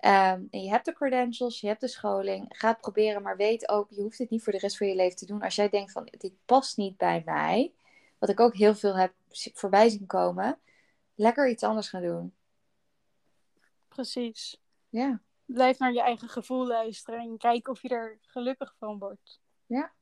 Ehm, 0.00 0.42
en 0.50 0.62
je 0.62 0.68
hebt 0.68 0.84
de 0.84 0.92
credentials, 0.92 1.60
je 1.60 1.66
hebt 1.66 1.80
de 1.80 1.88
scholing. 1.88 2.44
Ga 2.48 2.68
het 2.68 2.80
proberen, 2.80 3.22
maar 3.22 3.36
weet 3.36 3.68
ook, 3.68 3.86
je 3.90 4.02
hoeft 4.02 4.18
het 4.18 4.30
niet 4.30 4.42
voor 4.42 4.52
de 4.52 4.58
rest 4.58 4.76
van 4.76 4.86
je 4.86 4.94
leven 4.94 5.16
te 5.16 5.26
doen. 5.26 5.42
Als 5.42 5.54
jij 5.54 5.68
denkt 5.68 5.92
van 5.92 6.08
dit 6.18 6.32
past 6.44 6.76
niet 6.76 6.96
bij 6.96 7.22
mij. 7.24 7.72
Wat 8.18 8.28
ik 8.28 8.40
ook 8.40 8.56
heel 8.56 8.74
veel 8.74 8.96
heb 8.96 9.12
voorbij 9.32 9.88
zien 9.88 10.06
komen. 10.06 10.58
Lekker 11.14 11.48
iets 11.48 11.62
anders 11.62 11.88
gaan 11.88 12.02
doen. 12.02 12.34
Precies. 13.88 14.60
Ja 14.88 15.20
blijf 15.46 15.78
naar 15.78 15.92
je 15.92 16.00
eigen 16.00 16.28
gevoel 16.28 16.66
luisteren 16.66 17.20
en 17.20 17.38
kijk 17.38 17.68
of 17.68 17.82
je 17.82 17.88
er 17.88 18.18
gelukkig 18.20 18.74
van 18.78 18.98
wordt. 18.98 19.40
Ja. 19.66 19.92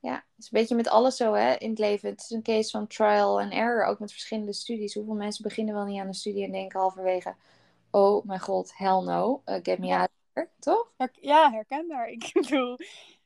Ja, 0.00 0.14
het 0.14 0.24
is 0.36 0.44
een 0.44 0.58
beetje 0.60 0.74
met 0.74 0.88
alles 0.88 1.16
zo 1.16 1.32
hè, 1.32 1.54
in 1.54 1.70
het 1.70 1.78
leven. 1.78 2.08
Het 2.08 2.20
is 2.20 2.30
een 2.30 2.42
case 2.42 2.70
van 2.70 2.86
trial 2.86 3.40
and 3.40 3.52
error, 3.52 3.84
ook 3.84 3.98
met 3.98 4.12
verschillende 4.12 4.52
studies. 4.52 4.94
Hoeveel 4.94 5.14
mensen 5.14 5.42
beginnen 5.42 5.74
wel 5.74 5.84
niet 5.84 6.00
aan 6.00 6.06
een 6.06 6.14
studie 6.14 6.44
en 6.44 6.52
denken 6.52 6.80
halverwege... 6.80 7.36
Oh 7.90 8.24
mijn 8.24 8.40
god, 8.40 8.76
hell 8.76 9.00
no, 9.00 9.42
uh, 9.46 9.58
get 9.62 9.78
me 9.78 9.96
out 9.96 10.08
here, 10.32 10.48
toch? 10.58 10.92
Ja, 11.12 11.50
herkenbaar. 11.50 12.08
Ik 12.18 12.30
bedoel, 12.32 12.78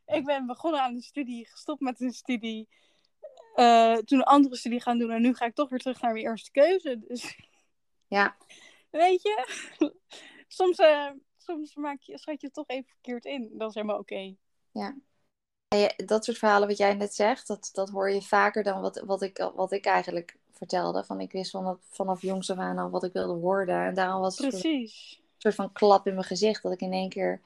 ik 0.07 0.25
ben 0.25 0.47
begonnen 0.47 0.81
aan 0.81 0.95
een 0.95 1.03
studie, 1.03 1.47
gestopt 1.47 1.81
met 1.81 2.01
een 2.01 2.13
studie... 2.13 2.69
Uh, 3.57 3.97
toen 3.97 4.19
een 4.19 4.25
andere 4.25 4.57
studie 4.57 4.81
gaan 4.81 4.99
doen 4.99 5.11
en 5.11 5.23
nu 5.23 5.35
ga 5.35 5.45
ik 5.45 5.55
toch 5.55 5.69
weer 5.69 5.79
terug 5.79 6.01
naar 6.01 6.13
mijn 6.13 6.25
eerste 6.25 6.51
keuze. 6.51 6.99
Dus 6.99 7.37
ja. 8.07 8.37
Weet 8.91 9.23
je, 9.23 9.47
soms 10.49 10.79
uh, 10.79 11.11
soms 11.45 11.75
maak 11.75 12.01
je, 12.01 12.19
schat 12.19 12.41
je 12.41 12.47
het 12.47 12.55
toch 12.55 12.69
even 12.69 12.89
verkeerd 12.89 13.25
in. 13.25 13.51
Dat 13.53 13.69
is 13.69 13.75
helemaal 13.75 13.99
oké. 13.99 14.35
Ja. 14.71 14.97
Dat 15.97 16.25
soort 16.25 16.39
verhalen 16.39 16.69
wat 16.69 16.77
jij 16.77 16.95
net 16.95 17.15
zegt, 17.15 17.47
dat, 17.47 17.71
dat 17.73 17.91
hoor 17.91 18.11
je 18.11 18.23
vaker 18.23 18.63
dan 18.63 18.81
wat, 18.81 19.03
wat, 19.07 19.23
ik, 19.23 19.51
wat 19.55 19.73
ik 19.73 19.85
eigenlijk 19.85 20.37
vertelde. 20.53 21.05
Van 21.05 21.21
ik 21.21 21.33
wist 21.33 21.51
vanaf, 21.51 21.79
vanaf 21.91 22.23
jongs 22.23 22.51
af 22.51 22.59
aan 22.59 22.79
al 22.79 22.91
wat 22.91 23.05
ik 23.05 23.13
wilde 23.13 23.35
worden. 23.35 23.85
En 23.85 23.95
daarom 23.95 24.21
was 24.21 24.39
het 24.39 24.65
een 24.65 24.91
soort 25.37 25.55
van 25.55 25.73
klap 25.73 26.07
in 26.07 26.15
mijn 26.15 26.27
gezicht. 26.27 26.63
Dat 26.63 26.73
ik 26.73 26.81
in 26.81 26.93
één 26.93 27.09
keer 27.09 27.41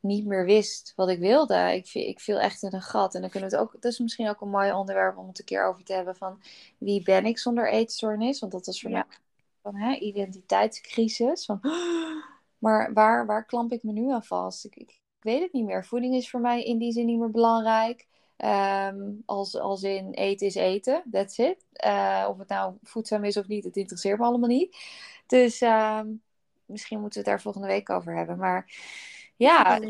niet 0.00 0.26
meer 0.26 0.44
wist 0.44 0.92
wat 0.96 1.08
ik 1.08 1.18
wilde. 1.18 1.74
Ik, 1.74 1.94
ik 1.94 2.20
viel 2.20 2.38
echt 2.38 2.62
in 2.62 2.72
een 2.72 2.82
gat. 2.82 3.14
En 3.14 3.20
dan 3.20 3.30
kunnen 3.30 3.50
we 3.50 3.56
het 3.56 3.64
ook. 3.64 3.72
Dat 3.72 3.92
is 3.92 3.98
misschien 3.98 4.28
ook 4.28 4.40
een 4.40 4.50
mooi 4.50 4.72
onderwerp 4.72 5.16
om 5.16 5.28
het 5.28 5.38
een 5.38 5.44
keer 5.44 5.64
over 5.64 5.84
te 5.84 5.92
hebben. 5.92 6.16
Van 6.16 6.40
wie 6.78 7.02
ben 7.02 7.26
ik 7.26 7.38
zonder 7.38 7.72
eetstoornis? 7.72 8.40
Want 8.40 8.52
dat 8.52 8.66
was 8.66 8.80
voor 8.80 8.90
mij 8.90 9.04
van 9.62 9.76
hè, 9.76 9.94
identiteitscrisis. 9.94 11.44
Van 11.44 11.60
maar 12.60 12.92
waar, 12.92 13.26
waar 13.26 13.46
klamp 13.46 13.72
ik 13.72 13.82
me 13.82 13.92
nu 13.92 14.10
aan 14.10 14.24
vast? 14.24 14.64
Ik, 14.64 14.76
ik, 14.76 15.00
weet 15.20 15.42
het 15.42 15.52
niet 15.52 15.64
meer. 15.64 15.84
Voeding 15.84 16.14
is 16.14 16.30
voor 16.30 16.40
mij 16.40 16.64
in 16.64 16.78
die 16.78 16.92
zin 16.92 17.06
niet 17.06 17.18
meer 17.18 17.30
belangrijk. 17.30 18.06
Um, 18.44 19.22
als, 19.26 19.56
als 19.56 19.82
in 19.82 20.10
eten 20.10 20.46
is 20.46 20.54
eten, 20.54 21.02
that's 21.10 21.38
it. 21.38 21.64
Uh, 21.86 22.26
of 22.28 22.38
het 22.38 22.48
nou 22.48 22.74
voedzaam 22.82 23.24
is 23.24 23.36
of 23.36 23.48
niet, 23.48 23.64
het 23.64 23.76
interesseert 23.76 24.18
me 24.18 24.24
allemaal 24.24 24.48
niet. 24.48 24.76
Dus 25.26 25.60
um, 25.60 26.22
misschien 26.66 27.00
moeten 27.00 27.22
we 27.22 27.28
het 27.28 27.36
daar 27.36 27.40
volgende 27.40 27.66
week 27.66 27.90
over 27.90 28.16
hebben. 28.16 28.38
Maar 28.38 28.72
ja, 29.36 29.80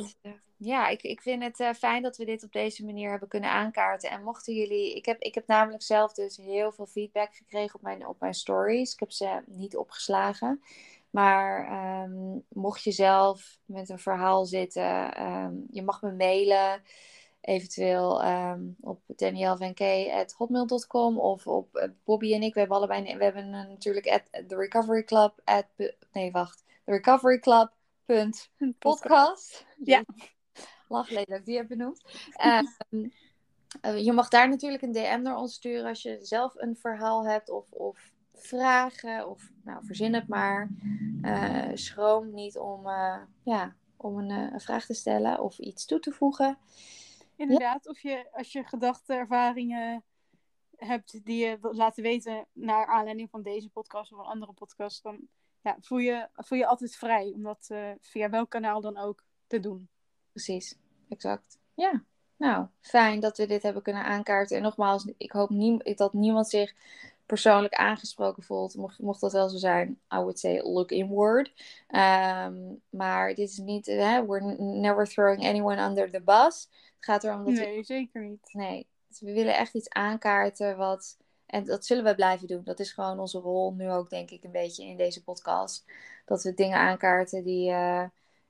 ja 0.57 0.89
ik, 0.89 1.03
ik 1.03 1.21
vind 1.21 1.43
het 1.43 1.61
uh, 1.61 1.73
fijn 1.73 2.03
dat 2.03 2.17
we 2.17 2.25
dit 2.25 2.45
op 2.45 2.53
deze 2.53 2.85
manier 2.85 3.11
hebben 3.11 3.29
kunnen 3.29 3.51
aankaarten. 3.51 4.11
En 4.11 4.23
mochten 4.23 4.55
jullie, 4.55 4.95
ik 4.95 5.05
heb, 5.07 5.21
ik 5.21 5.35
heb 5.35 5.47
namelijk 5.47 5.83
zelf 5.83 6.13
dus 6.13 6.37
heel 6.37 6.73
veel 6.73 6.87
feedback 6.87 7.35
gekregen 7.35 7.75
op 7.75 7.83
mijn, 7.83 8.07
op 8.07 8.21
mijn 8.21 8.35
stories. 8.35 8.93
Ik 8.93 9.01
heb 9.01 9.11
ze 9.11 9.43
niet 9.47 9.77
opgeslagen. 9.77 10.63
Maar 11.11 11.67
ehm, 11.67 12.39
mocht 12.49 12.83
je 12.83 12.93
zelf 12.93 13.59
met 13.65 13.89
een 13.89 13.99
verhaal 13.99 14.45
zitten, 14.45 15.27
um, 15.27 15.67
je 15.71 15.83
mag 15.83 16.03
me 16.03 16.13
mailen. 16.13 16.83
Eventueel 17.41 18.25
um, 18.25 18.77
op 18.81 19.01
danielvenk.hotmail.com 19.07 21.19
of 21.19 21.47
op 21.47 21.77
uh, 21.77 21.85
Bobby 22.05 22.35
en 22.35 22.43
ik. 22.43 22.55
We 22.55 22.61
hebben 22.61 22.77
allebei, 22.77 23.17
we 23.17 23.25
hebben 23.25 23.53
een, 23.53 23.69
natuurlijk 23.69 24.07
at, 24.07 24.23
The 24.49 24.57
Recovery 24.57 25.05
Club. 25.05 25.41
At, 25.45 25.67
nee, 26.13 26.31
wacht. 26.31 26.65
The 26.85 26.93
Recovery 26.93 27.39
Club. 27.39 27.73
Podcast. 28.79 29.67
Ja. 29.85 30.05
Geleden 30.89 31.37
dat 31.37 31.45
die 31.45 31.57
heb 31.57 31.69
benoemd. 31.69 32.03
Uh, 32.45 32.63
je 34.05 34.13
mag 34.13 34.29
daar 34.29 34.49
natuurlijk 34.49 34.83
een 34.83 34.93
DM 34.93 35.21
naar 35.23 35.37
ons 35.37 35.55
sturen 35.55 35.87
als 35.87 36.03
je 36.03 36.19
zelf 36.23 36.55
een 36.57 36.77
verhaal 36.77 37.27
hebt 37.27 37.51
of, 37.51 37.67
of 37.71 38.13
vragen 38.41 39.29
of 39.29 39.51
nou, 39.63 39.85
verzin 39.85 40.15
het 40.15 40.29
maar. 40.29 40.71
Uh, 41.23 41.71
schroom 41.75 42.35
niet 42.35 42.59
om, 42.59 42.87
uh, 42.87 43.17
ja, 43.43 43.75
om 43.97 44.19
een, 44.19 44.31
uh, 44.31 44.53
een, 44.53 44.61
vraag 44.61 44.87
te 44.87 44.95
stellen 44.95 45.41
of 45.41 45.59
iets 45.59 45.87
toe 45.87 46.01
te 46.01 46.13
voegen. 46.13 46.59
Inderdaad, 47.37 47.89
of 47.89 48.01
je 48.01 48.29
als 48.33 48.53
je 48.53 48.65
gedachten, 48.65 49.17
ervaringen 49.17 50.05
hebt 50.77 51.25
die 51.25 51.47
je 51.47 51.59
wilt 51.61 51.77
laten 51.77 52.03
weten 52.03 52.47
naar 52.53 52.87
aanleiding 52.87 53.31
van 53.31 53.43
deze 53.43 53.71
podcast 53.71 54.13
of 54.13 54.19
een 54.19 54.25
andere 54.25 54.53
podcast, 54.53 55.03
dan 55.03 55.21
ja, 55.61 55.77
voel, 55.81 55.99
je, 55.99 56.29
voel 56.35 56.59
je 56.59 56.67
altijd 56.67 56.97
vrij 56.97 57.33
om 57.35 57.43
dat 57.43 57.71
via 58.01 58.31
welk 58.31 58.51
kanaal 58.51 58.81
dan 58.81 58.99
ook 58.99 59.25
te 59.47 59.61
doen. 59.61 59.89
Precies, 60.33 60.77
exact. 61.09 61.59
Ja, 61.75 62.05
nou, 62.41 62.67
fijn 62.81 63.21
dat 63.21 63.37
we 63.37 63.47
dit 63.47 63.63
hebben 63.63 63.83
kunnen 63.83 64.05
aankaarten. 64.05 64.57
En 64.57 64.63
nogmaals, 64.63 65.09
ik 65.17 65.33
hoop 65.33 65.51
nie 65.51 65.95
dat 65.95 66.13
niemand 66.13 66.49
zich 66.49 66.75
persoonlijk 67.31 67.75
aangesproken 67.75 68.43
voelt, 68.43 68.75
mocht, 68.75 68.99
mocht 68.99 69.21
dat 69.21 69.33
wel 69.33 69.49
zo 69.49 69.57
zijn, 69.57 69.89
I 69.89 70.17
would 70.17 70.39
say 70.39 70.61
look 70.63 70.91
inward. 70.91 71.53
Um, 71.89 72.83
maar 72.91 73.35
dit 73.35 73.49
is 73.49 73.59
niet, 73.59 73.87
hè, 73.87 74.27
we're 74.27 74.57
never 74.59 75.07
throwing 75.07 75.47
anyone 75.47 75.83
under 75.83 76.11
the 76.11 76.21
bus. 76.21 76.69
Het 76.97 77.05
gaat 77.05 77.25
erom 77.25 77.45
dat 77.45 77.55
Nee, 77.55 77.85
zeker 77.85 78.25
niet. 78.25 78.49
Nee, 78.53 78.87
dus 79.09 79.21
we 79.21 79.33
willen 79.33 79.57
echt 79.57 79.75
iets 79.75 79.89
aankaarten 79.89 80.77
wat... 80.77 81.19
En 81.47 81.65
dat 81.65 81.87
zullen 81.87 82.05
we 82.05 82.15
blijven 82.15 82.47
doen. 82.47 82.65
Dat 82.65 82.81
is 82.81 82.93
gewoon 82.93 83.19
onze 83.19 83.39
rol 83.39 83.75
nu 83.75 83.91
ook, 83.91 84.11
denk 84.11 84.31
ik, 84.31 84.45
een 84.45 84.53
beetje 84.53 84.85
in 84.85 84.97
deze 84.97 85.23
podcast. 85.23 85.85
Dat 86.25 86.43
we 86.43 86.55
dingen 86.55 86.79
aankaarten 86.79 87.45
die... 87.45 87.71
Uh, 87.71 88.05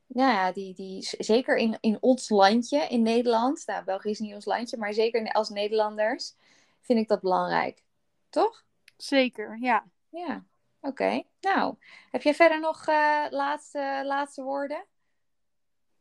nou 0.07 0.33
ja, 0.33 0.53
die, 0.53 0.75
die 0.75 1.09
zeker 1.19 1.57
in, 1.57 1.79
in 1.81 1.99
ons 2.01 2.29
landje, 2.29 2.87
in 2.89 3.03
Nederland. 3.03 3.63
Nou, 3.67 3.85
België 3.85 4.11
is 4.11 4.19
niet 4.19 4.35
ons 4.35 4.45
landje, 4.45 4.77
maar 4.77 4.93
zeker 4.93 5.33
als 5.33 5.49
Nederlanders 5.49 6.35
vind 6.81 6.99
ik 6.99 7.09
dat 7.09 7.21
belangrijk. 7.21 7.83
Toch? 8.31 8.65
Zeker, 9.03 9.59
ja. 9.61 9.85
Ja, 10.09 10.45
oké. 10.81 11.23
Nou, 11.41 11.75
heb 12.11 12.23
jij 12.23 12.35
verder 12.35 12.61
nog 12.61 12.89
uh, 12.89 13.27
laatste, 13.31 14.03
laatste 14.05 14.43
woorden? 14.43 14.85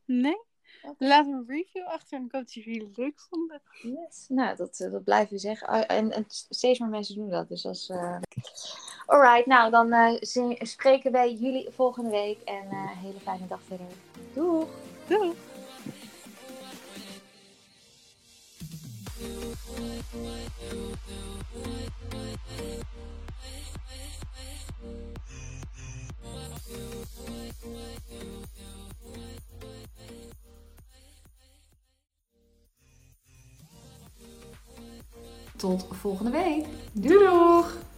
Nee. 0.04 0.38
Okay. 0.82 1.08
Laat 1.08 1.26
een 1.26 1.44
review 1.46 1.86
achter 1.86 2.18
en 2.18 2.24
ik 2.24 2.32
hoop 2.32 2.42
dat 2.42 2.52
jullie 2.52 2.84
het 2.84 2.96
leuk 2.96 3.20
vonden. 3.20 3.62
Yes. 3.82 4.24
Nou, 4.28 4.56
dat, 4.56 4.80
uh, 4.80 4.92
dat 4.92 5.04
blijven 5.04 5.32
we 5.32 5.38
zeggen. 5.38 5.68
Oh, 5.68 5.82
en, 5.86 6.10
en, 6.12 6.24
steeds 6.28 6.78
meer 6.78 6.88
mensen 6.88 7.14
doen 7.14 7.30
dat. 7.30 7.48
Dus 7.48 7.66
als, 7.66 7.88
uh... 7.88 8.18
Alright, 9.06 9.46
nou 9.46 9.70
dan 9.70 10.18
spreken 10.60 11.12
wij 11.12 11.32
jullie 11.32 11.70
volgende 11.70 12.10
week. 12.10 12.40
En 12.40 12.66
een 12.70 12.86
hele 12.86 13.20
fijne 13.20 13.46
dag 13.46 13.60
verder. 13.62 13.86
Doeg! 14.34 14.68
Doeg! 15.06 15.49
Tot 35.56 35.86
volgende 35.90 36.30
week. 36.30 36.66
Doei! 36.92 37.89